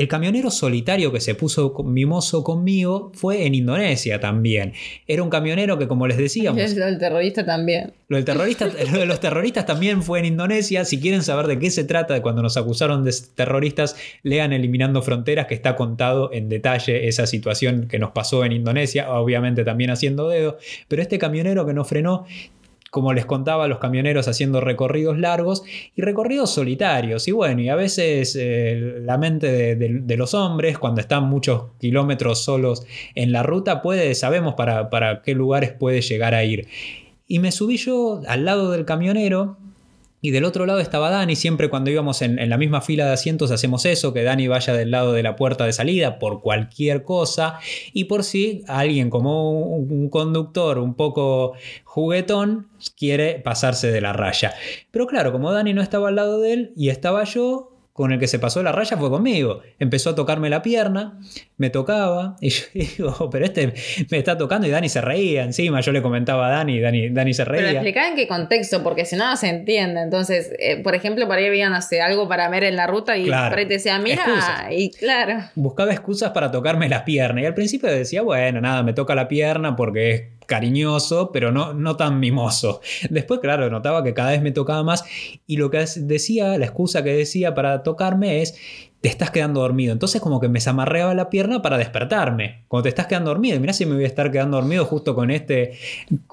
El 0.00 0.08
camionero 0.08 0.50
solitario 0.50 1.12
que 1.12 1.20
se 1.20 1.34
puso 1.34 1.74
mimoso 1.84 2.42
conmigo 2.42 3.12
fue 3.14 3.44
en 3.44 3.54
Indonesia 3.54 4.18
también. 4.18 4.72
Era 5.06 5.22
un 5.22 5.28
camionero 5.28 5.76
que, 5.76 5.88
como 5.88 6.06
les 6.06 6.16
decíamos. 6.16 6.58
Lo 6.74 6.86
del 6.86 6.96
terrorista 6.96 7.44
también. 7.44 7.92
Lo, 8.08 8.16
del 8.16 8.24
terrorista, 8.24 8.66
de 8.68 9.04
los 9.04 9.20
terroristas 9.20 9.66
también 9.66 10.02
fue 10.02 10.20
en 10.20 10.24
Indonesia. 10.24 10.86
Si 10.86 11.00
quieren 11.00 11.22
saber 11.22 11.48
de 11.48 11.58
qué 11.58 11.70
se 11.70 11.84
trata 11.84 12.14
de 12.14 12.22
cuando 12.22 12.40
nos 12.40 12.56
acusaron 12.56 13.04
de 13.04 13.14
terroristas, 13.34 13.94
lean 14.22 14.54
Eliminando 14.54 15.02
Fronteras, 15.02 15.44
que 15.44 15.54
está 15.54 15.76
contado 15.76 16.32
en 16.32 16.48
detalle 16.48 17.06
esa 17.06 17.26
situación 17.26 17.86
que 17.86 17.98
nos 17.98 18.12
pasó 18.12 18.42
en 18.46 18.52
Indonesia, 18.52 19.10
obviamente 19.10 19.64
también 19.64 19.90
haciendo 19.90 20.30
dedo. 20.30 20.56
Pero 20.88 21.02
este 21.02 21.18
camionero 21.18 21.66
que 21.66 21.74
nos 21.74 21.86
frenó 21.86 22.24
como 22.90 23.12
les 23.12 23.24
contaba, 23.24 23.68
los 23.68 23.78
camioneros 23.78 24.28
haciendo 24.28 24.60
recorridos 24.60 25.18
largos 25.18 25.62
y 25.94 26.02
recorridos 26.02 26.52
solitarios. 26.52 27.28
Y 27.28 27.32
bueno, 27.32 27.62
y 27.62 27.68
a 27.68 27.76
veces 27.76 28.36
eh, 28.38 29.00
la 29.02 29.16
mente 29.16 29.76
de, 29.76 30.16
los 30.16 30.34
hombres, 30.34 30.78
cuando 30.78 31.00
están 31.00 31.24
muchos 31.24 31.64
kilómetros 31.78 32.44
solos 32.44 32.84
en 33.14 33.32
la 33.32 33.42
ruta, 33.42 33.80
puede, 33.80 34.14
sabemos 34.14 34.54
para, 34.54 34.90
para 34.90 35.22
qué 35.22 35.34
lugares 35.34 35.72
puede 35.72 36.02
llegar 36.02 36.34
a 36.34 36.44
ir. 36.44 36.66
Y 37.28 37.38
me 37.38 37.52
subí 37.52 37.76
yo 37.76 38.22
al 38.26 38.44
lado 38.44 38.72
del 38.72 38.84
camionero 38.84 39.56
y 40.20 40.30
del 40.30 40.44
otro 40.44 40.66
lado 40.66 40.80
estaba 40.80 41.10
Dani, 41.10 41.36
siempre 41.36 41.70
cuando 41.70 41.90
íbamos 41.90 42.22
en, 42.22 42.48
la 42.48 42.58
misma 42.58 42.80
fila 42.80 43.06
de 43.06 43.12
asientos 43.12 43.50
hacemos 43.50 43.84
eso, 43.86 44.12
que 44.12 44.22
Dani 44.22 44.48
vaya 44.48 44.74
del 44.74 44.90
lado 44.90 45.12
de 45.12 45.22
la 45.22 45.36
puerta 45.36 45.64
de 45.64 45.72
salida 45.72 46.18
por 46.18 46.40
cualquier 46.40 47.04
cosa 47.04 47.58
y 47.92 48.04
por 48.04 48.24
si 48.24 48.62
alguien 48.68 49.10
como 49.10 49.50
un 49.50 50.08
conductor 50.10 50.78
un 50.78 50.94
poco 50.94 51.54
juguetón 51.84 52.68
quiere 52.96 53.40
pasarse 53.40 53.90
de 53.90 54.00
la 54.00 54.12
raya. 54.12 54.54
Pero 54.90 55.06
claro, 55.06 55.32
como 55.32 55.52
Dani 55.52 55.72
no 55.72 55.82
estaba 55.82 56.08
al 56.08 56.16
lado 56.16 56.40
de 56.40 56.52
él 56.52 56.72
y 56.76 56.90
estaba 56.90 57.24
yo, 57.24 57.70
con 57.92 58.12
el 58.12 58.18
que 58.18 58.28
se 58.28 58.38
pasó 58.38 58.62
la 58.62 58.72
raya 58.72 58.96
fue 58.96 59.10
conmigo. 59.10 59.60
Empezó 59.78 60.10
a 60.10 60.14
tocarme 60.14 60.48
la 60.48 60.62
pierna, 60.62 61.18
me 61.60 61.68
tocaba, 61.68 62.36
y 62.40 62.48
yo 62.48 62.64
digo, 62.74 63.28
pero 63.30 63.44
este 63.44 63.74
me 64.10 64.16
está 64.16 64.38
tocando 64.38 64.66
y 64.66 64.70
Dani 64.70 64.88
se 64.88 65.02
reía 65.02 65.42
encima. 65.42 65.82
Yo 65.82 65.92
le 65.92 66.00
comentaba 66.00 66.46
a 66.48 66.50
Dani, 66.50 66.80
Dani, 66.80 67.10
Dani 67.10 67.34
se 67.34 67.44
reía. 67.44 67.66
Pero 67.66 67.72
explicaba 67.72 68.08
en 68.08 68.16
qué 68.16 68.26
contexto, 68.26 68.82
porque 68.82 69.04
si 69.04 69.14
no, 69.14 69.28
no 69.28 69.36
se 69.36 69.48
entiende. 69.48 70.00
Entonces, 70.00 70.52
eh, 70.58 70.82
por 70.82 70.94
ejemplo, 70.94 71.28
para 71.28 71.42
ahí 71.42 71.48
habían 71.48 71.74
algo 72.02 72.28
para 72.28 72.48
ver 72.48 72.64
en 72.64 72.76
la 72.76 72.86
ruta 72.86 73.18
y 73.18 73.24
claro. 73.24 73.54
te 73.54 73.66
decía, 73.66 73.98
mira, 73.98 74.24
y 74.70 74.90
claro. 74.90 75.50
Buscaba 75.54 75.92
excusas 75.92 76.30
para 76.30 76.50
tocarme 76.50 76.88
la 76.88 77.04
pierna. 77.04 77.42
Y 77.42 77.44
al 77.44 77.54
principio 77.54 77.90
decía, 77.90 78.22
bueno, 78.22 78.62
nada, 78.62 78.82
me 78.82 78.94
toca 78.94 79.14
la 79.14 79.28
pierna 79.28 79.76
porque 79.76 80.10
es 80.12 80.22
cariñoso, 80.46 81.30
pero 81.30 81.52
no, 81.52 81.74
no 81.74 81.96
tan 81.96 82.18
mimoso. 82.20 82.80
Después, 83.10 83.40
claro, 83.40 83.68
notaba 83.68 84.02
que 84.02 84.14
cada 84.14 84.30
vez 84.30 84.40
me 84.40 84.50
tocaba 84.50 84.82
más 84.82 85.04
y 85.46 85.58
lo 85.58 85.70
que 85.70 85.84
decía, 85.96 86.56
la 86.56 86.64
excusa 86.64 87.04
que 87.04 87.14
decía 87.14 87.54
para 87.54 87.82
tocarme 87.82 88.40
es 88.40 88.54
te 89.00 89.08
estás 89.08 89.30
quedando 89.30 89.60
dormido. 89.60 89.92
Entonces 89.92 90.20
como 90.20 90.40
que 90.40 90.48
me 90.48 90.60
zamarreaba 90.60 91.14
la 91.14 91.30
pierna 91.30 91.62
para 91.62 91.78
despertarme. 91.78 92.64
Cuando 92.68 92.82
te 92.84 92.88
estás 92.90 93.06
quedando 93.06 93.30
dormido, 93.30 93.58
mira 93.58 93.72
si 93.72 93.86
me 93.86 93.94
voy 93.94 94.04
a 94.04 94.06
estar 94.06 94.30
quedando 94.30 94.58
dormido 94.58 94.84
justo 94.84 95.14
con 95.14 95.30
este 95.30 95.72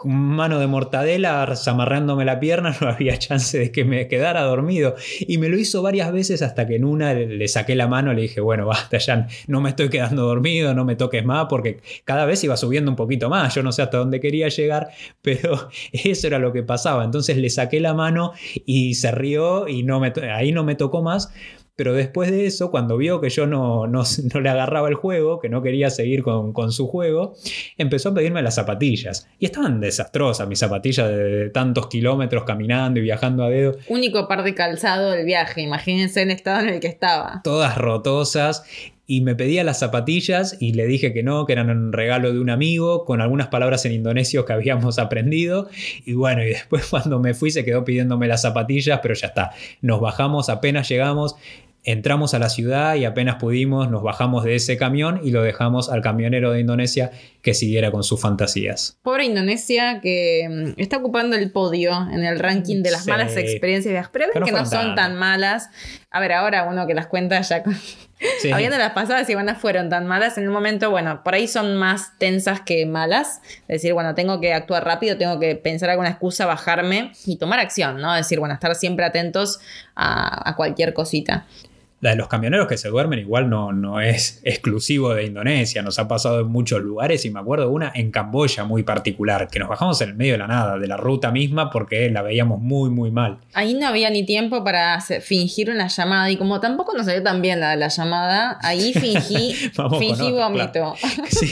mano 0.04 0.60
de 0.60 0.68
mortadela 0.68 1.56
zamarreándome 1.56 2.26
la 2.26 2.40
pierna, 2.40 2.76
no 2.82 2.90
había 2.90 3.18
chance 3.18 3.58
de 3.58 3.72
que 3.72 3.86
me 3.86 4.08
quedara 4.08 4.42
dormido. 4.42 4.96
Y 5.22 5.38
me 5.38 5.48
lo 5.48 5.58
hizo 5.58 5.82
varias 5.82 6.12
veces 6.12 6.42
hasta 6.42 6.68
que 6.68 6.76
en 6.76 6.84
una 6.84 7.14
le, 7.14 7.48
saqué 7.48 7.76
la 7.76 7.88
mano 7.88 8.14
le 8.14 8.24
dije, 8.24 8.42
bueno, 8.42 8.66
basta, 8.66 8.98
ya 8.98 9.28
no 9.48 9.62
me 9.62 9.70
estoy 9.70 9.90
quedando 9.90 10.26
dormido, 10.26 10.74
no 10.74 10.84
me 10.84 10.98
toques 10.98 11.24
más, 11.24 11.46
porque 11.50 11.80
cada 12.04 12.26
vez 12.26 12.44
iba 12.44 12.58
subiendo 12.58 12.92
un 12.92 12.98
poquito 12.98 13.30
más. 13.30 13.56
Yo 13.56 13.64
no 13.64 13.72
sé 13.72 13.82
hasta 13.82 13.98
dónde 13.98 14.20
quería 14.20 14.50
llegar, 14.50 14.90
pero 15.22 15.70
eso 15.94 16.28
era 16.28 16.38
lo 16.38 16.52
que 16.52 16.64
pasaba. 16.64 17.06
Entonces 17.06 17.38
le 17.38 17.50
saqué 17.50 17.80
la 17.80 17.94
mano 17.94 18.34
y 18.66 18.96
se 18.96 19.12
rió 19.12 19.70
y 19.70 19.84
no 19.84 20.02
me, 20.02 20.12
ahí 20.34 20.52
no 20.52 20.66
me 20.66 20.76
tocó 20.76 21.02
más 21.02 21.32
Pero 21.78 21.94
después 21.94 22.32
de 22.32 22.48
eso, 22.48 22.72
cuando 22.72 22.98
vio 22.98 23.22
que 23.22 23.30
yo 23.30 23.46
no, 23.46 23.88
no, 23.88 24.04
le 24.42 24.50
agarraba 24.50 24.90
el 24.90 24.96
juego, 24.96 25.40
que 25.40 25.48
no 25.48 25.62
quería 25.62 25.90
seguir 25.90 26.24
con, 26.24 26.52
con, 26.52 26.74
su 26.74 26.88
juego, 26.88 27.36
empezó 27.78 28.10
a 28.10 28.14
pedirme 28.16 28.42
las 28.42 28.56
zapatillas. 28.56 29.30
Y 29.40 29.46
estaban 29.46 29.80
desastrosas 29.80 30.48
mis 30.48 30.60
zapatillas 30.60 31.08
de 31.08 31.50
tantos 31.52 31.88
kilómetros 31.88 32.44
caminando 32.44 33.00
y 33.00 33.04
viajando 33.04 33.44
a 33.44 33.50
dedo. 33.50 33.78
Único 33.88 34.28
par 34.28 34.44
de 34.44 34.56
calzado 34.56 35.12
del 35.12 35.26
viaje, 35.26 35.62
imagínense 35.62 36.24
el 36.24 36.32
estado 36.32 36.62
en 36.62 36.70
el 36.70 36.80
que 36.80 36.88
estaba. 36.88 37.42
Todas 37.44 37.78
rotosas 37.78 38.64
y 39.10 39.22
me 39.22 39.36
pedía 39.36 39.64
las 39.64 39.80
zapatillas 39.80 40.58
y 40.60 40.74
le 40.74 40.86
dije 40.86 41.14
que 41.14 41.24
no, 41.24 41.46
que 41.46 41.54
eran 41.54 41.70
un 41.70 41.94
regalo 41.94 42.34
de 42.34 42.40
un 42.40 42.50
amigo, 42.50 43.06
con 43.06 43.22
algunas 43.22 43.48
palabras 43.48 43.86
en 43.86 43.94
indonesio 43.94 44.44
que 44.44 44.52
habíamos 44.52 45.00
aprendido. 45.00 45.70
Y 46.06 46.14
bueno, 46.14 46.44
y 46.44 46.50
después 46.50 46.88
cuando 46.88 47.18
me 47.20 47.34
fui 47.34 47.50
se 47.50 47.64
quedó 47.64 47.86
pidiéndome 47.86 48.28
las 48.28 48.42
zapatillas, 48.42 49.00
pero 49.02 49.14
ya 49.14 49.28
está. 49.28 49.52
Nos 49.82 50.02
bajamos, 50.02 50.50
apenas 50.50 50.90
llegamos, 50.90 51.38
entramos 51.84 52.34
a 52.34 52.40
la 52.40 52.50
ciudad 52.50 52.96
y 52.96 53.06
apenas 53.06 53.36
pudimos 53.36 53.90
nos 53.90 54.04
bajamos 54.04 54.44
de 54.44 54.56
ese 54.56 54.78
camión 54.78 55.22
y 55.24 55.32
lo 55.32 55.42
dejamos 55.42 55.90
al 55.90 56.02
camionero 56.02 56.52
de 56.52 56.60
Indonesia 56.60 57.12
que 57.42 57.54
siguiera 57.54 57.92
con 57.92 58.04
sus 58.04 58.20
fantasías. 58.20 59.00
Pobre 59.02 59.26
Indonesia 59.26 60.02
que 60.02 60.48
mm, 60.50 60.82
está 60.82 60.98
ocupando 60.98 61.36
el 61.36 61.52
podio 61.52 62.08
en 62.12 62.24
el 62.24 62.40
ranking 62.40 62.84
de 62.84 62.92
las 62.92 63.08
malas 63.08 63.38
experiencias, 63.38 64.10
pero 64.12 64.26
ven 64.34 64.44
que 64.44 64.52
no, 64.52 64.66
son 64.66 64.96
tan 64.96 65.16
malas. 65.16 65.70
A 66.12 66.20
ver, 66.20 66.34
ahora 66.34 66.68
uno 66.70 66.88
que 66.88 66.94
las 66.94 67.08
cuenta 67.08 67.40
ya 67.42 67.64
con... 67.64 67.76
Habiendo 68.52 68.78
las 68.78 68.94
pasadas 68.94 69.30
y 69.30 69.36
no 69.36 69.56
fueron 69.56 69.90
tan 69.90 70.08
malas, 70.08 70.38
en 70.38 70.46
el 70.46 70.50
momento, 70.50 70.90
bueno, 70.90 71.24
por 71.24 71.36
ahí 71.36 71.48
son 71.48 71.76
más 71.76 72.18
tensas 72.18 72.62
que 72.62 72.86
malas. 72.86 73.42
Es 73.68 73.82
decir, 73.82 73.94
bueno, 73.94 74.16
tengo 74.16 74.42
que 74.42 74.54
actuar 74.54 74.86
rápido, 74.86 75.18
tengo 75.18 75.40
que 75.40 75.56
pensar 75.56 75.90
alguna 75.90 76.10
excusa, 76.10 76.46
bajarme 76.46 77.12
y 77.26 77.38
tomar 77.38 77.60
acción, 77.60 78.02
¿no? 78.02 78.16
Es 78.16 78.26
decir, 78.26 78.40
bueno, 78.40 78.56
estar 78.56 78.74
siempre 78.76 79.06
atentos 79.06 79.60
a 79.96 80.54
cualquier 80.56 80.94
cosita. 80.94 81.46
La 82.00 82.12
de 82.12 82.16
los 82.16 82.28
camioneros 82.28 82.68
que 82.68 82.78
se 82.78 82.90
duermen 82.90 83.20
igual 83.20 83.50
no, 83.50 83.74
no 83.74 84.00
es 84.00 84.40
exclusivo 84.44 85.16
de 85.16 85.26
Indonesia, 85.26 85.82
nos 85.82 85.98
ha 85.98 86.08
pasado 86.08 86.42
en 86.42 86.48
muchos 86.48 86.82
lugares 86.82 87.26
y 87.26 87.32
me 87.32 87.40
acuerdo 87.40 87.70
una 87.70 87.92
en 87.96 88.12
Camboya 88.12 88.66
muy 88.66 88.84
particular, 88.84 89.48
que 89.48 89.58
nos 89.58 89.68
bajamos 89.68 90.00
en 90.02 90.10
el 90.10 90.16
medio 90.16 90.34
de 90.34 90.38
la 90.38 90.48
nada, 90.48 90.78
de 90.78 90.88
la 90.88 90.98
ruta 90.98 91.32
misma, 91.32 91.72
porque 91.72 92.10
la 92.12 92.22
veíamos 92.22 92.62
muy, 92.62 92.90
muy 92.90 93.10
mal. 93.10 93.40
Ahí 93.54 93.74
no 93.74 93.88
había 93.88 94.10
ni 94.10 94.26
tiempo 94.26 94.64
para 94.64 95.02
fingir 95.02 95.72
una 95.72 95.88
llamada 95.88 96.30
y 96.30 96.38
como 96.38 96.60
tampoco 96.60 96.94
nos 96.96 97.08
salió 97.08 97.24
tan 97.24 97.42
bien 97.42 97.60
la 97.60 97.72
de 97.72 97.78
la 97.78 97.88
llamada, 97.88 98.60
ahí 98.62 98.94
fingí, 98.94 99.54
fingí 100.00 100.32
vómito. 100.32 100.94
Sí, 101.28 101.48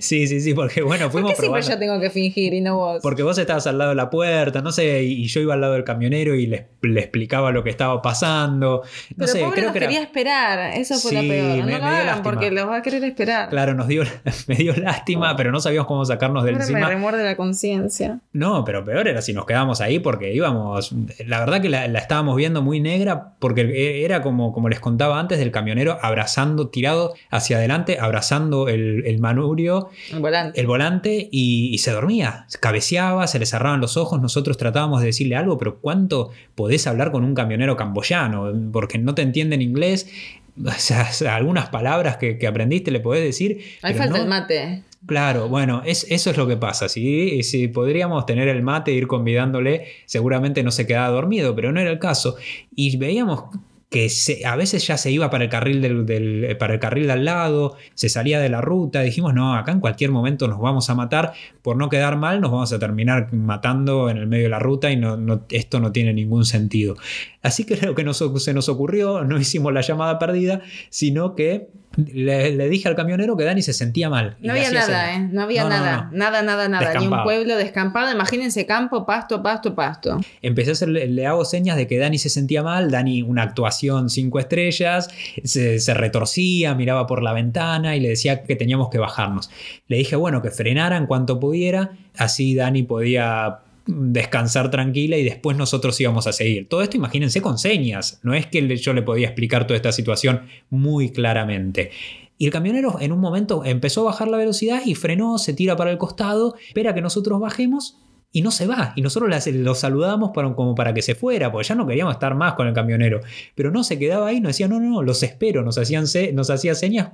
sí, 0.00 0.26
sí, 0.26 0.40
sí, 0.40 0.54
porque 0.54 0.82
bueno, 0.82 1.10
fuimos 1.10 1.32
¿Por 1.32 1.36
qué 1.36 1.46
siempre 1.46 1.62
yo 1.62 1.78
tengo 1.78 2.00
que 2.00 2.10
fingir 2.10 2.54
y 2.54 2.60
no 2.60 2.76
vos? 2.76 3.00
Porque 3.02 3.22
vos 3.22 3.38
estabas 3.38 3.66
al 3.66 3.78
lado 3.78 3.90
de 3.90 3.96
la 3.96 4.10
puerta, 4.10 4.62
no 4.62 4.72
sé, 4.72 5.02
y 5.02 5.26
yo 5.26 5.40
iba 5.40 5.54
al 5.54 5.60
lado 5.60 5.74
del 5.74 5.84
camionero 5.84 6.34
y 6.34 6.46
le, 6.46 6.68
explicaba 6.82 7.50
lo 7.50 7.64
que 7.64 7.70
estaba 7.70 8.00
pasando. 8.02 8.82
No 9.16 9.26
sé, 9.26 9.44
creo 9.54 9.72
que 9.72 9.75
quería 9.78 10.02
esperar, 10.02 10.76
eso 10.76 10.96
fue 10.96 11.12
lo 11.12 11.20
peor. 11.20 11.64
no 11.64 11.78
lo 11.78 11.84
hagan 11.84 12.22
porque 12.22 12.50
los 12.50 12.68
va 12.68 12.76
a 12.76 12.82
querer 12.82 13.04
esperar. 13.04 13.48
Claro, 13.48 13.74
nos 13.74 13.88
dio, 13.88 14.02
me 14.46 14.56
dio 14.56 14.74
lástima, 14.74 15.36
pero 15.36 15.52
no 15.52 15.60
sabíamos 15.60 15.86
cómo 15.86 16.04
sacarnos 16.04 16.44
del 16.44 16.56
encima. 16.56 16.80
Me 16.80 16.86
remuerde 16.86 17.24
la 17.24 17.36
conciencia. 17.36 18.20
No, 18.32 18.64
pero 18.64 18.84
peor 18.84 19.08
era 19.08 19.22
si 19.22 19.32
nos 19.32 19.46
quedábamos 19.46 19.80
ahí 19.80 19.98
porque 19.98 20.32
íbamos. 20.32 20.94
La 21.26 21.40
verdad 21.40 21.60
que 21.60 21.68
la, 21.68 21.84
estábamos 21.86 22.36
viendo 22.36 22.62
muy 22.62 22.80
negra 22.80 23.34
porque 23.38 24.04
era 24.04 24.22
como, 24.22 24.52
como 24.52 24.68
les 24.68 24.80
contaba 24.80 25.18
antes 25.18 25.38
del 25.38 25.50
camionero 25.50 25.98
abrazando, 26.02 26.68
tirado 26.68 27.14
hacia 27.30 27.56
adelante, 27.58 27.98
abrazando 28.00 28.68
el, 28.68 29.04
el 29.06 29.18
manurio, 29.18 29.90
el 30.12 30.20
volante, 30.20 30.60
el 30.60 30.66
volante 30.66 31.28
y, 31.30 31.68
y 31.72 31.78
se 31.78 31.92
dormía. 31.92 32.46
Cabeceaba, 32.60 33.26
se 33.26 33.38
le 33.38 33.46
cerraban 33.46 33.80
los 33.80 33.96
ojos. 33.96 34.20
Nosotros 34.20 34.56
tratábamos 34.56 35.00
de 35.00 35.06
decirle 35.06 35.36
algo, 35.36 35.58
pero 35.58 35.78
¿cuánto 35.80 36.30
podés 36.54 36.86
hablar 36.86 37.12
con 37.12 37.24
un 37.24 37.34
camionero 37.34 37.76
camboyano? 37.76 38.52
Porque 38.72 38.98
no 38.98 39.14
te 39.14 39.22
entienden 39.22 39.62
inglés. 39.66 40.08
O 40.58 40.70
sea, 40.70 41.36
algunas 41.36 41.68
palabras 41.68 42.16
que, 42.16 42.46
aprendiste 42.46 42.90
le 42.90 43.00
podés 43.00 43.22
decir. 43.22 43.62
Hay 43.82 43.92
falta 43.92 44.18
el 44.18 44.26
mate. 44.26 44.84
Claro, 45.04 45.50
bueno, 45.50 45.82
es, 45.84 46.06
eso 46.08 46.30
es 46.30 46.36
lo 46.38 46.48
que 46.48 46.56
pasa. 46.56 46.88
Si, 46.88 47.42
si 47.42 47.68
podríamos 47.68 48.24
tener 48.24 48.48
el 48.48 48.62
mate 48.62 48.90
e 48.90 48.94
ir 48.94 49.06
convidándole, 49.06 49.86
seguramente 50.06 50.62
no 50.62 50.70
se 50.70 50.86
quedaba 50.86 51.08
dormido, 51.08 51.54
pero 51.54 51.72
no 51.72 51.80
era 51.80 51.90
el 51.90 51.98
caso. 51.98 52.36
Y 52.74 52.96
veíamos 52.96 53.44
que 53.88 54.08
a 54.44 54.56
veces 54.56 54.84
ya 54.86 54.96
se 54.96 55.12
iba 55.12 55.30
para 55.30 55.44
el, 55.44 55.50
carril 55.50 55.80
del, 55.80 56.56
para 56.58 56.74
el 56.74 56.80
carril 56.80 57.06
de 57.06 57.12
al 57.12 57.24
lado, 57.24 57.76
se 57.94 58.08
salía 58.08 58.40
de 58.40 58.48
la 58.48 58.60
ruta, 58.60 59.02
dijimos, 59.02 59.32
no, 59.32 59.54
acá 59.54 59.70
en 59.70 59.80
cualquier 59.80 60.10
momento 60.10 60.48
nos 60.48 60.60
vamos 60.60 60.90
a 60.90 60.94
matar, 60.96 61.32
por 61.62 61.76
no 61.76 61.88
quedar 61.88 62.16
mal 62.16 62.40
nos 62.40 62.50
vamos 62.50 62.72
a 62.72 62.78
terminar 62.78 63.32
matando 63.32 64.10
en 64.10 64.16
el 64.16 64.26
medio 64.26 64.44
de 64.44 64.50
la 64.50 64.58
ruta 64.58 64.90
y 64.90 64.96
no, 64.96 65.44
esto 65.50 65.78
no 65.78 65.92
tiene 65.92 66.12
ningún 66.12 66.44
sentido. 66.44 66.96
Así 67.42 67.64
que 67.64 67.76
lo 67.76 67.94
que 67.94 68.04
se 68.40 68.54
nos 68.54 68.68
ocurrió, 68.68 69.22
no 69.24 69.38
hicimos 69.38 69.72
la 69.72 69.82
llamada 69.82 70.18
perdida, 70.18 70.62
sino 70.90 71.36
que 71.36 71.68
le, 71.96 72.68
dije 72.68 72.88
al 72.88 72.96
camionero 72.96 73.36
que 73.36 73.44
Dani 73.44 73.62
se 73.62 73.72
sentía 73.72 74.10
mal. 74.10 74.36
No 74.40 74.52
había 74.52 74.70
nada, 74.70 75.14
¿eh? 75.14 75.28
No 75.30 75.42
había 75.42 75.68
nada. 75.68 76.10
Nada, 76.12 76.42
nada, 76.42 76.68
nada. 76.68 76.94
Ni 76.98 77.06
un 77.06 77.22
pueblo 77.22 77.56
descampado. 77.56 78.12
Imagínense 78.12 78.66
campo, 78.66 79.06
pasto, 79.06 79.42
pasto, 79.42 79.74
pasto. 79.74 80.20
Empecé 80.42 80.70
a 80.70 80.72
hacerle, 80.72 81.06
le 81.06 81.26
hago 81.26 81.44
señas 81.44 81.76
de 81.76 81.86
que 81.86 81.98
Dani 81.98 82.18
se 82.18 82.28
sentía 82.28 82.62
mal. 82.62 82.90
Dani, 82.90 83.22
una 83.22 83.42
actuación 83.42 84.10
cinco 84.10 84.38
estrellas. 84.38 85.08
Se, 85.44 85.80
se 85.80 85.94
retorcía, 85.94 86.74
miraba 86.74 87.06
por 87.06 87.22
la 87.22 87.32
ventana 87.32 87.96
y 87.96 88.00
le 88.00 88.10
decía 88.10 88.42
que 88.42 88.56
teníamos 88.56 88.90
que 88.90 88.98
bajarnos. 88.98 89.50
Le 89.88 89.96
dije, 89.96 90.16
bueno, 90.16 90.42
que 90.42 90.50
frenara 90.50 90.96
en 90.96 91.06
cuanto 91.06 91.40
pudiera. 91.40 91.92
Así 92.16 92.54
Dani 92.54 92.82
podía 92.82 93.60
descansar 93.86 94.70
tranquila 94.70 95.16
y 95.16 95.24
después 95.24 95.56
nosotros 95.56 96.00
íbamos 96.00 96.26
a 96.26 96.32
seguir. 96.32 96.68
Todo 96.68 96.82
esto 96.82 96.96
imagínense 96.96 97.40
con 97.40 97.58
señas, 97.58 98.20
no 98.22 98.34
es 98.34 98.46
que 98.46 98.76
yo 98.76 98.92
le 98.92 99.02
podía 99.02 99.28
explicar 99.28 99.66
toda 99.66 99.76
esta 99.76 99.92
situación 99.92 100.42
muy 100.70 101.10
claramente. 101.10 101.90
Y 102.38 102.46
el 102.46 102.52
camionero 102.52 102.98
en 103.00 103.12
un 103.12 103.20
momento 103.20 103.64
empezó 103.64 104.02
a 104.02 104.04
bajar 104.04 104.28
la 104.28 104.36
velocidad 104.36 104.82
y 104.84 104.94
frenó, 104.94 105.38
se 105.38 105.54
tira 105.54 105.76
para 105.76 105.90
el 105.90 105.98
costado, 105.98 106.54
espera 106.68 106.94
que 106.94 107.00
nosotros 107.00 107.40
bajemos 107.40 107.98
y 108.30 108.42
no 108.42 108.50
se 108.50 108.66
va. 108.66 108.92
Y 108.96 109.00
nosotros 109.00 109.30
lo 109.46 109.74
saludamos 109.74 110.32
para, 110.34 110.52
como 110.54 110.74
para 110.74 110.92
que 110.92 111.00
se 111.00 111.14
fuera, 111.14 111.50
porque 111.50 111.68
ya 111.68 111.74
no 111.74 111.86
queríamos 111.86 112.12
estar 112.12 112.34
más 112.34 112.52
con 112.52 112.66
el 112.66 112.74
camionero. 112.74 113.20
Pero 113.54 113.70
no 113.70 113.82
se 113.82 113.98
quedaba 113.98 114.26
ahí, 114.26 114.40
nos 114.40 114.50
decía, 114.50 114.68
no, 114.68 114.78
no, 114.78 114.90
no, 114.90 115.02
los 115.02 115.22
espero, 115.22 115.62
nos, 115.62 115.78
hacían 115.78 116.04
nos 116.34 116.50
hacía 116.50 116.74
señas 116.74 117.12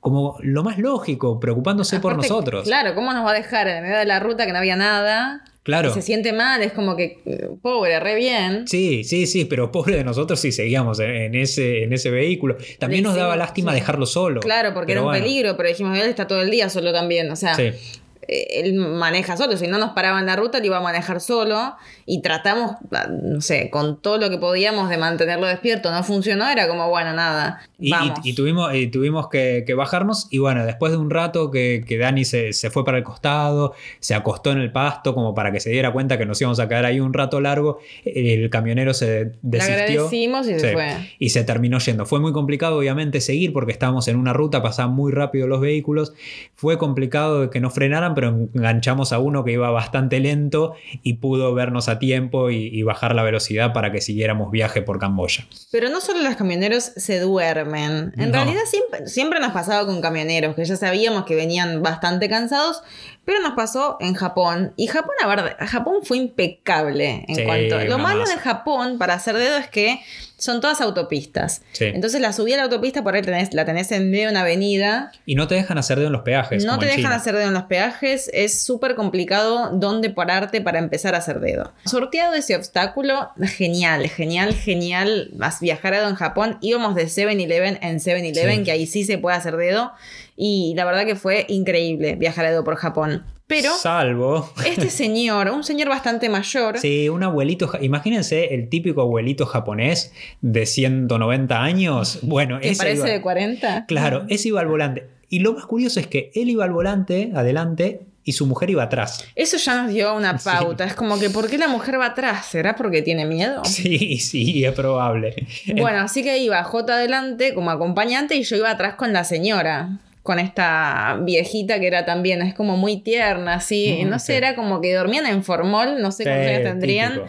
como 0.00 0.38
lo 0.40 0.62
más 0.62 0.78
lógico, 0.78 1.38
preocupándose 1.38 2.00
por 2.00 2.16
nosotros. 2.16 2.64
Claro, 2.64 2.94
¿cómo 2.94 3.12
nos 3.12 3.26
va 3.26 3.32
a 3.32 3.34
dejar 3.34 3.68
en 3.68 3.82
medio 3.82 3.98
de 3.98 4.06
la 4.06 4.20
ruta 4.20 4.46
que 4.46 4.52
no 4.52 4.58
había 4.58 4.76
nada? 4.76 5.44
Claro. 5.62 5.94
se 5.94 6.02
siente 6.02 6.32
mal, 6.32 6.60
es 6.62 6.72
como 6.72 6.96
que 6.96 7.18
pobre, 7.62 8.00
re 8.00 8.16
bien. 8.16 8.66
Sí, 8.66 9.04
sí, 9.04 9.26
sí, 9.26 9.44
pero 9.44 9.70
pobre 9.70 9.96
de 9.96 10.04
nosotros 10.04 10.40
si 10.40 10.50
seguíamos 10.50 10.98
en 10.98 11.34
ese, 11.36 11.84
en 11.84 11.92
ese 11.92 12.10
vehículo. 12.10 12.56
También 12.78 13.04
nos 13.04 13.14
daba 13.14 13.36
lástima 13.36 13.72
dejarlo 13.72 14.06
solo. 14.06 14.40
Claro, 14.40 14.74
porque 14.74 14.92
era 14.92 15.02
un 15.02 15.12
peligro, 15.12 15.56
pero 15.56 15.68
dijimos, 15.68 15.96
él 15.96 16.08
está 16.08 16.26
todo 16.26 16.42
el 16.42 16.50
día 16.50 16.68
solo 16.68 16.92
también. 16.92 17.30
O 17.30 17.36
sea, 17.36 17.54
eh, 17.58 17.78
él 18.28 18.74
maneja 18.74 19.36
solo, 19.36 19.56
si 19.56 19.66
no 19.66 19.78
nos 19.78 19.90
paraba 19.90 20.20
en 20.20 20.26
la 20.26 20.36
ruta, 20.36 20.58
él 20.58 20.66
iba 20.66 20.78
a 20.78 20.80
manejar 20.80 21.20
solo 21.20 21.74
y 22.06 22.22
tratamos, 22.22 22.76
ah, 22.92 23.08
no 23.10 23.40
sé, 23.40 23.70
con 23.70 24.00
todo 24.00 24.18
lo 24.18 24.30
que 24.30 24.38
podíamos 24.38 24.88
de 24.88 24.96
mantenerlo 24.96 25.46
despierto, 25.46 25.90
no 25.90 26.02
funcionó, 26.04 26.48
era 26.48 26.68
como, 26.68 26.88
bueno, 26.88 27.12
nada. 27.12 27.62
Y, 27.78 27.92
y, 28.22 28.34
tuvimos, 28.34 28.74
y 28.74 28.86
tuvimos 28.88 29.28
que, 29.28 29.64
bajarnos 29.76 30.28
y 30.30 30.38
bueno, 30.38 30.64
después 30.64 30.92
de 30.92 30.98
un 30.98 31.10
rato 31.10 31.50
que, 31.50 31.84
que 31.86 31.98
Dani 31.98 32.24
se, 32.24 32.52
fue 32.70 32.84
para 32.84 32.98
el 32.98 33.04
costado, 33.04 33.74
se 34.00 34.14
acostó 34.14 34.52
en 34.52 34.58
el 34.58 34.70
pasto 34.70 35.14
como 35.14 35.34
para 35.34 35.50
que 35.50 35.60
se 35.60 35.70
diera 35.70 35.92
cuenta 35.92 36.18
que 36.18 36.26
nos 36.26 36.40
íbamos 36.40 36.60
a 36.60 36.68
quedar 36.68 36.84
ahí 36.84 37.00
un 37.00 37.12
rato 37.12 37.40
largo, 37.40 37.80
el 38.04 38.48
camionero 38.50 38.94
se 38.94 39.32
desistió. 39.42 39.76
Le 39.76 39.82
agradecimos 39.82 40.48
y 40.48 40.58
se, 40.60 40.72
fue. 40.72 41.14
Y 41.18 41.30
se 41.30 41.44
terminó 41.44 41.78
yendo. 41.78 42.06
Fue 42.06 42.20
muy 42.20 42.32
complicado 42.32 42.78
obviamente 42.78 43.20
seguir 43.20 43.52
porque 43.52 43.72
estábamos 43.72 44.06
en 44.08 44.16
una 44.16 44.32
ruta, 44.32 44.62
pasaban 44.62 44.94
muy 44.94 45.12
rápido 45.12 45.46
los 45.46 45.60
vehículos, 45.60 46.12
fue 46.54 46.78
complicado 46.78 47.50
que 47.50 47.60
no 47.60 47.70
frenaran, 47.70 48.11
pero 48.14 48.28
enganchamos 48.28 49.12
a 49.12 49.18
uno 49.18 49.44
que 49.44 49.52
iba 49.52 49.70
bastante 49.70 50.20
lento 50.20 50.74
y 51.02 51.14
pudo 51.14 51.54
vernos 51.54 51.88
a 51.88 51.98
tiempo 51.98 52.50
y, 52.50 52.82
bajar 52.82 53.14
la 53.14 53.22
velocidad 53.22 53.72
para 53.72 53.92
que 53.92 54.00
siguiéramos 54.00 54.50
viaje 54.50 54.82
por 54.82 54.98
Camboya. 54.98 55.46
Pero 55.70 55.88
no 55.88 56.00
solo 56.00 56.20
los 56.20 56.34
camioneros 56.34 56.82
se 56.82 57.20
duermen. 57.20 58.12
En 58.16 58.32
realidad 58.32 58.62
siempre, 58.66 59.06
siempre 59.06 59.38
nos 59.38 59.52
pasaba 59.52 59.86
con 59.86 60.00
camioneros, 60.00 60.56
que 60.56 60.64
ya 60.64 60.76
sabíamos 60.76 61.24
que 61.24 61.36
venían 61.36 61.80
bastante 61.80 62.28
cansados, 62.28 62.82
pero 63.24 63.40
nos 63.40 63.54
pasó 63.54 63.98
en 64.00 64.14
Japón. 64.14 64.72
Y 64.76 64.88
Japón, 64.88 65.14
a 65.22 65.28
ver, 65.28 65.56
Japón 65.66 65.98
fue 66.02 66.18
impecable 66.18 67.24
en 67.28 67.44
cuanto. 67.44 67.78
Lo 67.84 67.98
malo 67.98 68.24
de 68.24 68.36
Japón 68.36 68.98
para 68.98 69.14
hacer 69.14 69.36
dedo 69.36 69.56
es 69.58 69.68
que 69.68 70.00
son 70.42 70.60
todas 70.60 70.80
autopistas. 70.80 71.62
Entonces 71.78 72.20
la 72.20 72.32
subida 72.32 72.54
a 72.54 72.58
la 72.58 72.64
autopista 72.64 73.04
por 73.04 73.14
ahí 73.14 73.22
tenés, 73.22 73.54
la 73.54 73.64
tenés 73.64 73.92
en 73.92 74.10
medio 74.10 74.24
de 74.24 74.30
una 74.32 74.40
avenida. 74.40 75.12
Y 75.24 75.36
no 75.36 75.46
te 75.46 75.54
dejan 75.54 75.78
hacer 75.78 75.98
dedo 75.98 76.08
en 76.08 76.14
los 76.14 76.22
peajes. 76.22 76.64
No 76.64 76.80
te 76.80 76.86
dejan 76.86 77.12
hacer 77.12 77.36
dedo 77.36 77.46
en 77.46 77.54
los 77.54 77.64
peajes. 77.64 78.01
Es 78.02 78.58
súper 78.62 78.94
complicado 78.94 79.70
dónde 79.72 80.10
pararte 80.10 80.60
para 80.60 80.78
empezar 80.78 81.14
a 81.14 81.18
hacer 81.18 81.40
dedo. 81.40 81.72
Sorteado 81.84 82.34
ese 82.34 82.56
obstáculo, 82.56 83.30
genial, 83.42 84.08
genial, 84.08 84.54
genial. 84.54 85.30
Vas 85.34 85.60
viajar 85.60 85.94
en 85.94 86.14
Japón. 86.14 86.58
Íbamos 86.60 86.94
de 86.94 87.04
7-Eleven 87.06 87.78
en 87.82 87.98
7-Eleven, 87.98 88.64
que 88.64 88.72
ahí 88.72 88.86
sí 88.86 89.04
se 89.04 89.18
puede 89.18 89.36
hacer 89.36 89.56
dedo. 89.56 89.92
Y 90.36 90.72
la 90.76 90.84
verdad 90.84 91.04
que 91.04 91.14
fue 91.16 91.44
increíble 91.48 92.16
viajar 92.16 92.46
a 92.46 92.50
dedo 92.50 92.64
por 92.64 92.76
Japón. 92.76 93.24
Pero 93.46 93.70
Salvo. 93.76 94.50
este 94.66 94.88
señor, 94.88 95.50
un 95.50 95.62
señor 95.62 95.88
bastante 95.88 96.28
mayor, 96.30 96.78
Sí, 96.78 97.08
un 97.10 97.22
abuelito. 97.22 97.70
Imagínense 97.82 98.54
el 98.54 98.68
típico 98.70 99.02
abuelito 99.02 99.44
japonés 99.44 100.12
de 100.40 100.64
190 100.64 101.62
años. 101.62 102.20
Bueno, 102.22 102.58
que 102.60 102.70
ese 102.70 102.78
parece 102.78 102.96
iba- 102.98 103.08
de 103.10 103.20
40. 103.20 103.86
Claro, 103.86 104.24
ese 104.28 104.48
iba 104.48 104.60
al 104.60 104.68
volante. 104.68 105.06
Y 105.32 105.38
lo 105.38 105.54
más 105.54 105.64
curioso 105.64 105.98
es 105.98 106.06
que 106.08 106.30
él 106.34 106.50
iba 106.50 106.62
al 106.64 106.72
volante, 106.72 107.32
adelante, 107.34 108.02
y 108.22 108.32
su 108.32 108.46
mujer 108.46 108.68
iba 108.68 108.82
atrás. 108.82 109.24
Eso 109.34 109.56
ya 109.56 109.82
nos 109.82 109.90
dio 109.92 110.14
una 110.14 110.38
Sí. 110.38 110.44
pauta. 110.48 110.84
Es 110.84 110.92
como 110.94 111.18
que, 111.18 111.30
¿por 111.30 111.48
qué 111.48 111.56
la 111.56 111.68
mujer 111.68 111.98
va 111.98 112.06
atrás? 112.06 112.44
¿Será 112.46 112.76
porque 112.76 113.00
tiene 113.00 113.24
miedo? 113.24 113.62
Sí, 113.64 114.18
sí, 114.18 114.62
es 114.62 114.72
probable. 114.72 115.34
Bueno, 115.74 116.00
así 116.00 116.22
que 116.22 116.36
iba 116.36 116.62
J 116.62 116.92
adelante 116.92 117.54
como 117.54 117.70
acompañante 117.70 118.34
y 118.36 118.42
yo 118.42 118.56
iba 118.56 118.70
atrás 118.70 118.94
con 118.96 119.14
la 119.14 119.24
señora. 119.24 119.98
Con 120.22 120.38
esta 120.38 121.18
viejita 121.22 121.80
que 121.80 121.86
era 121.88 122.04
también, 122.04 122.42
es 122.42 122.54
como 122.54 122.76
muy 122.76 122.98
tierna, 122.98 123.54
así. 123.54 124.02
Mm, 124.04 124.10
no 124.10 124.18
sé, 124.18 124.26
sí. 124.26 124.32
era 124.34 124.54
como 124.54 124.82
que 124.82 124.92
dormían 124.94 125.24
en 125.26 125.42
formol, 125.42 126.00
no 126.02 126.12
sé 126.12 126.24
cuántos 126.24 126.44
Sí, 126.46 126.52
años 126.52 126.62
tendrían. 126.64 127.12
típico. 127.14 127.28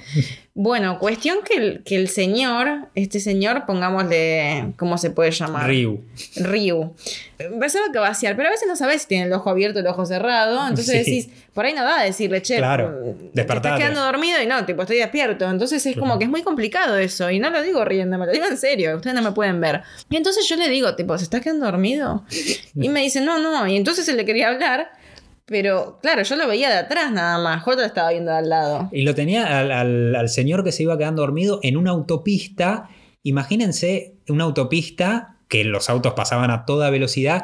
Bueno, 0.56 1.00
cuestión 1.00 1.40
que 1.44 1.56
el, 1.56 1.84
que 1.84 1.96
el 1.96 2.08
señor, 2.08 2.88
este 2.94 3.20
señor, 3.20 3.66
pongámosle, 3.66 4.74
¿cómo 4.78 5.00
se 5.00 5.10
puede 5.10 5.32
llamar? 5.32 5.68
Ryu. 5.68 6.04
Ryu. 6.36 6.94
Pensaba 7.60 7.86
que 7.92 7.98
vaciar, 7.98 8.36
pero 8.36 8.50
a 8.50 8.52
veces 8.52 8.68
no 8.68 8.76
sabes 8.76 9.02
si 9.02 9.08
tiene 9.08 9.26
el 9.26 9.34
ojo 9.34 9.50
abierto 9.50 9.80
o 9.80 9.82
el 9.82 9.88
ojo 9.88 10.06
cerrado. 10.06 10.62
Entonces 10.68 11.06
Sí. 11.06 11.12
decís, 11.24 11.30
por 11.56 11.66
ahí 11.66 11.74
no 11.74 11.84
da 11.84 12.04
decirle, 12.04 12.44
che, 12.44 12.58
Claro, 12.58 12.90
mm, 12.90 13.04
te 13.04 13.10
estás 13.10 13.34
despertate. 13.34 13.82
quedando 13.82 14.02
dormido 14.02 14.44
y 14.44 14.46
no, 14.46 14.64
tipo, 14.64 14.84
estoy 14.84 14.98
despierto. 14.98 15.50
Entonces 15.50 15.84
es 15.88 15.98
como 15.98 16.20
que 16.20 16.26
es 16.26 16.30
muy 16.30 16.44
complicado 16.44 17.00
eso. 17.00 17.32
Y 17.32 17.40
no 17.40 17.50
lo 17.50 17.64
digo 17.64 17.84
riendo, 17.84 18.20
me 18.20 18.28
lo 18.28 18.32
digo 18.32 18.46
en 18.46 18.58
serio. 18.58 18.96
Ustedes 18.98 19.16
no 19.16 19.24
me 19.24 19.32
pueden 19.32 19.60
ver. 19.60 19.82
Y 20.12 20.18
entonces 20.18 20.48
yo 20.48 20.56
le 20.56 20.70
digo, 20.70 20.96
tipo, 20.96 21.18
¿se 21.18 21.24
está 21.24 21.42
quedando 21.42 21.66
dormido? 21.66 22.26
Y 22.76 22.90
me 22.90 23.02
dice, 23.02 23.22
no, 23.22 23.40
no. 23.40 23.68
Y 23.68 23.76
entonces 23.76 24.08
él 24.08 24.18
le 24.18 24.26
quería 24.26 24.50
hablar. 24.50 24.92
Pero 25.46 26.00
claro, 26.02 26.24
yo 26.24 26.36
lo 26.36 26.48
veía 26.48 26.70
de 26.70 26.78
atrás 26.78 27.12
nada 27.12 27.38
más. 27.38 27.64
J 27.64 27.76
lo 27.78 27.84
estaba 27.86 28.12
viendo 28.12 28.32
de 28.32 28.38
al 28.38 28.50
lado. 28.50 28.90
Y 28.92 29.02
lo 29.04 29.14
tenía 29.14 29.60
al, 29.60 29.72
al- 29.72 30.16
al 30.16 30.30
señor 30.30 30.64
que 30.64 30.72
se 30.72 30.84
iba 30.84 30.98
quedando 30.98 31.22
dormido 31.22 31.60
en 31.64 31.76
una 31.78 31.92
autopista. 31.92 32.90
Imagínense 33.24 34.16
una 34.30 34.46
autopista 34.46 35.33
que 35.54 35.64
los 35.64 35.88
autos 35.88 36.14
pasaban 36.14 36.50
a 36.50 36.66
toda 36.66 36.90
velocidad 36.90 37.44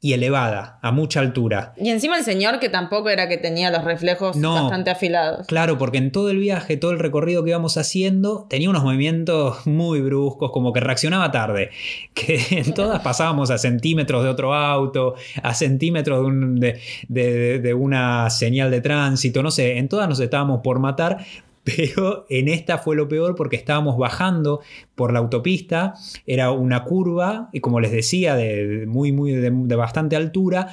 y 0.00 0.14
elevada, 0.14 0.78
a 0.80 0.92
mucha 0.92 1.20
altura. 1.20 1.74
Y 1.76 1.90
encima 1.90 2.16
el 2.16 2.24
señor 2.24 2.58
que 2.58 2.70
tampoco 2.70 3.10
era 3.10 3.28
que 3.28 3.36
tenía 3.36 3.70
los 3.70 3.84
reflejos 3.84 4.34
No. 4.34 4.54
bastante 4.54 4.88
afilados. 4.88 5.46
Claro, 5.46 5.76
porque 5.76 5.98
en 5.98 6.10
todo 6.10 6.30
el 6.30 6.38
viaje, 6.38 6.78
todo 6.78 6.92
el 6.92 6.98
recorrido 6.98 7.44
que 7.44 7.50
íbamos 7.50 7.76
haciendo, 7.76 8.46
tenía 8.48 8.70
unos 8.70 8.82
movimientos 8.82 9.66
muy 9.66 10.00
bruscos, 10.00 10.52
como 10.52 10.72
que 10.72 10.80
reaccionaba 10.80 11.30
tarde. 11.30 11.68
Que 12.14 12.40
en 12.50 12.72
todas 12.72 13.00
pasábamos 13.00 13.50
a 13.50 13.58
centímetros 13.58 14.24
de 14.24 14.30
otro 14.30 14.54
auto, 14.54 15.14
a 15.42 15.52
centímetros 15.54 16.20
de, 16.20 16.24
un- 16.24 16.58
de- 16.60 16.80
de- 17.08 17.58
de 17.58 17.74
una 17.74 18.30
señal 18.30 18.70
de 18.70 18.80
tránsito, 18.80 19.42
no 19.42 19.50
sé, 19.50 19.76
en 19.76 19.88
todas 19.88 20.08
nos 20.08 20.18
estábamos 20.20 20.60
por 20.62 20.78
matar. 20.78 21.18
Pero 21.64 22.26
en 22.28 22.48
esta 22.48 22.78
fue 22.78 22.96
lo 22.96 23.08
peor 23.08 23.34
porque 23.34 23.56
estábamos 23.56 23.98
bajando 23.98 24.60
por 24.94 25.12
la 25.12 25.18
autopista, 25.18 25.94
era 26.26 26.50
una 26.52 26.84
curva, 26.84 27.50
y 27.52 27.60
como 27.60 27.80
les 27.80 27.92
decía, 27.92 28.34
de, 28.34 28.86
muy, 28.86 29.12
muy, 29.12 29.32
de, 29.32 29.76
bastante 29.76 30.16
altura, 30.16 30.68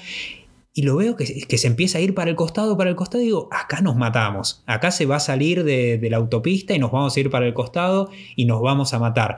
y 0.73 0.83
lo 0.83 0.95
veo 0.95 1.15
que, 1.15 1.25
se 1.25 1.67
empieza 1.67 1.97
a 1.97 2.01
ir 2.01 2.13
para 2.13 2.29
el 2.29 2.35
costado, 2.35 2.77
para 2.77 2.89
el 2.89 2.95
costado, 2.95 3.21
y 3.21 3.27
digo, 3.27 3.49
acá 3.51 3.81
nos 3.81 3.95
matamos, 3.95 4.63
acá 4.65 4.91
se 4.91 5.05
va 5.05 5.17
a 5.17 5.19
salir 5.19 5.63
de, 5.63 5.99
la 6.09 6.17
autopista 6.17 6.73
y 6.73 6.79
nos 6.79 6.91
vamos 6.91 7.17
a 7.17 7.19
ir 7.19 7.29
para 7.29 7.47
el 7.47 7.53
costado 7.53 8.09
y 8.35 8.45
nos 8.45 8.61
vamos 8.61 8.93
a 8.93 8.99
matar. 8.99 9.37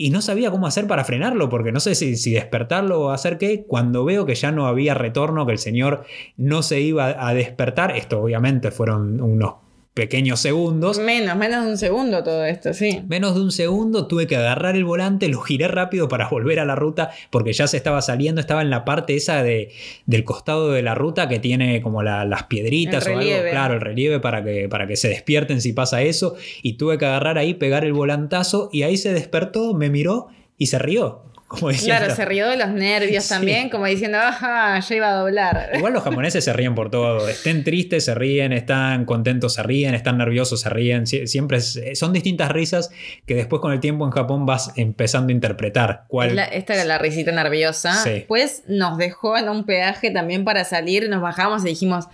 Y 0.00 0.10
no 0.10 0.22
sabía 0.22 0.52
cómo 0.52 0.68
hacer 0.68 0.86
para 0.86 1.02
frenarlo, 1.04 1.48
porque 1.48 1.72
no 1.72 1.80
sé 1.80 1.96
si 1.96 2.30
despertarlo 2.30 3.00
o 3.00 3.10
hacer 3.10 3.36
qué. 3.36 3.64
Cuando 3.66 4.04
veo 4.04 4.26
que 4.26 4.36
ya 4.36 4.52
no 4.52 4.68
había 4.68 4.94
retorno, 4.94 5.44
que 5.44 5.50
el 5.50 5.58
señor 5.58 6.04
no 6.36 6.62
se 6.62 6.80
iba 6.80 7.16
a 7.18 7.34
despertar, 7.34 7.96
esto 7.96 8.22
obviamente 8.22 8.70
fueron 8.70 9.20
unos 9.20 9.54
pequeños 9.98 10.38
segundos. 10.38 10.98
Menos, 11.00 11.36
menos 11.36 11.64
de 11.64 11.70
un 11.72 11.76
segundo 11.76 12.22
todo 12.22 12.44
esto, 12.44 12.72
sí. 12.72 13.02
Menos 13.08 13.34
de 13.34 13.40
un 13.40 13.50
segundo 13.50 14.06
tuve 14.06 14.28
que 14.28 14.36
agarrar 14.36 14.76
el 14.76 14.84
volante, 14.84 15.26
lo 15.28 15.40
giré 15.40 15.66
rápido 15.66 16.06
para 16.08 16.28
volver 16.30 16.60
a 16.60 16.64
la 16.64 16.76
ruta 16.76 17.10
porque 17.30 17.52
ya 17.52 17.66
se 17.66 17.76
estaba 17.76 18.00
saliendo, 18.00 18.40
estaba 18.40 18.62
en 18.62 18.70
la 18.70 18.84
parte 18.84 19.16
esa 19.16 19.42
de, 19.42 19.72
del 20.06 20.22
costado 20.22 20.70
de 20.70 20.82
la 20.82 20.94
ruta 20.94 21.28
que 21.28 21.40
tiene 21.40 21.82
como 21.82 22.02
la- 22.04 22.24
las 22.24 22.44
piedritas 22.44 23.06
El 23.06 23.12
o 23.14 23.18
algo, 23.18 23.30
claro, 23.50 23.74
el 23.74 23.80
relieve 23.80 24.20
para 24.20 24.44
que, 24.44 24.68
para 24.68 24.86
que 24.86 24.94
se 24.96 25.08
despierten 25.08 25.60
si 25.60 25.72
pasa 25.72 26.00
eso 26.02 26.36
y 26.62 26.74
tuve 26.74 26.96
que 26.96 27.06
agarrar 27.06 27.36
ahí, 27.36 27.54
pegar 27.54 27.84
el 27.84 27.92
volantazo 27.92 28.70
y 28.72 28.82
ahí 28.84 28.96
se 28.96 29.12
despertó, 29.12 29.74
me 29.74 29.90
miró 29.90 30.28
y 30.56 30.66
se 30.66 30.78
rió. 30.78 31.22
Como 31.48 31.70
diciendo, 31.70 31.96
Claro, 32.00 32.14
se 32.14 32.24
rió 32.26 32.46
de 32.48 32.58
los 32.58 32.68
nervios 32.68 33.24
Sí. 33.24 33.30
también, 33.30 33.70
como 33.70 33.86
diciendo, 33.86 34.18
ajá, 34.18 34.78
ya 34.80 34.94
iba 34.94 35.08
a 35.08 35.14
doblar. 35.14 35.70
Igual 35.74 35.94
los 35.94 36.02
japoneses 36.02 36.44
se 36.44 36.52
ríen 36.52 36.74
por 36.74 36.90
todo. 36.90 37.26
Estén 37.26 37.64
tristes, 37.64 38.04
se 38.04 38.14
ríen. 38.14 38.52
Están 38.52 39.06
contentos, 39.06 39.54
se 39.54 39.62
ríen. 39.62 39.94
Están 39.94 40.18
nerviosos, 40.18 40.60
se 40.60 40.68
ríen. 40.68 41.04
Sie- 41.06 41.26
Siempre 41.26 41.56
es- 41.56 41.80
son 41.94 42.12
distintas 42.12 42.50
risas 42.52 42.90
que 43.24 43.34
después 43.34 43.62
con 43.62 43.72
el 43.72 43.80
tiempo 43.80 44.04
en 44.04 44.10
Japón 44.10 44.44
vas 44.44 44.72
empezando 44.76 45.30
a 45.30 45.32
interpretar. 45.32 46.04
¿Cuál? 46.08 46.36
La- 46.36 46.44
esta 46.44 46.74
era 46.74 46.84
la 46.84 46.98
risita 46.98 47.32
nerviosa. 47.32 47.94
Sí. 48.04 48.10
Después 48.10 48.64
nos 48.68 48.98
dejó 48.98 49.38
en 49.38 49.48
un 49.48 49.64
peaje 49.64 50.10
también 50.10 50.44
para 50.44 50.64
salir, 50.64 51.08
nos 51.08 51.22
bajamos 51.22 51.64
y 51.64 51.68
dijimos, 51.68 52.08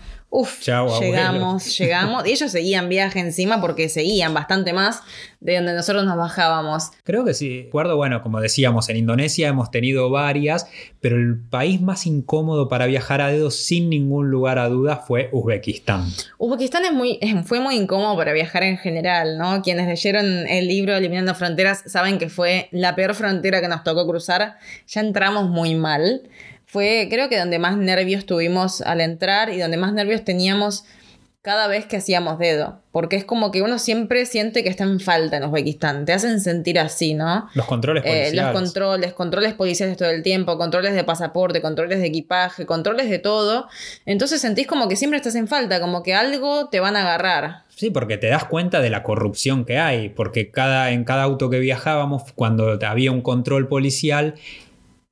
Chau, 0.60 0.88
abuelo. 0.88 1.12
llegamos, 1.12 1.78
llegamos. 1.78 2.26
Y 2.26 2.32
ellos 2.32 2.50
seguían 2.50 2.88
viaje 2.88 3.20
encima 3.20 3.60
porque 3.60 3.88
seguían 3.88 4.34
bastante 4.34 4.72
más 4.72 5.02
de 5.40 5.56
donde 5.56 5.74
nosotros 5.74 6.04
nos 6.04 6.16
bajábamos. 6.16 6.90
Creo 7.04 7.24
que 7.24 7.34
sí. 7.34 7.64
Recuerdo, 7.64 7.96
bueno, 7.96 8.22
como 8.22 8.40
decíamos, 8.40 8.88
en 8.88 8.96
Indonesia 8.96 9.48
hemos 9.48 9.70
tenido 9.70 10.10
varias, 10.10 10.66
pero 11.00 11.16
el 11.16 11.38
país 11.38 11.80
más 11.80 12.06
incómodo 12.06 12.68
para 12.68 12.86
viajar 12.86 13.20
a 13.20 13.28
dedo, 13.28 13.50
sin 13.50 13.90
ningún 13.90 14.30
lugar 14.30 14.58
a 14.58 14.68
duda, 14.68 14.96
fue 14.96 15.28
Uzbekistán. 15.32 16.06
Uzbekistán 16.38 16.86
es 16.86 16.92
muy, 16.92 17.20
fue 17.44 17.60
muy 17.60 17.76
incómodo 17.76 18.16
para 18.16 18.32
viajar 18.32 18.62
en 18.62 18.78
general, 18.78 19.36
¿no? 19.36 19.62
Quienes 19.62 19.86
leyeron 19.86 20.24
el 20.48 20.66
libro 20.66 20.96
Eliminando 20.96 21.34
Fronteras 21.34 21.82
saben 21.86 22.18
que 22.18 22.30
fue 22.30 22.68
la 22.72 22.96
peor 22.96 23.14
frontera 23.14 23.60
que 23.60 23.68
nos 23.68 23.84
tocó 23.84 24.06
cruzar. 24.06 24.56
Ya 24.88 25.00
entramos 25.02 25.48
muy 25.50 25.74
mal. 25.74 26.22
Fue, 26.74 27.06
creo 27.08 27.28
que 27.28 27.38
donde 27.38 27.60
más 27.60 27.76
nervios 27.76 28.26
tuvimos 28.26 28.80
al 28.80 29.00
entrar 29.00 29.48
y 29.50 29.58
donde 29.60 29.76
más 29.76 29.92
nervios 29.92 30.24
teníamos 30.24 30.84
cada 31.40 31.68
vez 31.68 31.86
que 31.86 31.98
hacíamos 31.98 32.40
dedo. 32.40 32.80
Porque 32.90 33.14
es 33.14 33.24
como 33.24 33.52
que 33.52 33.62
uno 33.62 33.78
siempre 33.78 34.26
siente 34.26 34.64
que 34.64 34.70
está 34.70 34.82
en 34.82 34.98
falta 34.98 35.36
en 35.36 35.44
Uzbekistán. 35.44 36.04
Te 36.04 36.12
hacen 36.14 36.40
sentir 36.40 36.80
así, 36.80 37.14
¿no? 37.14 37.48
Los 37.54 37.66
controles 37.66 38.02
Eh, 38.04 38.08
policiales. 38.08 38.34
los 38.42 38.52
controles, 38.52 39.12
controles 39.12 39.52
policiales 39.54 39.96
todo 39.96 40.10
el 40.10 40.24
tiempo, 40.24 40.58
controles 40.58 40.94
de 40.94 41.04
pasaporte, 41.04 41.60
controles 41.62 42.00
de 42.00 42.06
equipaje, 42.06 42.66
controles 42.66 43.08
de 43.08 43.20
todo. 43.20 43.68
Entonces 44.04 44.40
sentís 44.40 44.66
como 44.66 44.88
que 44.88 44.96
siempre 44.96 45.18
estás 45.18 45.36
en 45.36 45.46
falta, 45.46 45.80
como 45.80 46.02
que 46.02 46.12
algo 46.14 46.70
te 46.70 46.80
van 46.80 46.96
a 46.96 47.02
agarrar. 47.02 47.62
Sí, 47.68 47.90
porque 47.90 48.16
te 48.16 48.26
das 48.28 48.46
cuenta 48.46 48.80
de 48.80 48.90
la 48.90 49.04
corrupción 49.04 49.64
que 49.64 49.78
hay, 49.78 50.08
porque 50.08 50.50
cada, 50.50 50.90
en 50.90 51.04
cada 51.04 51.22
auto 51.22 51.50
que 51.50 51.60
viajábamos, 51.60 52.32
cuando 52.34 52.78
había 52.84 53.12
un 53.12 53.20
control 53.20 53.68
policial, 53.68 54.34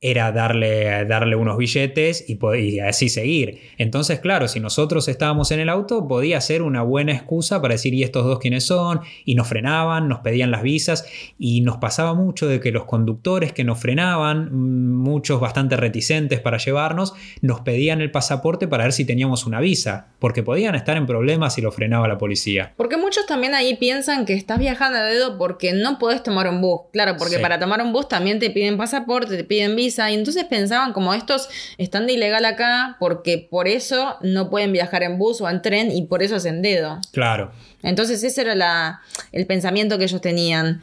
era 0.04 0.32
darle, 0.32 1.04
darle 1.04 1.36
unos 1.36 1.56
billetes 1.56 2.24
y, 2.28 2.36
y 2.58 2.80
así 2.80 3.08
seguir. 3.08 3.60
Entonces, 3.78 4.18
claro, 4.18 4.48
si 4.48 4.58
nosotros 4.58 5.06
estábamos 5.06 5.52
en 5.52 5.60
el 5.60 5.68
auto, 5.68 6.08
podía 6.08 6.40
ser 6.40 6.62
una 6.62 6.82
buena 6.82 7.12
excusa 7.12 7.62
para 7.62 7.74
decir, 7.74 7.94
¿y 7.94 8.02
estos 8.02 8.24
dos 8.24 8.40
quiénes 8.40 8.66
son? 8.66 9.00
Y 9.24 9.36
nos 9.36 9.46
frenaban, 9.46 10.08
nos 10.08 10.18
pedían 10.18 10.50
las 10.50 10.62
visas, 10.62 11.06
y 11.38 11.60
nos 11.60 11.76
pasaba 11.76 12.14
mucho 12.14 12.48
de 12.48 12.58
que 12.58 12.72
los 12.72 12.84
conductores 12.84 13.52
que 13.52 13.62
nos 13.62 13.78
frenaban, 13.78 14.48
mm, 14.52 15.02
muchos 15.02 15.40
bastante 15.40 15.76
reticentes 15.76 16.40
para 16.40 16.58
llevarnos, 16.58 17.14
nos 17.40 17.60
pedían 17.60 18.00
el 18.00 18.10
pasaporte 18.10 18.66
para 18.66 18.82
ver 18.82 18.92
si 18.92 19.04
teníamos 19.04 19.46
una 19.46 19.60
visa, 19.60 20.08
porque 20.18 20.42
podían 20.42 20.74
estar 20.74 20.96
en 20.96 21.06
problemas 21.06 21.54
si 21.54 21.62
lo 21.62 21.70
frenaba 21.70 22.08
la 22.08 22.18
policía. 22.18 22.72
Porque 22.76 22.96
muchos 22.96 23.26
también 23.26 23.54
ahí 23.54 23.76
piensan 23.76 24.26
que 24.26 24.34
estás 24.34 24.58
viajando 24.58 24.98
a 24.98 25.04
dedo 25.04 25.38
porque 25.38 25.72
no 25.72 26.00
podés 26.00 26.24
tomar 26.24 26.48
un 26.48 26.60
bus. 26.60 26.80
Claro, 26.92 27.14
porque 27.16 27.36
Sí. 27.36 27.40
para 27.42 27.60
tomar 27.60 27.80
un 27.82 27.92
bus 27.92 28.08
también 28.08 28.40
te 28.40 28.50
piden 28.50 28.76
pasaporte, 28.76 29.36
te 29.36 29.44
piden 29.44 29.76
visa. 29.76 29.91
Y 29.98 30.14
entonces 30.14 30.44
pensaban 30.44 30.92
como 30.92 31.14
estos 31.14 31.48
están 31.78 32.06
de 32.06 32.14
ilegal 32.14 32.44
acá 32.44 32.96
porque 32.98 33.46
por 33.50 33.68
eso 33.68 34.16
no 34.22 34.50
pueden 34.50 34.72
viajar 34.72 35.02
en 35.02 35.18
bus 35.18 35.40
o 35.40 35.48
en 35.48 35.62
tren 35.62 35.90
y 35.90 36.02
por 36.02 36.22
eso 36.22 36.36
es 36.36 36.44
en 36.44 36.62
dedo. 36.62 36.98
Claro. 37.12 37.52
Entonces 37.82 38.22
ese 38.22 38.40
era 38.40 38.54
la, 38.54 39.02
el 39.32 39.46
pensamiento 39.46 39.98
que 39.98 40.04
ellos 40.04 40.20
tenían. 40.20 40.82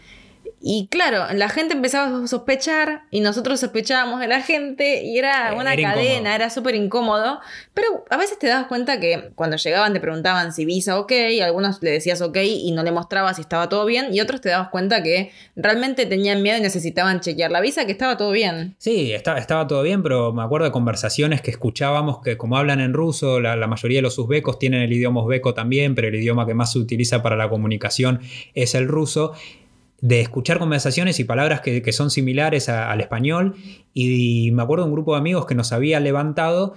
Y 0.61 0.87
claro, 0.91 1.25
la 1.33 1.47
gente 1.49 1.73
empezaba 1.73 2.23
a 2.23 2.27
sospechar 2.27 3.03
y 3.11 3.21
nosotros 3.21 3.59
sospechábamos 3.61 4.19
de 4.19 4.27
la 4.27 4.41
gente 4.41 5.03
y 5.03 5.17
era 5.17 5.53
Eh, 5.53 5.55
una 5.55 5.73
era 5.73 5.91
cadena, 5.91 6.11
incómodo. 6.15 6.35
era 6.35 6.49
súper 6.49 6.75
incómodo. 6.75 7.39
Pero 7.73 8.05
a 8.09 8.17
veces 8.17 8.37
te 8.39 8.47
das 8.47 8.65
cuenta 8.67 8.99
que 8.99 9.31
cuando 9.35 9.55
llegaban 9.55 9.93
te 9.93 9.99
preguntaban 9.99 10.51
si 10.51 10.65
visa 10.65 10.99
ok, 10.99 11.11
algunos 11.43 11.81
le 11.81 11.91
decías 11.91 12.21
ok 12.21 12.37
y 12.43 12.71
no 12.73 12.83
le 12.83 12.91
mostrabas 12.91 13.37
si 13.37 13.41
estaba 13.41 13.69
todo 13.69 13.85
bien 13.85 14.13
y 14.13 14.19
otros 14.19 14.41
te 14.41 14.49
dabas 14.49 14.69
cuenta 14.69 15.01
que 15.01 15.31
realmente 15.55 16.05
tenían 16.05 16.41
miedo 16.41 16.57
y 16.57 16.61
necesitaban 16.61 17.21
chequear 17.21 17.51
la 17.51 17.61
visa, 17.61 17.85
que 17.85 17.91
estaba 17.93 18.17
todo 18.17 18.31
bien. 18.31 18.75
Sí, 18.79 19.13
estaba, 19.13 19.39
estaba 19.39 19.65
todo 19.67 19.81
bien, 19.83 20.03
pero 20.03 20.33
me 20.33 20.43
acuerdo 20.43 20.65
de 20.65 20.71
conversaciones 20.71 21.41
que 21.41 21.51
escuchábamos 21.51 22.21
que 22.21 22.35
como 22.37 22.57
hablan 22.57 22.81
en 22.81 22.93
ruso, 22.93 23.39
la, 23.39 23.55
la 23.55 23.67
mayoría 23.67 23.99
de 23.99 24.03
los 24.03 24.17
uzbecos 24.19 24.59
tienen 24.59 24.81
el 24.81 24.91
idioma 24.91 25.23
uzbeco 25.23 25.53
también, 25.53 25.95
pero 25.95 26.09
el 26.09 26.15
idioma 26.15 26.45
que 26.45 26.53
más 26.53 26.73
se 26.73 26.79
utiliza 26.79 27.21
para 27.23 27.35
la 27.37 27.49
comunicación 27.49 28.19
es 28.53 28.75
el 28.75 28.87
ruso, 28.87 29.33
de 30.01 30.21
escuchar 30.21 30.59
conversaciones 30.59 31.19
y 31.19 31.23
palabras 31.23 31.61
que, 31.61 31.81
que 31.81 31.91
son 31.91 32.09
similares 32.09 32.69
al 32.69 33.01
español. 33.01 33.55
Y, 33.93 34.51
me 34.51 34.63
acuerdo 34.63 34.85
de 34.85 34.89
un 34.89 34.95
grupo 34.95 35.13
de 35.13 35.19
amigos 35.19 35.45
que 35.45 35.55
nos 35.55 35.71
había 35.71 35.99
levantado 35.99 36.75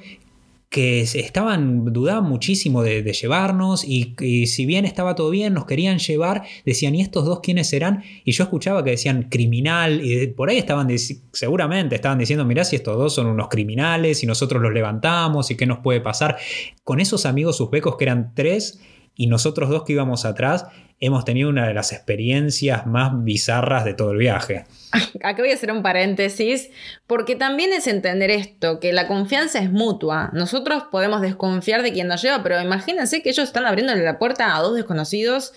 que 0.72 1.02
estaban, 1.02 1.92
dudaban 1.92 2.24
muchísimo 2.24 2.82
de, 2.82 3.02
llevarnos 3.12 3.84
y, 3.84 4.14
si 4.46 4.64
bien 4.64 4.86
estaba 4.86 5.14
todo 5.14 5.28
bien, 5.28 5.52
nos 5.52 5.66
querían 5.66 5.98
llevar, 5.98 6.44
decían, 6.64 6.94
¿y 6.94 7.02
estos 7.02 7.26
dos 7.26 7.40
quiénes 7.40 7.68
serán? 7.68 8.02
Y 8.24 8.32
yo 8.32 8.44
escuchaba 8.44 8.82
que 8.82 8.92
decían 8.92 9.24
criminal 9.24 10.00
y 10.02 10.28
por 10.28 10.48
ahí 10.48 10.56
estaban, 10.56 10.88
seguramente 11.32 11.94
estaban 11.94 12.18
diciendo, 12.18 12.46
mirá 12.46 12.64
si 12.64 12.76
estos 12.76 12.96
dos 12.96 13.14
son 13.14 13.26
unos 13.26 13.48
criminales 13.48 14.22
y 14.22 14.26
nosotros 14.26 14.62
los 14.62 14.72
levantamos 14.72 15.50
y 15.50 15.58
qué 15.58 15.66
nos 15.66 15.80
puede 15.80 16.00
pasar. 16.00 16.38
Con 16.84 17.00
esos 17.00 17.26
amigos 17.26 17.60
uzbecos 17.60 17.98
que 17.98 18.04
eran 18.04 18.32
tres 18.34 18.80
y 19.14 19.26
nosotros 19.26 19.68
dos 19.68 19.84
que 19.84 19.92
íbamos 19.92 20.24
atrás, 20.24 20.66
hemos 21.00 21.24
tenido 21.24 21.48
una 21.48 21.66
de 21.66 21.74
las 21.74 21.92
experiencias 21.92 22.86
más 22.86 23.10
bizarras 23.24 23.84
de 23.84 23.94
todo 23.94 24.12
el 24.12 24.18
viaje. 24.18 24.66
Aquí 25.24 25.40
voy 25.40 25.50
a 25.50 25.54
hacer 25.54 25.72
un 25.72 25.82
paréntesis, 25.82 26.70
porque 27.08 27.34
también 27.34 27.72
es 27.72 27.88
entender 27.88 28.30
esto, 28.30 28.78
que 28.78 28.92
la 28.92 29.08
confianza 29.08 29.58
es 29.58 29.70
mutua. 29.70 30.30
Nosotros 30.32 30.84
podemos 30.92 31.20
desconfiar 31.20 31.82
de 31.82 31.92
quien 31.92 32.06
nos 32.06 32.22
lleva, 32.22 32.42
pero 32.44 32.60
imagínense 32.60 33.20
que 33.22 33.30
ellos 33.30 33.48
están 33.48 33.66
abriéndole 33.66 34.04
la 34.04 34.18
puerta 34.18 34.54
a 34.56 34.60
dos 34.60 34.76
desconocidos 34.76 35.52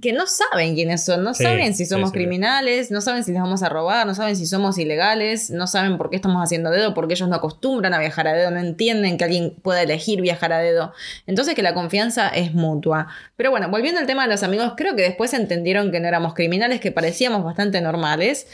que 0.00 0.12
no 0.12 0.26
saben 0.26 0.74
quiénes 0.74 1.04
son, 1.04 1.22
no 1.22 1.34
saben 1.34 1.74
si 1.74 1.86
somos 1.86 2.12
criminales, 2.12 2.90
no 2.90 3.00
saben 3.00 3.24
si 3.24 3.32
les 3.32 3.40
vamos 3.40 3.62
a 3.62 3.68
robar, 3.68 4.06
no 4.06 4.14
saben 4.14 4.36
si 4.36 4.46
somos 4.46 4.78
ilegales, 4.78 5.50
no 5.50 5.66
saben 5.66 5.96
por 5.96 6.10
qué 6.10 6.16
estamos 6.16 6.42
haciendo 6.42 6.70
dedo, 6.70 6.94
porque 6.94 7.14
ellos 7.14 7.28
no 7.28 7.36
acostumbran 7.36 7.94
a 7.94 7.98
viajar 7.98 8.26
a 8.26 8.32
dedo, 8.32 8.50
no 8.50 8.58
entienden 8.58 9.18
que 9.18 9.24
alguien 9.24 9.54
pueda 9.62 9.82
elegir 9.82 10.20
viajar 10.20 10.52
a 10.52 10.58
dedo. 10.58 10.92
Entonces 11.26 11.54
que 11.54 11.62
la 11.62 11.74
confianza 11.74 12.28
es 12.28 12.52
mutua. 12.54 13.08
Pero 13.36 13.50
bueno, 13.50 13.68
volviendo 13.68 14.00
al 14.00 14.06
tema 14.06 14.24
de 14.24 14.30
los 14.30 14.42
amigos, 14.42 14.74
creo 14.76 14.96
que 14.96 15.02
después 15.02 15.32
entendieron 15.34 15.92
que 15.92 16.00
no 16.00 16.08
éramos 16.08 16.34
criminales, 16.34 16.80
que 16.80 16.92
parecíamos 16.92 17.44
bastante 17.44 17.80
normales. 17.80 18.46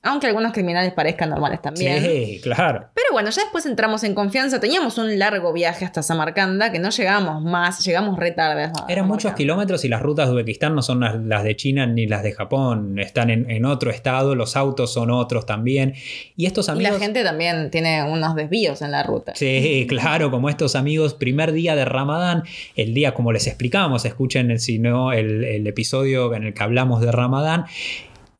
Aunque 0.00 0.28
algunos 0.28 0.52
criminales 0.52 0.92
parezcan 0.92 1.30
normales 1.30 1.60
también. 1.60 2.00
Sí, 2.00 2.40
claro. 2.40 2.88
Pero 2.94 3.08
bueno, 3.10 3.30
ya 3.30 3.42
después 3.42 3.66
entramos 3.66 4.04
en 4.04 4.14
confianza. 4.14 4.60
Teníamos 4.60 4.96
un 4.96 5.18
largo 5.18 5.52
viaje 5.52 5.84
hasta 5.84 6.04
Samarcanda 6.04 6.70
que 6.70 6.78
no 6.78 6.90
llegamos 6.90 7.42
más, 7.42 7.84
llegamos 7.84 8.16
re 8.16 8.30
tarde. 8.30 8.70
Eran 8.88 9.08
muchos 9.08 9.32
kilómetros 9.32 9.84
y 9.84 9.88
las 9.88 10.00
rutas 10.00 10.28
de 10.28 10.34
Uzbekistán 10.34 10.76
no 10.76 10.82
son 10.82 11.00
las, 11.28 11.42
de 11.42 11.56
China 11.56 11.86
ni 11.86 12.06
las 12.06 12.22
de 12.22 12.30
Japón. 12.30 13.00
Están 13.00 13.30
en, 13.30 13.64
otro 13.64 13.90
estado, 13.90 14.36
los 14.36 14.56
autos 14.56 14.92
son 14.92 15.10
otros 15.10 15.46
también. 15.46 15.94
Y 16.36 16.46
estos 16.46 16.68
amigos. 16.68 16.90
Y 16.90 16.92
la 16.92 16.98
gente 17.00 17.24
también 17.24 17.70
tiene 17.72 18.04
unos 18.04 18.36
desvíos 18.36 18.82
en 18.82 18.92
la 18.92 19.02
ruta. 19.02 19.32
Sí, 19.34 19.84
claro, 19.88 20.30
como 20.30 20.48
estos 20.48 20.76
amigos, 20.76 21.14
primer 21.14 21.50
día 21.50 21.74
de 21.74 21.84
Ramadán, 21.84 22.44
el 22.76 22.94
día, 22.94 23.14
como 23.14 23.32
les 23.32 23.48
explicamos, 23.48 24.04
escuchen 24.04 24.60
si 24.60 24.78
no 24.78 25.12
el, 25.12 25.42
el 25.42 25.66
episodio 25.66 26.32
en 26.34 26.44
el 26.44 26.54
que 26.54 26.62
hablamos 26.62 27.00
de 27.00 27.10
Ramadán 27.10 27.64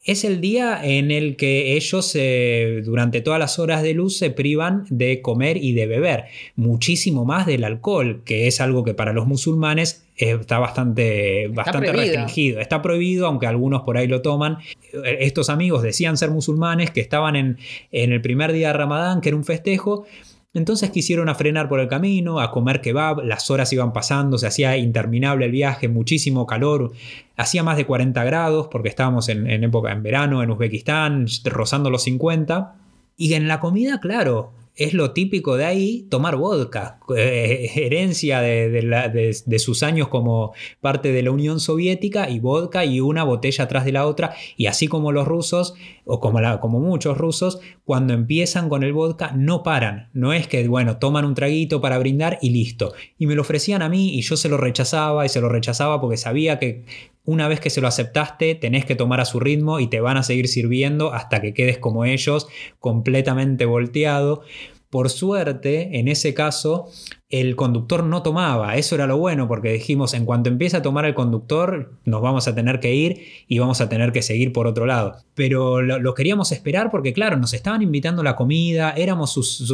es 0.08 0.24
el 0.24 0.40
día 0.40 0.80
en 0.82 1.10
el 1.10 1.36
que 1.36 1.76
ellos 1.76 2.12
eh, 2.14 2.80
durante 2.82 3.20
todas 3.20 3.38
las 3.38 3.58
horas 3.58 3.82
de 3.82 3.92
luz 3.92 4.16
se 4.16 4.30
privan 4.30 4.86
de 4.88 5.20
comer 5.20 5.58
y 5.58 5.74
de 5.74 5.86
beber, 5.86 6.24
muchísimo 6.56 7.26
más 7.26 7.44
del 7.44 7.62
alcohol, 7.62 8.22
que 8.24 8.46
es 8.46 8.62
algo 8.62 8.84
que 8.84 8.94
para 8.94 9.12
los 9.12 9.26
musulmanes 9.26 10.06
está 10.16 10.58
bastante, 10.58 11.48
bastante 11.48 11.92
restringido. 11.92 12.58
Está 12.58 12.80
prohibido, 12.80 13.26
aunque 13.26 13.46
algunos 13.46 13.82
por 13.82 13.98
ahí 13.98 14.08
lo 14.08 14.22
toman. 14.22 14.56
Estos 15.04 15.50
amigos 15.50 15.82
decían 15.82 16.16
ser 16.16 16.30
musulmanes, 16.30 16.90
que 16.90 17.02
estaban 17.02 17.36
en, 17.36 17.58
en 17.92 18.12
el 18.12 18.22
primer 18.22 18.52
día 18.54 18.68
de 18.68 18.72
Ramadán, 18.72 19.20
que 19.20 19.28
era 19.28 19.36
un 19.36 19.44
festejo, 19.44 20.06
entonces 20.54 20.90
quisieron 20.90 21.28
a 21.28 21.34
frenar 21.34 21.68
por 21.68 21.80
el 21.80 21.88
camino, 21.88 22.40
a 22.40 22.50
comer 22.50 22.80
kebab, 22.80 23.22
las 23.24 23.50
horas 23.50 23.72
iban 23.72 23.92
pasando, 23.92 24.38
se 24.38 24.46
hacía 24.46 24.76
interminable 24.76 25.46
el 25.46 25.52
viaje, 25.52 25.88
muchísimo 25.88 26.46
calor, 26.46 26.92
hacía 27.36 27.62
más 27.62 27.76
de 27.76 27.86
40 27.86 28.24
grados 28.24 28.68
porque 28.68 28.88
estábamos 28.88 29.28
en, 29.28 29.48
en 29.48 29.64
época 29.64 29.92
en 29.92 30.02
verano 30.02 30.42
en 30.42 30.50
Uzbekistán, 30.50 31.26
rozando 31.44 31.90
los 31.90 32.02
50. 32.04 32.74
Y 33.16 33.34
en 33.34 33.48
la 33.48 33.60
comida, 33.60 34.00
claro, 34.00 34.52
es 34.78 34.94
lo 34.94 35.10
típico 35.10 35.56
de 35.56 35.64
ahí 35.64 36.06
tomar 36.08 36.36
vodka, 36.36 37.00
eh, 37.16 37.70
herencia 37.74 38.40
de, 38.40 39.58
sus 39.58 39.82
años 39.82 40.06
como 40.08 40.52
parte 40.80 41.10
de 41.10 41.22
la 41.22 41.32
Unión 41.32 41.58
Soviética 41.58 42.30
y 42.30 42.38
vodka 42.38 42.84
y 42.84 43.00
una 43.00 43.24
botella 43.24 43.64
atrás 43.64 43.84
de 43.84 43.92
la 43.92 44.06
otra. 44.06 44.34
Y 44.56 44.66
así 44.66 44.86
como 44.86 45.10
los 45.10 45.26
rusos 45.26 45.74
o 46.04 46.20
como, 46.20 46.38
como 46.60 46.78
muchos 46.78 47.18
rusos 47.18 47.58
cuando 47.84 48.14
empiezan 48.14 48.68
con 48.68 48.84
el 48.84 48.92
vodka 48.92 49.32
no 49.32 49.64
paran, 49.64 50.10
no 50.12 50.32
es 50.32 50.46
que 50.46 50.66
bueno 50.68 50.98
toman 50.98 51.24
un 51.24 51.34
traguito 51.34 51.80
para 51.80 51.98
brindar 51.98 52.38
y 52.40 52.50
listo. 52.50 52.94
Y 53.18 53.26
me 53.26 53.34
lo 53.34 53.42
ofrecían 53.42 53.82
a 53.82 53.88
mí 53.88 54.14
y 54.14 54.22
yo 54.22 54.36
se 54.36 54.48
lo 54.48 54.58
rechazaba 54.58 55.26
y 55.26 55.28
se 55.28 55.40
lo 55.40 55.48
rechazaba 55.48 56.00
porque 56.00 56.16
sabía 56.16 56.60
que 56.60 56.84
una 57.28 57.46
vez 57.46 57.60
que 57.60 57.68
se 57.68 57.82
lo 57.82 57.88
aceptaste, 57.88 58.54
tenés 58.54 58.86
que 58.86 58.94
tomar 58.94 59.20
a 59.20 59.26
su 59.26 59.38
ritmo 59.38 59.80
y 59.80 59.88
te 59.88 60.00
van 60.00 60.16
a 60.16 60.22
seguir 60.22 60.48
sirviendo 60.48 61.12
hasta 61.12 61.42
que 61.42 61.52
quedes 61.52 61.76
como 61.76 62.06
ellos, 62.06 62.48
completamente 62.80 63.66
volteado. 63.66 64.40
Por 64.88 65.10
suerte, 65.10 65.98
en 65.98 66.08
ese 66.08 66.32
caso, 66.32 66.88
el 67.30 67.56
conductor 67.56 68.04
no 68.04 68.22
tomaba. 68.22 68.76
Eso 68.76 68.94
era 68.94 69.06
lo 69.06 69.18
bueno, 69.18 69.48
porque 69.48 69.72
dijimos, 69.72 70.14
en 70.14 70.24
cuanto 70.24 70.48
empiece 70.48 70.78
a 70.78 70.82
tomar 70.82 71.04
el 71.04 71.14
conductor, 71.14 71.92
nos 72.06 72.22
vamos 72.22 72.48
a 72.48 72.54
tener 72.54 72.80
que 72.80 72.94
ir 72.94 73.26
y 73.46 73.58
vamos 73.58 73.82
a 73.82 73.88
tener 73.90 74.12
que 74.12 74.22
seguir 74.22 74.50
por 74.52 74.66
otro 74.66 74.86
lado. 74.86 75.16
Pero 75.34 75.82
lo, 75.82 76.14
queríamos 76.14 76.52
esperar 76.52 76.90
porque, 76.90 77.12
claro, 77.12 77.36
nos 77.36 77.52
estaban 77.52 77.82
invitando 77.82 78.22
la 78.22 78.34
comida, 78.34 78.92
éramos 78.92 79.30
sus, 79.30 79.70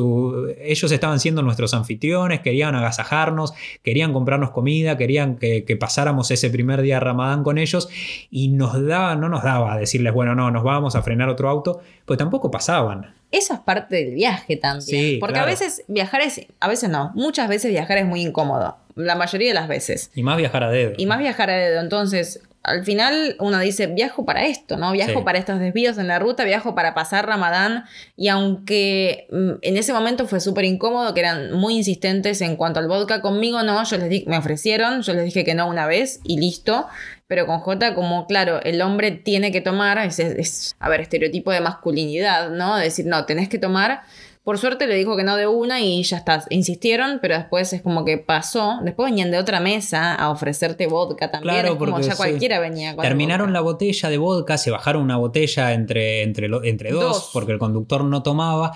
ellos 0.60 0.90
estaban 0.90 1.20
siendo 1.20 1.42
nuestros 1.42 1.74
anfitriones, 1.74 2.40
querían 2.40 2.74
agasajarnos, 2.74 3.54
querían 3.84 4.12
comprarnos 4.12 4.50
comida, 4.50 4.96
querían 4.96 5.36
que, 5.36 5.64
pasáramos 5.78 6.30
ese 6.30 6.50
primer 6.50 6.82
día 6.82 6.96
de 6.96 7.00
Ramadán 7.00 7.44
con 7.44 7.58
ellos 7.58 7.88
y 8.30 8.48
nos 8.48 8.84
daba, 8.84 9.14
no 9.14 9.28
nos 9.28 9.44
daba 9.44 9.76
decirles, 9.76 10.12
bueno, 10.12 10.34
no, 10.34 10.50
nos 10.50 10.64
vamos 10.64 10.96
a 10.96 11.02
frenar 11.02 11.28
otro 11.28 11.48
auto, 11.48 11.80
pues 12.04 12.18
tampoco 12.18 12.50
pasaban. 12.50 13.14
Eso 13.34 13.52
es 13.52 13.58
parte 13.60 13.96
del 13.96 14.14
viaje 14.14 14.56
también. 14.56 15.18
porque 15.18 15.40
a 15.40 15.44
veces 15.44 15.82
viajar 15.88 16.20
es, 16.20 16.46
a 16.60 16.68
veces 16.68 16.88
no, 16.88 17.10
muchas 17.16 17.43
veces 17.48 17.70
viajar 17.70 17.98
es 17.98 18.06
muy 18.06 18.22
incómodo. 18.22 18.76
La 18.96 19.16
mayoría 19.16 19.48
de 19.48 19.54
las 19.54 19.68
veces. 19.68 20.10
Y 20.14 20.22
más 20.22 20.36
viajar 20.36 20.62
a 20.62 20.70
dedo. 20.70 20.92
Y 20.96 21.06
más 21.06 21.18
viajar 21.18 21.50
a 21.50 21.56
dedo. 21.56 21.80
Entonces, 21.80 22.40
al 22.64 22.82
final 22.82 23.36
uno 23.40 23.58
dice, 23.58 23.88
viajo 23.88 24.24
para 24.24 24.46
esto, 24.46 24.78
¿no? 24.78 24.92
Viajo 24.92 25.22
para 25.22 25.38
estos 25.38 25.60
desvíos 25.60 25.98
en 25.98 26.08
la 26.08 26.18
ruta, 26.18 26.44
viajo 26.44 26.74
para 26.74 26.94
pasar 26.94 27.26
Ramadán. 27.26 27.84
Y 28.16 28.28
aunque 28.28 29.26
mm, 29.30 29.50
en 29.60 29.76
ese 29.76 29.92
momento 29.92 30.26
fue 30.26 30.40
súper 30.40 30.64
incómodo, 30.64 31.12
que 31.12 31.20
eran 31.20 31.52
muy 31.52 31.76
insistentes 31.76 32.40
en 32.40 32.56
cuanto 32.56 32.80
al 32.80 32.88
vodka 32.88 33.20
conmigo, 33.20 33.62
no, 33.62 33.84
yo 33.84 33.98
les 33.98 34.08
di, 34.08 34.24
me 34.26 34.38
ofrecieron, 34.38 35.02
yo 35.02 35.12
les 35.12 35.24
dije 35.24 35.44
que 35.44 35.54
no 35.54 35.68
una 35.68 35.86
vez 35.86 36.20
y 36.24 36.40
listo. 36.40 36.86
Pero 37.26 37.46
con 37.46 37.58
J, 37.58 37.94
como 37.94 38.26
claro, 38.26 38.62
el 38.62 38.80
hombre 38.80 39.10
tiene 39.10 39.52
que 39.52 39.60
tomar, 39.60 39.98
es, 39.98 40.18
es 40.18 40.74
a 40.78 40.88
ver, 40.88 41.02
estereotipo 41.02 41.52
de 41.52 41.60
masculinidad, 41.60 42.50
¿no? 42.50 42.76
decir, 42.76 43.04
no, 43.04 43.26
tenés 43.26 43.50
que 43.50 43.58
tomar. 43.58 44.02
Por 44.44 44.58
suerte 44.58 44.86
le 44.86 44.94
dijo 44.94 45.16
que 45.16 45.24
no 45.24 45.36
de 45.36 45.46
una 45.46 45.80
y 45.80 46.02
ya 46.02 46.18
está. 46.18 46.44
Insistieron, 46.50 47.18
pero 47.22 47.34
después 47.34 47.72
es 47.72 47.80
como 47.80 48.04
que 48.04 48.18
pasó. 48.18 48.78
Después 48.82 49.10
venían 49.10 49.30
de 49.30 49.38
otra 49.38 49.58
mesa 49.58 50.14
a 50.14 50.28
ofrecerte 50.28 50.86
vodka 50.86 51.30
también. 51.30 51.60
Claro, 51.60 51.78
como 51.78 51.98
ya 52.00 52.14
cualquiera 52.14 52.60
venía 52.60 52.94
Terminaron 52.94 53.54
la 53.54 53.62
botella 53.62 54.10
de 54.10 54.18
vodka, 54.18 54.58
se 54.58 54.70
bajaron 54.70 55.02
una 55.02 55.16
botella 55.16 55.72
entre, 55.72 56.22
entre, 56.22 56.48
entre 56.64 56.92
dos, 56.92 57.30
porque 57.32 57.52
el 57.52 57.58
conductor 57.58 58.04
no 58.04 58.22
tomaba. 58.22 58.72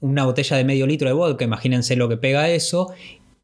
Una 0.00 0.24
botella 0.24 0.56
de 0.56 0.64
medio 0.64 0.84
litro 0.84 1.08
de 1.08 1.14
vodka, 1.14 1.44
imagínense 1.44 1.94
lo 1.94 2.08
que 2.08 2.16
pega 2.16 2.48
eso. 2.48 2.92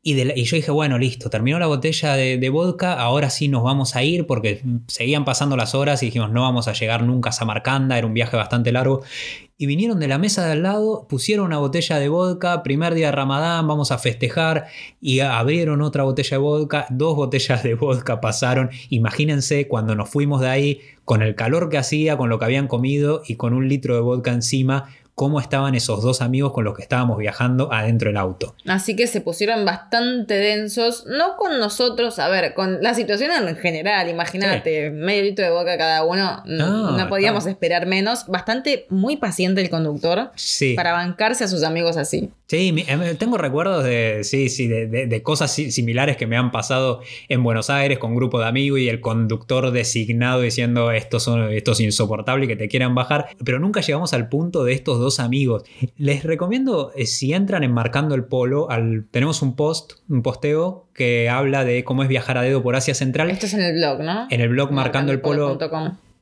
Y, 0.03 0.15
yo 0.45 0.57
dije, 0.57 0.71
bueno, 0.71 0.97
listo, 0.97 1.29
terminó 1.29 1.59
la 1.59 1.67
botella 1.67 2.15
de, 2.15 2.49
vodka, 2.49 2.95
ahora 2.95 3.29
sí 3.29 3.49
nos 3.49 3.63
vamos 3.63 3.97
a 3.97 4.03
ir 4.03 4.27
porque 4.27 4.63
seguían 4.87 5.27
pasando 5.27 5.59
las 5.59 5.75
horas 5.75 6.03
y 6.03 6.07
dijimos, 6.07 6.31
no 6.31 6.41
vamos 6.41 6.69
a 6.69 6.73
llegar 6.73 7.03
nunca 7.03 7.29
a 7.29 7.33
Samarcanda, 7.33 7.99
era 7.99 8.07
un 8.07 8.15
viaje 8.15 8.35
bastante 8.35 8.73
largo. 8.73 9.03
Y 9.59 9.67
vinieron 9.67 10.01
de 10.01 10.09
la 10.09 10.17
mesa 10.17 10.47
de 10.47 10.53
al 10.53 10.63
lado, 10.63 11.07
pusieron 11.07 11.45
una 11.45 11.59
botella 11.59 11.99
de 11.99 12.09
vodka, 12.09 12.63
primer 12.63 12.95
día 12.95 13.09
de 13.09 13.13
Ramadán, 13.13 13.69
vamos 13.69 13.93
a 13.93 13.99
festejar, 13.99 14.69
y 15.03 15.21
abrieron 15.21 15.83
otra 15.83 16.05
botella 16.05 16.31
de 16.31 16.39
vodka, 16.39 16.87
dos 16.89 17.15
botellas 17.15 17.63
de 17.63 17.75
vodka 17.75 18.23
pasaron. 18.23 18.71
Imagínense 18.89 19.69
cuando 19.69 19.95
nos 19.95 20.09
fuimos 20.09 20.41
de 20.41 20.49
ahí, 20.49 20.81
con 21.05 21.21
el 21.21 21.35
calor 21.35 21.69
que 21.69 21.77
hacía, 21.77 22.17
con 22.17 22.31
lo 22.31 22.39
que 22.39 22.47
habían 22.47 22.69
comido 22.69 23.21
y 23.27 23.37
con 23.37 23.53
un 23.53 23.69
litro 23.69 23.97
de 23.97 24.01
vodka 24.01 24.33
encima, 24.33 24.89
cómo 25.15 25.41
estaban 25.41 25.75
esos 25.75 26.03
dos 26.03 26.23
amigos 26.23 26.53
con 26.53 26.65
los 26.65 26.77
que 26.77 26.83
estábamos 26.83 27.19
viajando 27.19 27.73
adentro 27.73 28.09
del 28.09 28.17
auto. 28.17 28.55
Así 28.67 28.97
que 28.97 29.07
se 29.07 29.21
pusieron 29.21 29.65
bastante 29.65 30.35
densos, 30.35 31.05
no 31.07 31.37
con 31.37 31.59
nosotros, 31.59 32.19
a 32.19 32.29
ver, 32.29 32.55
con 32.55 32.83
la 32.83 32.95
situación 32.95 33.31
en 33.31 33.57
general, 33.57 34.09
imagínate, 34.09 34.91
medio 34.91 35.23
litro 35.23 35.45
de 35.45 35.51
boca 35.51 35.77
cada 35.77 36.05
uno, 36.05 36.43
no, 36.47 37.09
podíamos 37.09 37.47
esperar 37.47 37.87
menos, 37.87 38.27
bastante 38.27 38.87
muy 38.89 39.17
paciente 39.17 39.61
el 39.61 39.71
conductor 39.71 40.31
para 40.77 40.93
bancarse 40.93 41.45
a 41.45 41.49
sus 41.49 41.65
amigos 41.65 41.97
así. 41.97 42.31
Sí, 42.47 42.75
em, 42.89 43.17
tengo 43.17 43.39
recuerdos 43.39 43.85
de, 43.85 44.25
sí, 44.25 44.49
sí, 44.49 44.67
de, 44.67 45.23
cosas 45.23 45.53
similares 45.53 46.17
que 46.17 46.27
me 46.27 46.37
han 46.37 46.51
pasado 46.51 47.01
en 47.29 47.45
Buenos 47.45 47.71
Aires 47.71 47.99
con 47.99 48.11
un 48.11 48.17
grupo 48.17 48.41
de 48.41 48.47
amigos 48.47 48.81
y 48.81 48.89
el 48.89 49.01
conductor 49.01 49.71
designado 49.71 50.41
diciendo 50.41 50.91
esto, 50.91 51.21
son, 51.21 51.53
esto 51.53 51.73
es 51.73 51.81
insoportable 51.81 52.47
y 52.47 52.49
que 52.49 52.57
te 52.57 52.69
quieran 52.69 52.95
bajar, 52.95 53.29
pero 53.45 53.61
nunca 53.61 53.83
llegamos 53.83 54.13
al 54.15 54.29
punto 54.29 54.65
de 54.65 54.73
estos 54.73 54.99
dos 54.99 55.10
amigos. 55.19 55.65
Les 55.97 56.23
recomiendo, 56.23 56.93
eh, 56.95 57.07
si 57.07 57.33
entran 57.33 57.65
en 57.65 57.73
Marcando 57.73 58.15
el 58.15 58.25
Polo, 58.25 58.71
al, 58.71 59.07
tenemos 59.11 59.43
un 59.43 59.57
post, 59.57 59.95
un 60.09 60.23
posteo 60.23 60.87
que 60.95 61.29
habla 61.29 61.65
de 61.65 61.83
cómo 61.83 62.03
es 62.03 62.09
viajar 62.09 62.39
a 62.39 62.43
dedo 62.43 62.63
por 62.63 62.77
Asia 62.77 62.95
Central. 62.95 63.31
Esto 63.31 63.47
es 63.47 63.55
en 63.55 63.63
el 63.63 63.75
blog, 63.75 64.01
¿no? 64.01 64.27
En 64.31 64.41
el 64.41 64.51
blog 64.51 64.71
Marcando, 64.71 65.13
el 65.13 65.21
Polo. 65.21 65.59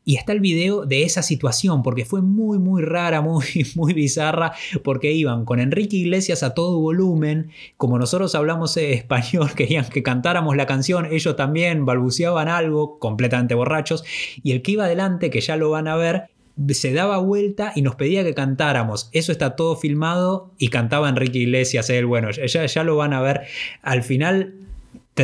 y 0.04 0.16
está 0.16 0.32
el 0.32 0.40
video 0.40 0.86
de 0.86 1.02
esa 1.02 1.22
situación, 1.22 1.82
porque 1.82 2.04
fue 2.04 2.22
muy, 2.22 2.58
muy 2.58 2.82
rara, 2.82 3.20
muy, 3.22 3.44
muy 3.74 3.92
bizarra, 3.92 4.52
porque 4.82 5.12
iban 5.12 5.44
con 5.44 5.60
Enrique 5.60 5.96
Iglesias 5.96 6.42
a 6.42 6.54
todo 6.54 6.78
volumen, 6.78 7.50
como 7.76 7.98
nosotros 7.98 8.34
hablamos 8.34 8.76
español, 8.78 9.50
querían 9.54 9.84
que 9.84 10.02
cantáramos 10.02 10.56
la 10.56 10.66
canción, 10.66 11.06
ellos 11.06 11.36
también 11.36 11.84
balbuceaban 11.84 12.48
algo, 12.48 12.98
completamente 12.98 13.54
borrachos, 13.54 14.04
y 14.42 14.52
el 14.52 14.62
que 14.62 14.72
iba 14.72 14.84
adelante, 14.84 15.28
que 15.28 15.40
ya 15.40 15.56
lo 15.56 15.70
van 15.70 15.88
a 15.88 15.96
ver, 15.96 16.30
se 16.72 16.92
daba 16.92 17.18
vuelta 17.18 17.72
y 17.74 17.82
nos 17.82 17.94
pedía 17.94 18.24
que 18.24 18.34
cantáramos. 18.34 19.10
Eso 19.12 19.32
está 19.32 19.56
todo 19.56 19.76
filmado 19.76 20.52
y 20.58 20.68
cantaba 20.68 21.08
Enrique 21.08 21.38
Iglesias, 21.38 21.90
él, 21.90 22.06
bueno, 22.06 22.30
ya, 22.30 22.66
ya 22.66 22.84
lo 22.84 22.96
van 22.96 23.12
a 23.12 23.20
ver. 23.20 23.42
Al 23.82 24.02
final 24.02 24.54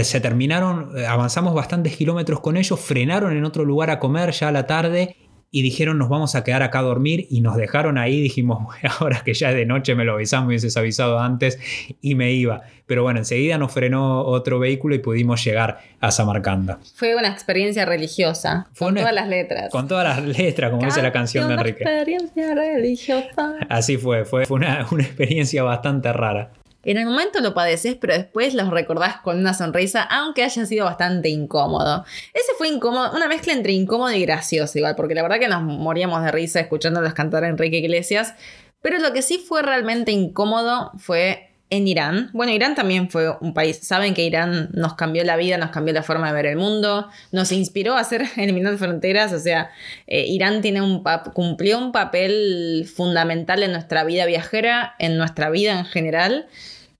se 0.03 0.21
terminaron, 0.21 0.91
eh, 0.97 1.07
avanzamos 1.07 1.55
bastantes 1.55 1.97
kilómetros 1.97 2.41
con 2.41 2.57
ellos, 2.57 2.81
frenaron 2.81 3.37
en 3.37 3.45
otro 3.45 3.65
lugar 3.65 3.91
a 3.91 4.01
comer 4.01 4.33
ya 4.33 4.49
a 4.49 4.53
la 4.53 4.67
tarde 4.67 5.17
y 5.55 5.63
dijeron 5.63 5.99
nos 5.99 6.09
vamos 6.09 6.35
a 6.35 6.43
quedar 6.43 6.65
acá 6.65 6.81
a 6.81 6.83
dormir 6.83 7.29
y 7.31 7.41
nos 7.41 7.55
dejaron 7.55 7.97
ahí, 7.97 8.21
dijimos 8.21 8.75
ahora 8.99 9.23
que 9.25 9.35
ya 9.35 9.51
es 9.51 9.57
de 9.57 9.65
noche 9.67 9.95
me 9.95 10.05
lo 10.05 10.15
avisamos, 10.15 10.49
me 10.49 10.55
hubieses 10.55 10.77
avisado 10.77 11.21
antes 11.21 11.61
y 12.03 12.17
me 12.17 12.33
iba. 12.33 12.63
Pero 12.87 13.05
bueno, 13.05 13.21
enseguida 13.21 13.57
nos 13.57 13.73
frenó 13.73 14.23
otro 14.23 14.59
vehículo 14.59 14.97
y 14.97 14.99
pudimos 14.99 15.45
llegar 15.45 15.79
a 16.01 16.11
Samarcanda. 16.11 16.81
Fue 16.97 17.15
una 17.15 17.29
experiencia 17.29 17.85
religiosa, 17.85 18.67
con 18.77 18.97
todas 18.97 19.15
las 19.15 19.29
letras. 19.29 19.71
Con 19.71 19.87
todas 19.87 20.05
las 20.05 20.39
letras, 20.39 20.73
como 20.73 20.85
dice 20.85 21.01
la 21.01 21.13
canción 21.13 21.47
de 21.47 21.55
Enrique. 21.55 21.85
experiencia 21.85 22.53
religiosa. 22.53 23.55
Así 23.69 23.97
fue, 23.97 24.25
fue, 24.25 24.45
una, 24.51 24.85
una 24.91 25.05
experiencia 25.05 25.63
bastante 25.63 26.13
rara. 26.13 26.51
En 26.85 26.99
el 26.99 27.07
momento 27.07 27.41
lo 27.41 27.55
padeces, 27.55 27.97
pero 27.97 28.15
después 28.15 28.55
los 28.55 28.71
recordás 28.71 29.17
con 29.21 29.39
una 29.39 29.55
sonrisa, 29.55 30.03
aunque 30.03 30.43
haya 30.43 30.67
sido 30.67 30.85
bastante 30.85 31.29
incómodo. 31.29 32.05
Ese 32.33 32.53
fue 32.59 32.69
incómodo, 32.69 33.15
una 33.15 33.29
mezcla 33.29 33.53
entre 33.53 33.73
incómodo 33.73 34.13
y 34.13 34.23
gracioso, 34.23 34.79
igual, 34.79 34.97
porque 34.97 35.15
la 35.15 35.23
verdad 35.23 35.39
que 35.39 35.49
nos 35.49 35.63
moríamos 35.63 36.23
de 36.23 36.33
risa 36.33 36.61
escuchándolos 36.61 37.15
cantar 37.15 37.45
a 37.45 37.49
Enrique 37.49 37.79
Iglesias. 37.79 38.35
Pero 38.83 38.99
lo 38.99 39.13
que 39.13 39.23
sí 39.23 39.39
fue 39.39 39.63
realmente 39.63 40.13
incómodo 40.13 40.93
fue 40.99 41.54
en 41.71 41.89
Irán. 41.89 42.31
Bueno, 42.33 42.53
Irán 42.53 42.75
también 42.75 43.11
fue 43.11 43.31
un 43.41 43.55
país. 43.55 43.79
Saben 43.83 44.15
que 44.15 44.23
Irán 44.23 44.69
nos 44.73 44.95
cambió 44.95 45.25
la 45.25 45.37
vida, 45.37 45.57
nos 45.59 45.71
cambió 45.71 45.93
la 45.95 46.03
forma 46.03 46.29
de 46.29 46.35
ver 46.35 46.47
el 46.47 46.57
mundo, 46.57 47.09
nos 47.33 47.53
inspiró 47.53 47.95
a 47.97 48.01
hacer 48.01 48.25
eliminar 48.37 48.77
fronteras. 48.77 49.33
O 49.33 49.39
sea, 49.39 49.71
eh, 50.07 50.27
Irán 50.27 50.63
tiene 50.63 50.83
un 50.83 51.03
cumplió 51.33 51.79
un 51.79 51.93
papel 51.93 52.89
fundamental 52.95 53.63
en 53.63 53.73
nuestra 53.73 54.05
vida 54.05 54.27
viajera, 54.27 54.95
en 54.99 55.17
nuestra 55.17 55.51
vida 55.51 55.79
en 55.79 55.85
general. 55.85 56.47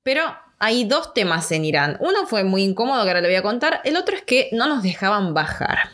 Pero 0.03 0.23
hay 0.59 0.85
dos 0.85 1.15
temas 1.15 1.51
en 1.53 1.65
Irán. 1.65 1.97
Uno 2.01 2.27
fue 2.27 2.45
muy 2.45 2.63
incómodo, 2.63 3.03
que 3.03 3.11
ahora 3.11 3.21
le 3.21 3.29
voy 3.29 3.37
a 3.37 3.43
contar. 3.43 3.81
El 3.85 3.97
otro 3.97 4.17
es 4.17 4.23
que 4.23 4.49
no 4.53 4.67
nos 4.67 4.83
dejaban 4.83 5.35
bajar. 5.35 5.91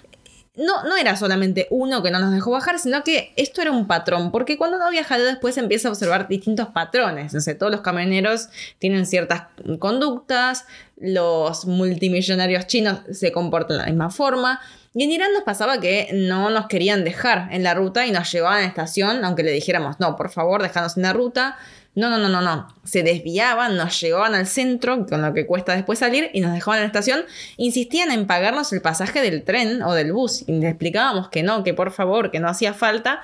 No, 0.57 0.83
no 0.83 0.97
era 0.97 1.17
solamente 1.17 1.69
uno 1.71 2.03
que 2.03 2.11
no 2.11 2.19
nos 2.19 2.33
dejó 2.33 2.51
bajar, 2.51 2.79
sino 2.81 3.05
que 3.05 3.33
esto 3.37 3.63
era 3.63 3.71
un 3.71 3.87
patrón, 3.87 4.33
porque 4.33 4.59
cuando 4.59 4.79
uno 4.79 4.91
viaja 4.91 5.17
después 5.17 5.57
empieza 5.57 5.89
a 5.89 5.93
observar 5.93 6.27
distintos 6.27 6.69
patrones. 6.69 7.33
Todos 7.59 7.71
los 7.71 7.83
camioneros 7.83 8.49
tienen 8.79 9.07
ciertas 9.07 9.45
conductas, 9.79 10.67
los 10.97 11.67
multimillonarios 11.67 12.67
chinos 12.67 13.01
se 13.13 13.31
comportan 13.31 13.79
de 13.79 13.83
la 13.85 13.89
misma 13.91 14.11
forma. 14.11 14.61
Y 14.93 15.05
en 15.05 15.13
Irán 15.13 15.33
nos 15.33 15.45
pasaba 15.45 15.79
que 15.79 16.09
no 16.13 16.51
nos 16.51 16.67
querían 16.67 17.05
dejar 17.05 17.49
en 17.53 17.63
la 17.63 17.75
ruta 17.75 18.07
y 18.07 18.11
nos 18.11 18.31
llevaban 18.33 18.59
a 18.59 18.63
la 18.63 18.67
estación, 18.67 19.25
aunque 19.25 19.45
le 19.45 19.53
dijéramos, 19.53 20.01
no, 20.01 20.17
por 20.17 20.31
favor, 20.31 20.63
déjanos 20.63 20.97
en 20.97 21.05
la 21.05 21.13
ruta. 21.13 21.59
No, 21.95 22.09
no, 22.09 22.19
no, 22.19 22.29
no, 22.29 22.41
no. 22.41 22.69
Se 22.85 23.03
desviaban, 23.03 23.77
nos 23.77 24.01
llevaban 24.01 24.35
al 24.35 24.47
centro, 24.47 25.07
con 25.07 25.23
lo 25.23 25.35
que 25.35 25.45
cuesta 25.45 25.75
después 25.75 25.99
salir, 25.99 26.31
y 26.33 26.41
nos 26.41 26.53
dejaban 26.53 26.79
en 26.79 26.83
la 26.83 26.87
estación. 26.87 27.21
Insistían 27.57 28.13
en 28.13 28.27
pagarnos 28.27 28.73
el 28.73 28.81
pasaje 28.81 29.21
del 29.21 29.43
tren 29.43 29.83
o 29.83 29.93
del 29.95 30.13
bus. 30.13 30.45
Y 30.47 30.53
les 30.53 30.71
explicábamos 30.71 31.29
que 31.29 31.43
no, 31.43 31.65
que 31.65 31.75
por 31.75 31.91
favor, 31.91 32.31
que 32.31 32.39
no 32.39 32.49
hacía 32.49 32.75
falta 32.75 33.21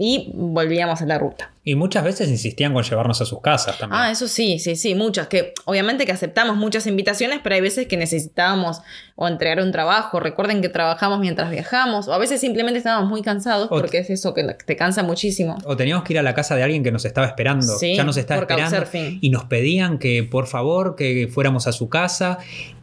y 0.00 0.30
volvíamos 0.32 1.02
a 1.02 1.06
la 1.06 1.18
ruta. 1.18 1.50
Y 1.64 1.74
muchas 1.74 2.04
veces 2.04 2.30
insistían 2.30 2.72
con 2.72 2.82
llevarnos 2.82 3.20
a 3.20 3.26
sus 3.26 3.42
casas 3.42 3.76
también. 3.76 4.00
Ah, 4.00 4.10
eso 4.10 4.28
sí, 4.28 4.58
sí, 4.58 4.76
sí, 4.76 4.94
muchas. 4.94 5.26
Que 5.26 5.52
obviamente 5.66 6.06
que 6.06 6.12
aceptamos 6.12 6.56
muchas 6.56 6.86
invitaciones, 6.86 7.40
pero 7.42 7.56
hay 7.56 7.60
veces 7.60 7.88
que 7.88 7.96
necesitábamos 7.96 8.80
o 9.16 9.26
entregar 9.26 9.60
un 9.60 9.72
trabajo. 9.72 10.20
Recuerden 10.20 10.62
que 10.62 10.68
trabajamos 10.68 11.18
mientras 11.18 11.50
viajamos, 11.50 12.06
o 12.06 12.14
a 12.14 12.18
veces 12.18 12.40
simplemente 12.40 12.78
estábamos 12.78 13.10
muy 13.10 13.22
cansados 13.22 13.68
porque 13.68 13.98
es 13.98 14.08
eso 14.08 14.32
que 14.32 14.44
te 14.44 14.76
cansa 14.76 15.02
muchísimo. 15.02 15.58
O 15.64 15.76
teníamos 15.76 16.04
que 16.04 16.14
ir 16.14 16.20
a 16.20 16.22
la 16.22 16.32
casa 16.32 16.54
de 16.54 16.62
alguien 16.62 16.84
que 16.84 16.92
nos 16.92 17.04
estaba 17.04 17.26
esperando. 17.26 17.76
ya 17.80 18.04
nos 18.08 18.16
estaba 18.16 18.40
esperando. 18.40 18.86
Y 19.20 19.30
nos 19.30 19.44
pedían 19.44 19.98
que 19.98 20.24
por 20.24 20.46
favor 20.46 20.96
que 20.96 21.28
fuéramos 21.30 21.66
a 21.66 21.72
su 21.72 21.88
casa 21.88 22.38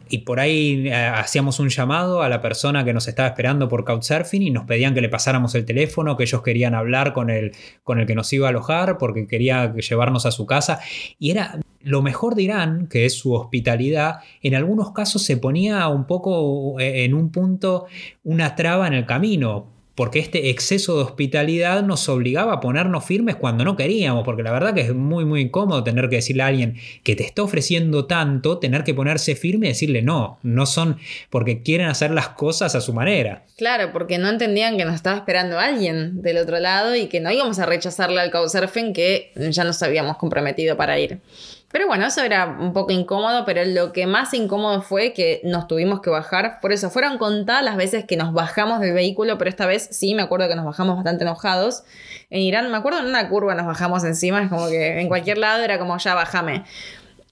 y 0.08 0.18
por 0.18 0.38
ahí 0.38 0.88
eh, 0.88 0.94
hacíamos 0.94 1.58
un 1.58 1.68
llamado 1.68 2.22
a 2.22 2.28
la 2.28 2.40
persona 2.40 2.84
que 2.84 2.92
nos 2.92 3.08
estaba 3.08 3.28
esperando 3.28 3.68
por 3.68 3.84
Couchsurfing 3.84 4.42
y 4.42 4.50
nos 4.50 4.64
pedían 4.64 4.94
que 4.94 5.00
le 5.00 5.08
pasáramos 5.08 5.54
el 5.54 5.64
teléfono, 5.64 6.16
que 6.16 6.24
ellos 6.24 6.42
querían 6.42 6.74
hablar 6.74 7.12
con 7.12 7.30
el, 7.30 7.52
con 7.82 7.98
el 7.98 8.06
que 8.06 8.14
nos 8.14 8.32
iba 8.32 8.46
a 8.46 8.50
alojar 8.50 8.98
porque 8.98 9.26
quería 9.26 9.74
llevarnos 9.74 10.24
a 10.26 10.30
su 10.30 10.46
casa. 10.46 10.80
Y 11.18 11.30
era 11.30 11.58
lo 11.80 12.02
mejor 12.02 12.34
de 12.34 12.42
Irán, 12.42 12.86
que 12.88 13.04
es 13.04 13.18
su 13.18 13.32
hospitalidad, 13.32 14.20
en 14.42 14.54
algunos 14.54 14.92
casos 14.92 15.22
se 15.22 15.36
ponía 15.36 15.88
un 15.88 16.06
poco 16.06 16.78
eh, 16.80 17.04
en 17.04 17.14
un 17.14 17.30
punto 17.30 17.86
una 18.24 18.54
traba 18.54 18.86
en 18.86 18.94
el 18.94 19.06
camino 19.06 19.75
porque 19.96 20.20
este 20.20 20.50
exceso 20.50 20.96
de 20.96 21.02
hospitalidad 21.02 21.82
nos 21.82 22.08
obligaba 22.08 22.52
a 22.52 22.60
ponernos 22.60 23.04
firmes 23.04 23.34
cuando 23.34 23.64
no 23.64 23.74
queríamos, 23.76 24.24
porque 24.24 24.42
la 24.42 24.52
verdad 24.52 24.74
que 24.74 24.82
es 24.82 24.94
muy 24.94 25.24
muy 25.24 25.40
incómodo 25.40 25.82
tener 25.82 26.08
que 26.08 26.16
decirle 26.16 26.44
a 26.44 26.46
alguien 26.46 26.76
que 27.02 27.16
te 27.16 27.24
está 27.24 27.42
ofreciendo 27.42 28.04
tanto, 28.04 28.58
tener 28.58 28.84
que 28.84 28.94
ponerse 28.94 29.34
firme 29.34 29.66
y 29.66 29.70
decirle 29.70 30.02
no, 30.02 30.38
no 30.42 30.66
son 30.66 30.98
porque 31.30 31.62
quieren 31.62 31.88
hacer 31.88 32.10
las 32.10 32.28
cosas 32.28 32.74
a 32.74 32.80
su 32.80 32.92
manera. 32.92 33.44
Claro, 33.56 33.90
porque 33.92 34.18
no 34.18 34.28
entendían 34.28 34.76
que 34.76 34.84
nos 34.84 34.94
estaba 34.94 35.16
esperando 35.16 35.58
alguien 35.58 36.20
del 36.20 36.36
otro 36.38 36.60
lado 36.60 36.94
y 36.94 37.06
que 37.06 37.20
no 37.20 37.32
íbamos 37.32 37.58
a 37.58 37.66
rechazarle 37.66 38.20
al 38.20 38.30
Couchsurfing 38.30 38.92
que 38.92 39.32
ya 39.50 39.64
nos 39.64 39.82
habíamos 39.82 40.18
comprometido 40.18 40.76
para 40.76 40.98
ir. 41.00 41.20
Pero 41.72 41.88
bueno, 41.88 42.06
eso 42.06 42.22
era 42.22 42.46
un 42.46 42.72
poco 42.72 42.92
incómodo, 42.92 43.44
pero 43.44 43.64
lo 43.64 43.92
que 43.92 44.06
más 44.06 44.32
incómodo 44.34 44.82
fue 44.82 45.12
que 45.12 45.40
nos 45.44 45.66
tuvimos 45.66 46.00
que 46.00 46.10
bajar. 46.10 46.60
Por 46.60 46.72
eso 46.72 46.90
fueron 46.90 47.18
contadas 47.18 47.64
las 47.64 47.76
veces 47.76 48.04
que 48.04 48.16
nos 48.16 48.32
bajamos 48.32 48.80
del 48.80 48.94
vehículo, 48.94 49.36
pero 49.36 49.50
esta 49.50 49.66
vez 49.66 49.88
sí, 49.90 50.14
me 50.14 50.22
acuerdo 50.22 50.48
que 50.48 50.54
nos 50.54 50.64
bajamos 50.64 50.94
bastante 50.94 51.24
enojados. 51.24 51.82
En 52.30 52.40
Irán, 52.40 52.70
me 52.70 52.76
acuerdo 52.76 53.00
en 53.00 53.06
una 53.06 53.28
curva 53.28 53.54
nos 53.54 53.66
bajamos 53.66 54.04
encima, 54.04 54.42
es 54.42 54.48
como 54.48 54.68
que 54.68 55.00
en 55.00 55.08
cualquier 55.08 55.38
lado 55.38 55.62
era 55.62 55.78
como 55.78 55.98
ya 55.98 56.14
bajame. 56.14 56.64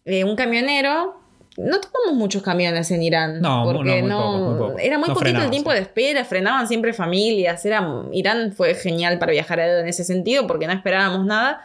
Eh, 0.04 0.24
un 0.24 0.36
camionero 0.36 1.24
no 1.56 1.80
tomamos 1.80 2.18
muchos 2.18 2.42
camiones 2.42 2.90
en 2.90 3.02
Irán. 3.02 3.40
No, 3.40 3.62
porque 3.64 4.02
no, 4.02 4.76
era 4.78 4.98
muy 4.98 5.08
poquito 5.10 5.40
el 5.40 5.50
tiempo 5.50 5.72
de 5.72 5.80
espera, 5.80 6.24
frenaban 6.24 6.66
siempre 6.66 6.92
familias. 6.92 7.64
Era, 7.64 7.86
Irán 8.12 8.52
fue 8.52 8.74
genial 8.74 9.18
para 9.18 9.32
viajar 9.32 9.60
en 9.60 9.86
ese 9.86 10.04
sentido 10.04 10.46
porque 10.46 10.66
no 10.66 10.72
esperábamos 10.72 11.24
nada. 11.24 11.62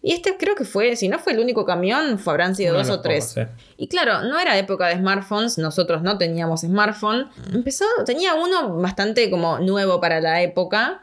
Y 0.00 0.12
este 0.12 0.36
creo 0.36 0.54
que 0.54 0.64
fue, 0.64 0.94
si 0.94 1.08
no 1.08 1.18
fue 1.18 1.32
el 1.32 1.40
único 1.40 1.64
camión, 1.64 2.18
fue, 2.18 2.32
habrán 2.32 2.54
sido 2.54 2.74
dos 2.74 2.88
o 2.88 3.00
tres. 3.00 3.34
Y 3.76 3.88
claro, 3.88 4.22
no 4.22 4.38
era 4.38 4.56
época 4.56 4.86
de 4.86 4.96
smartphones, 4.96 5.58
nosotros 5.58 6.02
no 6.02 6.18
teníamos 6.18 6.60
smartphone. 6.60 7.28
Empezó, 7.52 7.84
tenía 8.06 8.34
uno 8.34 8.76
bastante 8.76 9.28
como 9.28 9.58
nuevo 9.58 10.00
para 10.00 10.20
la 10.20 10.40
época 10.42 11.02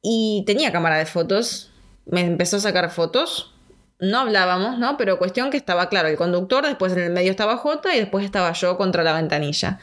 y 0.00 0.44
tenía 0.46 0.70
cámara 0.70 0.98
de 0.98 1.06
fotos. 1.06 1.70
Me 2.06 2.20
empezó 2.20 2.58
a 2.58 2.60
sacar 2.60 2.90
fotos. 2.90 3.52
No 3.98 4.18
hablábamos, 4.18 4.78
¿no? 4.78 4.96
Pero 4.96 5.18
cuestión 5.18 5.50
que 5.50 5.56
estaba 5.56 5.88
claro, 5.88 6.08
el 6.08 6.16
conductor, 6.16 6.64
después 6.64 6.92
en 6.92 7.00
el 7.00 7.10
medio 7.10 7.30
estaba 7.30 7.56
J 7.56 7.94
y 7.94 8.00
después 8.00 8.24
estaba 8.24 8.52
yo 8.52 8.76
contra 8.76 9.02
la 9.04 9.14
ventanilla 9.14 9.78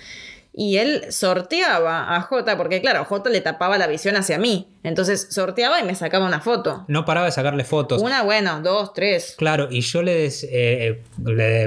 y 0.60 0.76
él 0.76 1.05
sorteaba 1.07 2.14
a 2.14 2.22
J, 2.22 2.57
porque 2.57 2.82
claro, 2.82 3.05
J 3.05 3.30
le 3.30 3.39
tapaba 3.39 3.78
la 3.78 3.88
visión 3.88 4.18
hacia 4.18 4.38
mí. 4.38 4.68
Entonces 4.84 5.30
sorteaba 5.32 5.80
y 5.80 5.86
me 5.86 5.95
sacaba 5.95 6.28
una 6.28 6.41
foto. 6.41 6.84
No 6.89 7.05
paraba 7.05 7.28
de 7.28 7.32
sacarle 7.32 7.64
fotos. 7.64 8.01
Una, 8.01 8.24
bueno, 8.24 8.60
dos, 8.62 8.91
tres. 8.93 9.36
Claro, 9.38 9.70
y 9.72 9.80
yo 9.80 10.01
le, 10.01 10.28
eh, 10.28 11.01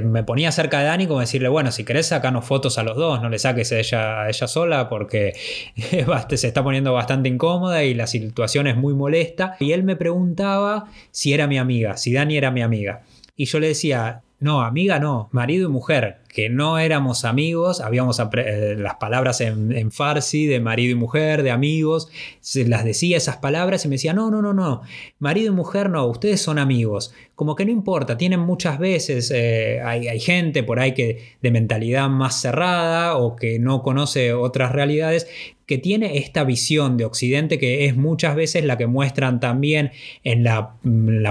me 0.04 0.24
ponía 0.24 0.52
cerca 0.52 0.80
de 0.80 0.84
Dani 0.84 1.06
como 1.06 1.20
decirle, 1.20 1.48
bueno, 1.48 1.72
si 1.72 1.84
querés 1.84 2.08
sacarnos 2.08 2.44
fotos 2.44 2.76
a 2.76 2.82
los 2.82 2.98
dos, 2.98 3.22
no 3.22 3.30
le 3.30 3.38
saques 3.38 3.72
a 3.72 3.78
ella, 3.78 4.22
a 4.24 4.28
ella 4.28 4.46
sola 4.46 4.90
porque 4.90 5.32
se 6.36 6.48
está 6.48 6.62
poniendo 6.62 6.92
bastante 6.92 7.30
incómoda 7.30 7.84
y 7.84 7.94
la 7.94 8.06
situación 8.06 8.66
es 8.66 8.76
muy 8.76 8.92
molesta. 8.92 9.56
Y 9.58 9.72
él 9.72 9.84
me 9.84 9.96
preguntaba 9.96 10.84
si 11.10 11.32
era 11.32 11.46
mi 11.46 11.56
amiga, 11.56 11.96
si 11.96 12.12
Dani 12.12 12.36
era 12.36 12.50
mi 12.50 12.60
amiga. 12.60 13.04
Y 13.36 13.46
yo 13.46 13.58
le 13.58 13.68
decía, 13.68 14.20
no, 14.42 14.62
amiga 14.62 14.98
no, 14.98 15.28
marido 15.30 15.68
y 15.68 15.72
mujer, 15.72 16.18
que 16.32 16.48
no 16.48 16.78
éramos 16.78 17.26
amigos, 17.26 17.82
habíamos 17.82 18.18
eh, 18.18 18.74
las 18.78 18.94
palabras 18.94 19.42
en, 19.42 19.92
farsi 19.92 20.46
de 20.46 20.60
marido 20.60 20.92
y 20.92 20.94
mujer, 20.94 21.42
de 21.42 21.50
amigos, 21.50 22.08
se 22.40 22.66
las 22.66 22.86
decía 22.86 23.18
esas 23.18 23.36
palabras 23.36 23.84
y 23.84 23.88
me 23.88 23.96
decía, 23.96 24.14
no, 24.14 24.30
no, 24.30 24.40
no, 24.40 24.54
no, 24.54 24.80
marido 25.18 25.52
y 25.52 25.54
mujer 25.54 25.90
no, 25.90 26.06
ustedes 26.06 26.40
son 26.40 26.58
amigos, 26.58 27.12
como 27.34 27.54
que 27.54 27.66
no 27.66 27.70
importa, 27.70 28.16
tienen 28.16 28.40
muchas 28.40 28.78
veces, 28.78 29.30
eh, 29.30 29.82
hay, 29.84 30.08
hay, 30.08 30.20
gente 30.20 30.62
por 30.62 30.80
ahí 30.80 30.94
que 30.94 31.34
de 31.42 31.50
mentalidad 31.50 32.08
más 32.08 32.40
cerrada 32.40 33.16
o 33.18 33.36
que 33.36 33.58
no 33.58 33.82
conoce 33.82 34.32
otras 34.32 34.72
realidades 34.72 35.26
que 35.72 35.78
tiene 35.78 36.18
esta 36.18 36.44
visión 36.44 36.98
de 36.98 37.06
Occidente 37.06 37.58
que 37.58 37.86
es 37.86 37.96
muchas 37.96 38.36
veces 38.36 38.62
la 38.62 38.76
que 38.76 38.86
muestran 38.86 39.40
también 39.40 39.92
en 40.22 40.44
la, 40.44 40.76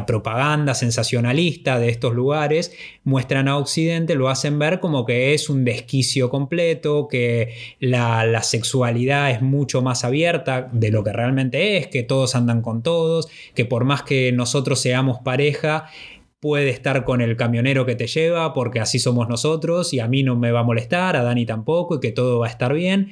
propaganda 0.07 0.73
sensacionalista 0.73 1.77
de 1.77 1.89
estos 1.89 2.15
lugares, 2.15 2.73
muestran 3.03 3.47
a 3.47 3.57
Occidente, 3.57 4.15
lo 4.15 4.29
hacen 4.29 4.57
ver 4.57 4.79
como 4.79 4.90
como 4.91 5.05
que 5.05 5.33
es 5.33 5.49
un 5.49 5.63
desquicio 5.63 6.29
completo, 6.29 7.07
que 7.07 7.53
la, 7.79 8.43
sexualidad 8.43 9.31
es 9.31 9.41
mucho 9.41 9.81
más 9.81 10.03
abierta 10.03 10.69
de 10.73 10.91
lo 10.91 11.01
que 11.01 11.13
realmente 11.13 11.77
es, 11.77 11.87
que 11.87 12.03
todos 12.03 12.35
andan 12.35 12.61
con 12.61 12.83
todos, 12.83 13.29
que 13.55 13.63
por 13.63 13.85
más 13.85 14.03
que 14.03 14.33
nosotros 14.33 14.81
seamos 14.81 15.19
pareja, 15.23 15.85
puede 16.41 16.71
estar 16.71 17.05
con 17.05 17.21
el 17.21 17.37
camionero 17.37 17.85
que 17.85 17.95
te 17.95 18.07
lleva 18.07 18.53
porque 18.53 18.81
así 18.81 18.99
somos 18.99 19.29
nosotros 19.29 19.93
y 19.93 20.01
a 20.01 20.09
mí 20.09 20.23
no 20.23 20.35
me 20.35 20.51
va 20.51 20.59
a 20.59 20.63
molestar, 20.63 21.15
a 21.15 21.23
Dani 21.23 21.45
tampoco 21.45 21.95
y 21.95 21.99
que 22.01 22.11
todo 22.11 22.39
va 22.39 22.47
a 22.47 22.49
estar 22.49 22.73
bien. 22.73 23.11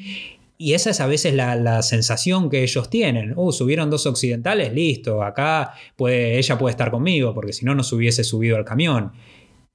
Y 0.58 0.74
esa 0.74 0.90
es 0.90 1.00
a 1.00 1.08
veces 1.08 1.34
la, 1.34 1.82
sensación 1.82 2.50
que 2.50 2.62
ellos 2.62 2.90
tienen. 2.90 3.32
Uh, 3.38 3.54
subieron 3.54 3.90
dos 3.90 4.06
occidentales, 4.06 4.74
listo, 4.74 5.24
acá 5.24 5.76
ella 5.98 6.58
puede 6.58 6.72
estar 6.72 6.92
conmigo, 6.92 7.34
porque 7.34 7.54
si 7.54 7.64
no, 7.64 7.74
no 7.74 7.84
se 7.84 7.96
hubiese 7.96 8.26
subido 8.26 8.58
al 8.58 8.66
camión. 8.66 9.14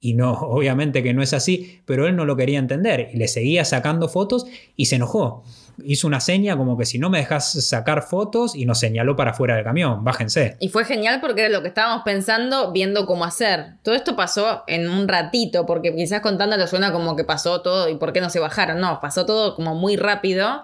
Y 0.05 0.13
no, 0.13 0.33
obviamente 0.41 1.01
que 1.01 1.15
no 1.15 1.23
es 1.23 1.33
así, 1.33 1.81
pero 1.85 2.07
él 2.07 2.15
no 2.15 2.25
lo 2.25 2.35
quería 2.35 2.59
entender 2.59 3.09
y 3.11 3.17
le 3.17 3.27
seguía 3.27 3.65
sacando 3.65 4.07
fotos 4.07 4.45
y 4.75 4.85
se 4.85 4.97
enojó 4.97 5.43
hizo 5.83 6.07
una 6.07 6.19
seña 6.19 6.55
como 6.55 6.77
que 6.77 6.85
si 6.85 6.99
no 6.99 7.09
me 7.09 7.17
dejas 7.17 7.51
sacar 7.65 8.03
fotos 8.03 8.55
y 8.55 8.65
nos 8.65 8.79
señaló 8.79 9.15
para 9.15 9.33
fuera 9.33 9.55
del 9.55 9.63
camión, 9.63 10.03
bájense. 10.03 10.55
Y 10.59 10.69
fue 10.69 10.85
genial 10.85 11.19
porque 11.21 11.41
era 11.41 11.49
lo 11.49 11.61
que 11.61 11.67
estábamos 11.67 12.03
pensando 12.05 12.71
viendo 12.71 13.05
cómo 13.05 13.25
hacer. 13.25 13.73
Todo 13.83 13.95
esto 13.95 14.15
pasó 14.15 14.63
en 14.67 14.87
un 14.89 15.07
ratito, 15.07 15.65
porque 15.65 15.93
quizás 15.93 16.21
contándolo 16.21 16.67
suena 16.67 16.91
como 16.91 17.15
que 17.15 17.23
pasó 17.23 17.61
todo 17.61 17.89
y 17.89 17.95
por 17.95 18.13
qué 18.13 18.21
no 18.21 18.29
se 18.29 18.39
bajaron. 18.39 18.79
No, 18.79 18.99
pasó 19.01 19.25
todo 19.25 19.55
como 19.55 19.75
muy 19.75 19.97
rápido 19.97 20.63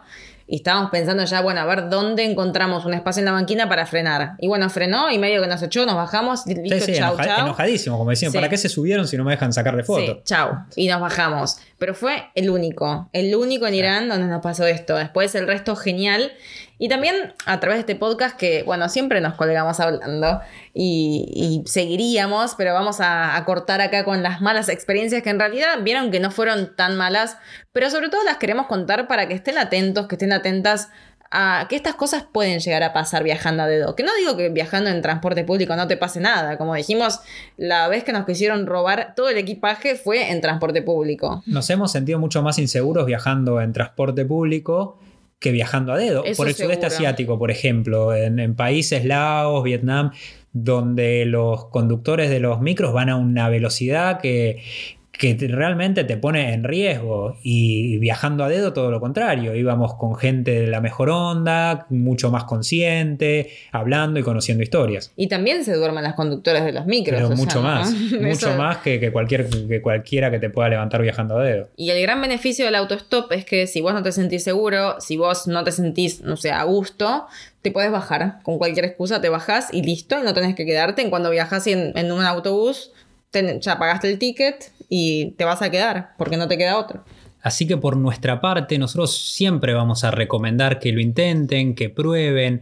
y 0.52 0.58
estábamos 0.58 0.92
pensando 0.92 1.24
ya, 1.24 1.40
bueno, 1.40 1.62
a 1.62 1.66
ver 1.66 1.90
dónde 1.90 2.26
encontramos 2.26 2.84
un 2.84 2.94
espacio 2.94 3.22
en 3.22 3.26
la 3.26 3.32
banquina 3.32 3.70
para 3.70 3.86
frenar. 3.86 4.34
Y 4.38 4.50
bueno, 4.50 4.70
frenó 4.70 5.10
y 5.10 5.18
medio 5.18 5.42
que 5.42 5.48
nos 5.48 5.64
echó, 5.64 5.86
nos 5.86 5.96
bajamos, 5.96 6.46
listo, 6.46 6.86
sí, 6.86 6.92
chau, 6.94 7.16
enojadísimo, 7.18 7.98
como 7.98 8.10
decían, 8.10 8.34
¿para 8.34 8.50
qué 8.50 8.58
se 8.58 8.68
subieron 8.68 9.08
si 9.08 9.16
no 9.16 9.24
me 9.24 9.32
dejan 9.32 9.54
sacarle 9.54 9.86
fotos? 9.86 10.18
Sí, 10.18 10.22
chau. 10.26 10.66
Y 10.76 10.90
nos 10.90 11.00
bajamos. 11.00 11.56
Pero 11.78 11.96
fue 11.96 12.26
el 12.36 12.50
único, 12.50 13.10
el 13.14 13.34
único 13.34 13.66
en 13.66 13.76
Irán 13.76 14.10
donde 14.10 14.28
nos 14.28 14.42
pasó 14.42 14.68
esto. 14.68 14.98
Después 14.98 15.34
el 15.36 15.48
resto 15.48 15.78
genial. 15.78 16.34
Y 16.82 16.90
también 16.90 17.36
a 17.46 17.60
través 17.60 17.78
de 17.78 17.80
este 17.82 17.96
podcast 17.96 18.36
que, 18.36 18.64
bueno, 18.64 18.90
siempre 18.90 19.22
nos 19.22 19.36
colgamos 19.36 19.80
hablando 19.80 20.42
y, 20.74 21.62
seguiríamos, 21.68 22.56
pero 22.56 22.74
vamos 22.74 22.98
a, 23.02 23.40
cortar 23.46 23.82
acá 23.82 24.04
con 24.04 24.24
las 24.24 24.42
malas 24.42 24.68
experiencias 24.68 25.22
que 25.22 25.30
en 25.30 25.38
realidad 25.38 25.78
vieron 25.84 26.10
que 26.10 26.20
no 26.20 26.32
fueron 26.32 26.76
tan 26.76 26.98
malas, 26.98 27.38
pero 27.72 27.92
sobre 27.92 28.10
todo 28.10 28.24
las 28.24 28.38
queremos 28.38 28.66
contar 28.66 29.08
para 29.08 29.28
que 29.28 29.36
estén 29.36 29.60
atentos, 29.60 30.08
que 30.08 30.16
estén 30.16 30.34
atentas 30.34 30.90
a 31.30 31.68
que 31.70 31.76
estas 31.76 31.94
cosas 31.94 32.26
pueden 32.34 32.60
llegar 32.60 32.82
a 32.82 32.94
pasar 32.94 33.24
viajando 33.24 33.62
a 33.62 33.68
dedo. 33.68 33.96
Que 33.96 34.02
no 34.02 34.10
digo 34.18 34.36
que 34.36 34.50
viajando 34.50 34.90
en 34.90 35.04
transporte 35.04 35.44
público 35.44 35.76
no 35.76 35.88
te 35.88 35.98
pase 35.98 36.20
nada. 36.20 36.58
Como 36.58 36.74
dijimos, 36.74 37.20
la 37.58 37.90
vez 37.90 38.04
que 38.04 38.12
nos 38.12 38.26
quisieron 38.26 38.66
robar 38.66 39.14
todo 39.16 39.30
el 39.30 39.38
equipaje 39.38 39.94
fue 39.94 40.32
en 40.32 40.42
transporte 40.42 40.82
público. 40.82 41.44
Nos 41.46 41.70
hemos 41.70 41.92
sentido 41.92 42.18
mucho 42.18 42.42
más 42.42 42.58
inseguros 42.58 43.06
viajando 43.06 43.62
en 43.62 43.72
transporte 43.72 44.26
público 44.26 44.98
que 45.42 45.52
viajando 45.52 45.92
a 45.92 45.98
dedo. 45.98 46.24
por 46.38 46.48
el 46.48 46.54
sudeste 46.54 46.86
asiático, 46.86 47.38
por 47.40 47.50
ejemplo, 47.50 48.16
en, 48.16 48.56
países 48.56 49.04
Laos, 49.04 49.64
Vietnam, 49.64 50.12
donde 50.54 51.26
los 51.26 51.66
conductores 51.66 52.30
de 52.30 52.40
los 52.40 52.62
micros 52.62 52.94
van 52.94 53.10
a 53.10 53.16
una 53.16 53.50
velocidad 53.50 54.22
que, 54.22 54.62
que 55.12 55.38
realmente 55.50 56.04
te 56.04 56.18
pone 56.18 56.54
en 56.54 56.64
riesgo. 56.64 57.38
Y 57.44 57.98
viajando 57.98 58.44
a 58.44 58.50
dedo, 58.50 58.74
todo 58.74 58.92
lo 58.92 59.00
contrario. 59.00 59.56
Íbamos 59.56 59.96
con 59.96 60.16
gente 60.16 60.62
de 60.62 60.68
la 60.68 60.82
mejor 60.82 61.10
onda, 61.10 61.86
mucho 61.90 62.32
más 62.32 62.46
consciente, 62.46 63.52
hablando 63.72 64.20
y 64.20 64.24
conociendo 64.24 64.64
historias. 64.64 65.12
Y 65.16 65.28
también 65.28 65.64
se 65.64 65.76
duermen 65.76 66.04
las 66.04 66.16
conductoras 66.16 66.66
de 66.66 66.72
los 66.72 66.86
micros. 66.86 67.22
Pero 67.22 67.30
mucho 67.36 67.62
más. 67.62 67.94
Mucho 67.94 68.56
más 68.56 68.78
que, 68.78 69.12
cualquier, 69.12 69.50
que 69.50 69.82
cualquiera 69.82 70.32
que 70.32 70.40
te 70.40 70.50
pueda 70.50 70.70
levantar 70.70 71.02
viajando 71.02 71.38
a 71.38 71.44
dedo. 71.44 71.70
Y 71.76 71.90
el 71.90 72.02
gran 72.02 72.22
beneficio 72.22 72.66
del 72.66 72.76
autostop 72.76 73.32
es 73.34 73.46
que 73.46 73.68
si 73.68 73.82
vos 73.82 73.94
no 73.94 74.02
te 74.02 74.12
sentís 74.12 74.44
seguro, 74.44 75.00
si 75.00 75.18
vos 75.18 75.48
no 75.48 75.64
te 75.64 75.72
sentís, 75.72 76.22
no 76.22 76.38
sé, 76.38 76.52
a 76.52 76.64
gusto, 76.64 77.28
te 77.62 77.72
puedes 77.72 77.92
bajar. 77.92 78.40
Con 78.44 78.58
cualquier 78.58 78.86
excusa 78.86 79.22
te 79.22 79.30
bajás 79.30 79.74
y 79.74 79.84
listo. 79.84 80.18
Y 80.20 80.24
no 80.24 80.34
tenés 80.34 80.56
que 80.56 80.66
quedarte 80.66 81.02
en 81.02 81.10
cuando 81.10 81.30
viajas 81.30 81.68
en, 81.68 81.96
en 81.96 82.12
un 82.12 82.24
autobús 82.24 82.92
ya 83.62 83.80
pagaste 83.80 84.10
el 84.10 84.20
ticket 84.20 84.72
y 84.94 85.32
te 85.38 85.46
vas 85.46 85.62
a 85.62 85.72
quedar 85.72 86.10
porque 86.18 86.36
no 86.36 86.50
te 86.50 86.58
queda 86.58 86.78
otro. 86.78 87.06
Así 87.42 87.66
que 87.66 87.78
por 87.78 87.96
nuestra 87.96 88.42
parte 88.42 88.78
nosotros 88.78 89.18
siempre 89.18 89.74
vamos 89.74 90.04
a 90.04 90.12
recomendar 90.12 90.80
que 90.80 90.92
lo 90.92 91.00
intenten, 91.00 91.76
que 91.76 91.90
prueben, 91.90 92.62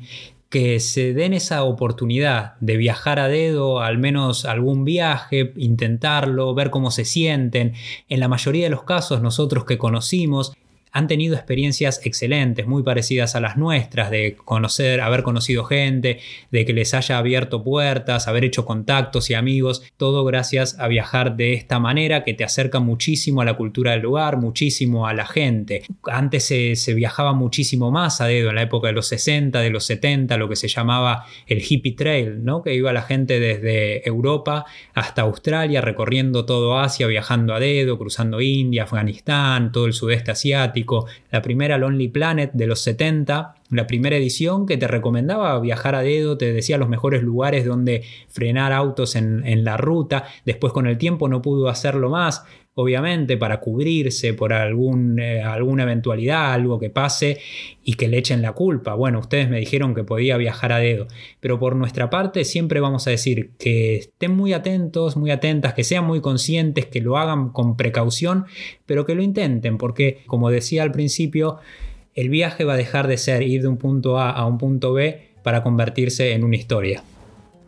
que 0.49 0.80
se 0.80 1.13
den 1.13 1.34
esa 1.34 1.63
oportunidad 1.63 2.53
de 2.59 2.77
viajar 2.77 3.19
a 3.19 3.27
dedo, 3.27 3.82
al 3.82 3.97
menos 3.97 4.45
algún 4.45 4.86
viaje, 4.86 5.53
intentarlo, 5.57 6.53
ver 6.53 6.69
cómo 6.69 6.91
se 6.91 7.03
sienten. 7.03 7.73
En 8.09 8.19
la 8.19 8.27
mayoría 8.27 8.65
de 8.65 8.69
los 8.69 8.84
casos 8.84 9.23
nosotros 9.23 9.65
que 9.65 9.80
conocimos 9.80 10.53
han 10.91 11.07
tenido 11.07 11.35
experiencias 11.35 12.01
excelentes, 12.05 12.65
muy 12.65 12.83
parecidas 12.83 13.35
a 13.35 13.39
las 13.39 13.57
nuestras, 13.57 14.09
de 14.09 14.35
conocer, 14.35 15.01
haber 15.01 15.23
conocido 15.23 15.63
gente, 15.63 16.19
de 16.51 16.65
que 16.65 16.73
les 16.73 16.93
haya 16.93 17.17
abierto 17.17 17.63
puertas, 17.63 18.27
haber 18.27 18.43
hecho 18.43 18.65
contactos 18.65 19.29
y 19.29 19.35
amigos, 19.35 19.83
todo 19.97 20.25
gracias 20.25 20.79
a 20.79 20.87
viajar 20.87 21.35
de 21.35 21.53
esta 21.53 21.79
manera 21.79 22.23
que 22.23 22.33
te 22.33 22.43
acerca 22.43 22.79
muchísimo 22.79 23.41
a 23.41 23.45
la 23.45 23.55
cultura 23.55 23.91
del 23.91 24.01
lugar, 24.01 24.37
muchísimo 24.37 25.07
a 25.07 25.13
la 25.13 25.25
gente. 25.25 25.83
Antes 26.03 26.45
se, 26.45 26.93
viajaba 26.93 27.33
muchísimo 27.33 27.91
más 27.91 28.19
a 28.19 28.25
dedo, 28.25 28.49
en 28.49 28.55
la 28.55 28.63
época 28.63 28.87
de 28.87 28.93
los 28.93 29.07
60, 29.07 29.59
de 29.61 29.69
los 29.69 29.85
70, 29.85 30.37
lo 30.37 30.49
que 30.49 30.55
se 30.55 30.67
llamaba 30.67 31.25
el 31.45 31.61
hippie 31.61 31.93
trail, 31.93 32.43
¿no? 32.43 32.63
que 32.63 32.73
iba 32.73 32.91
la 32.91 33.03
gente 33.03 33.39
desde 33.39 34.07
Europa 34.07 34.65
hasta 34.93 35.21
Australia, 35.21 35.81
recorriendo 35.81 36.45
todo 36.45 36.79
Asia, 36.79 37.05
viajando 37.07 37.53
a 37.53 37.59
dedo, 37.59 37.97
cruzando 37.97 38.41
India, 38.41 38.83
Afganistán, 38.83 39.71
todo 39.71 39.85
el 39.85 39.93
sudeste 39.93 40.31
asiático 40.31 40.78
la 41.32 41.41
primera 41.41 41.77
Lonely 41.77 42.07
Planet 42.07 42.51
de 42.53 42.67
los 42.67 42.82
70, 42.82 43.55
la 43.69 43.88
primera 43.88 44.15
edición 44.15 44.65
que 44.65 44.77
te 44.77 44.88
recomendaba 44.88 45.59
viajar 45.59 45.95
a 45.95 46.01
dedo, 46.01 46.38
te 46.38 46.51
decía 46.51 46.77
los 46.77 46.89
mejores 46.89 47.23
lugares 47.23 47.65
donde 47.65 48.03
frenar 48.27 48.73
autos 48.73 49.15
en, 49.15 49.45
en 49.45 49.63
la 49.63 49.77
ruta, 49.77 50.25
después 50.45 50.73
con 50.73 50.88
el 50.88 50.97
tiempo 50.97 51.27
no 51.27 51.41
pudo 51.41 51.69
hacerlo 51.69 52.09
más, 52.09 52.43
obviamente, 52.80 53.36
para 53.36 53.59
cubrirse 53.59 54.34
por 54.34 54.53
algún, 54.53 55.19
eh, 55.19 55.41
alguna 55.41 55.84
eventualidad, 55.84 56.53
algo 56.53 56.80
que 56.80 56.89
pase 56.89 57.39
y 57.84 57.95
que 57.95 58.07
le 58.07 58.17
echen 58.17 58.41
la 58.41 58.53
culpa. 58.53 58.93
Bueno, 58.93 59.19
ustedes 59.19 59.49
me 59.49 59.59
dijeron 59.59 59.93
que 59.93 60.05
podía 60.05 60.38
viajar 60.38 60.71
a 60.71 60.77
dedo, 60.77 61.07
pero 61.41 61.59
por 61.59 61.75
nuestra 61.75 62.09
parte 62.09 62.45
siempre 62.45 62.80
vamos 62.80 63.05
a 63.05 63.09
decir 63.09 63.51
que 63.59 63.97
estén 63.97 64.34
muy 64.34 64.53
atentos, 64.53 65.17
muy 65.17 65.30
atentas, 65.30 65.73
que 65.73 65.84
sean 65.84 66.05
muy 66.05 66.21
conscientes, 66.21 66.86
que 66.86 67.01
lo 67.01 67.17
hagan 67.17 67.49
con 67.49 67.75
precaución, 67.75 68.45
pero 68.86 69.05
que 69.05 69.13
lo 69.13 69.23
intenten, 69.23 69.77
porque 69.77 70.23
como 70.25 70.49
decía 70.49 70.84
al 70.84 70.93
principio, 70.93 71.57
el 72.15 72.30
viaje 72.30 72.63
va 72.63 72.75
a 72.75 72.77
dejar 72.77 73.07
de 73.07 73.17
ser 73.17 73.43
ir 73.43 73.61
de 73.61 73.67
un 73.67 73.77
punto 73.77 74.17
A 74.19 74.32
a 74.32 74.45
un 74.45 74.57
punto 74.57 74.93
B 74.93 75.32
para 75.43 75.63
convertirse 75.63 76.32
en 76.32 76.45
una 76.45 76.55
historia. 76.55 77.03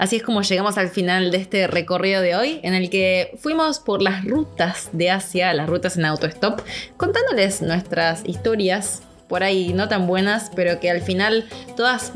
Así 0.01 0.15
es 0.15 0.23
como 0.23 0.41
llegamos 0.41 0.79
al 0.79 0.89
final 0.89 1.29
de 1.29 1.37
este 1.37 1.67
recorrido 1.67 2.23
de 2.23 2.35
hoy, 2.35 2.59
en 2.63 2.73
el 2.73 2.89
que 2.89 3.37
fuimos 3.37 3.77
por 3.77 4.01
las 4.01 4.25
rutas 4.25 4.89
de 4.93 5.11
Asia, 5.11 5.53
las 5.53 5.69
rutas 5.69 5.95
en 5.95 6.05
autostop, 6.05 6.59
contándoles 6.97 7.61
nuestras 7.61 8.23
historias 8.25 9.03
por 9.31 9.43
ahí 9.43 9.71
no 9.71 9.87
tan 9.87 10.07
buenas, 10.07 10.51
pero 10.53 10.81
que 10.81 10.91
al 10.91 10.99
final 11.01 11.45
todas 11.77 12.11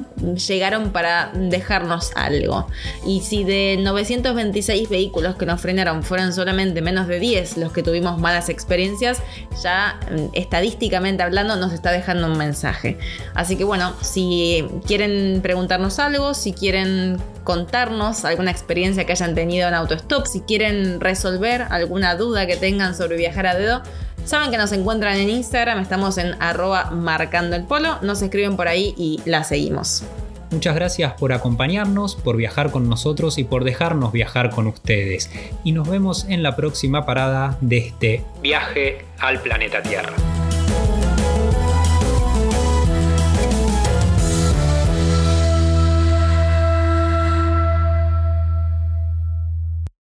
llegaron 0.50 0.92
para 0.92 1.32
dejarnos 1.34 2.12
algo. 2.14 2.68
Y 3.08 3.22
si 3.22 3.46
de 3.46 3.78
926 3.80 4.90
vehículos 4.90 5.38
que 5.38 5.46
nos 5.46 5.62
frenaron 5.62 6.04
fueron 6.04 6.34
solamente 6.34 6.82
menos 6.82 7.08
de 7.08 7.22
10 7.22 7.56
los 7.56 7.72
que 7.72 7.84
tuvimos 7.84 8.20
malas 8.20 8.50
experiencias, 8.50 9.22
ya 9.64 9.98
mm, 10.12 10.34
estadísticamente 10.34 11.24
hablando 11.24 11.56
nos 11.56 11.72
está 11.72 11.94
dejando 11.94 12.28
un 12.28 12.38
mensaje. 12.38 12.98
Así 13.34 13.56
que 13.56 13.64
bueno, 13.64 13.94
si 14.02 14.66
quieren 14.86 15.40
preguntarnos 15.42 16.00
algo, 16.00 16.34
si 16.34 16.52
quieren 16.52 17.18
contarnos 17.46 18.26
alguna 18.26 18.52
experiencia 18.52 19.06
que 19.06 19.14
hayan 19.14 19.36
tenido 19.36 19.70
en 19.70 19.74
autostop, 19.74 20.26
si 20.26 20.42
quieren 20.42 21.00
resolver 21.00 21.62
alguna 21.70 22.16
duda 22.16 22.46
que 22.46 22.58
tengan 22.58 22.94
sobre 22.94 23.16
viajar 23.16 23.48
a 23.48 23.56
dedo, 23.56 23.84
Saben 24.26 24.50
que 24.50 24.58
nos 24.58 24.72
encuentran 24.72 25.18
en 25.18 25.30
Instagram, 25.30 25.80
estamos 25.80 26.18
en 26.18 26.36
arroba 26.42 26.90
marcando 26.92 27.56
el 27.56 27.64
polo, 27.64 28.00
nos 28.02 28.22
escriben 28.24 28.58
por 28.58 28.68
ahí 28.68 28.96
y 28.98 29.22
la 29.26 29.44
seguimos. 29.44 30.04
Muchas 30.50 30.76
gracias 30.76 31.14
por 31.14 31.32
acompañarnos, 31.32 32.16
por 32.16 32.36
viajar 32.36 32.72
con 32.72 32.90
nosotros 32.90 33.38
y 33.38 33.44
por 33.44 33.64
dejarnos 33.64 34.12
viajar 34.12 34.50
con 34.50 34.68
ustedes. 34.68 35.30
Y 35.64 35.74
nos 35.74 35.88
vemos 35.88 36.26
en 36.28 36.44
la 36.44 36.56
próxima 36.56 37.06
parada 37.06 37.58
de 37.62 37.78
este 37.78 38.24
viaje 38.42 39.06
al 39.20 39.40
planeta 39.42 39.84
Tierra. 39.84 40.14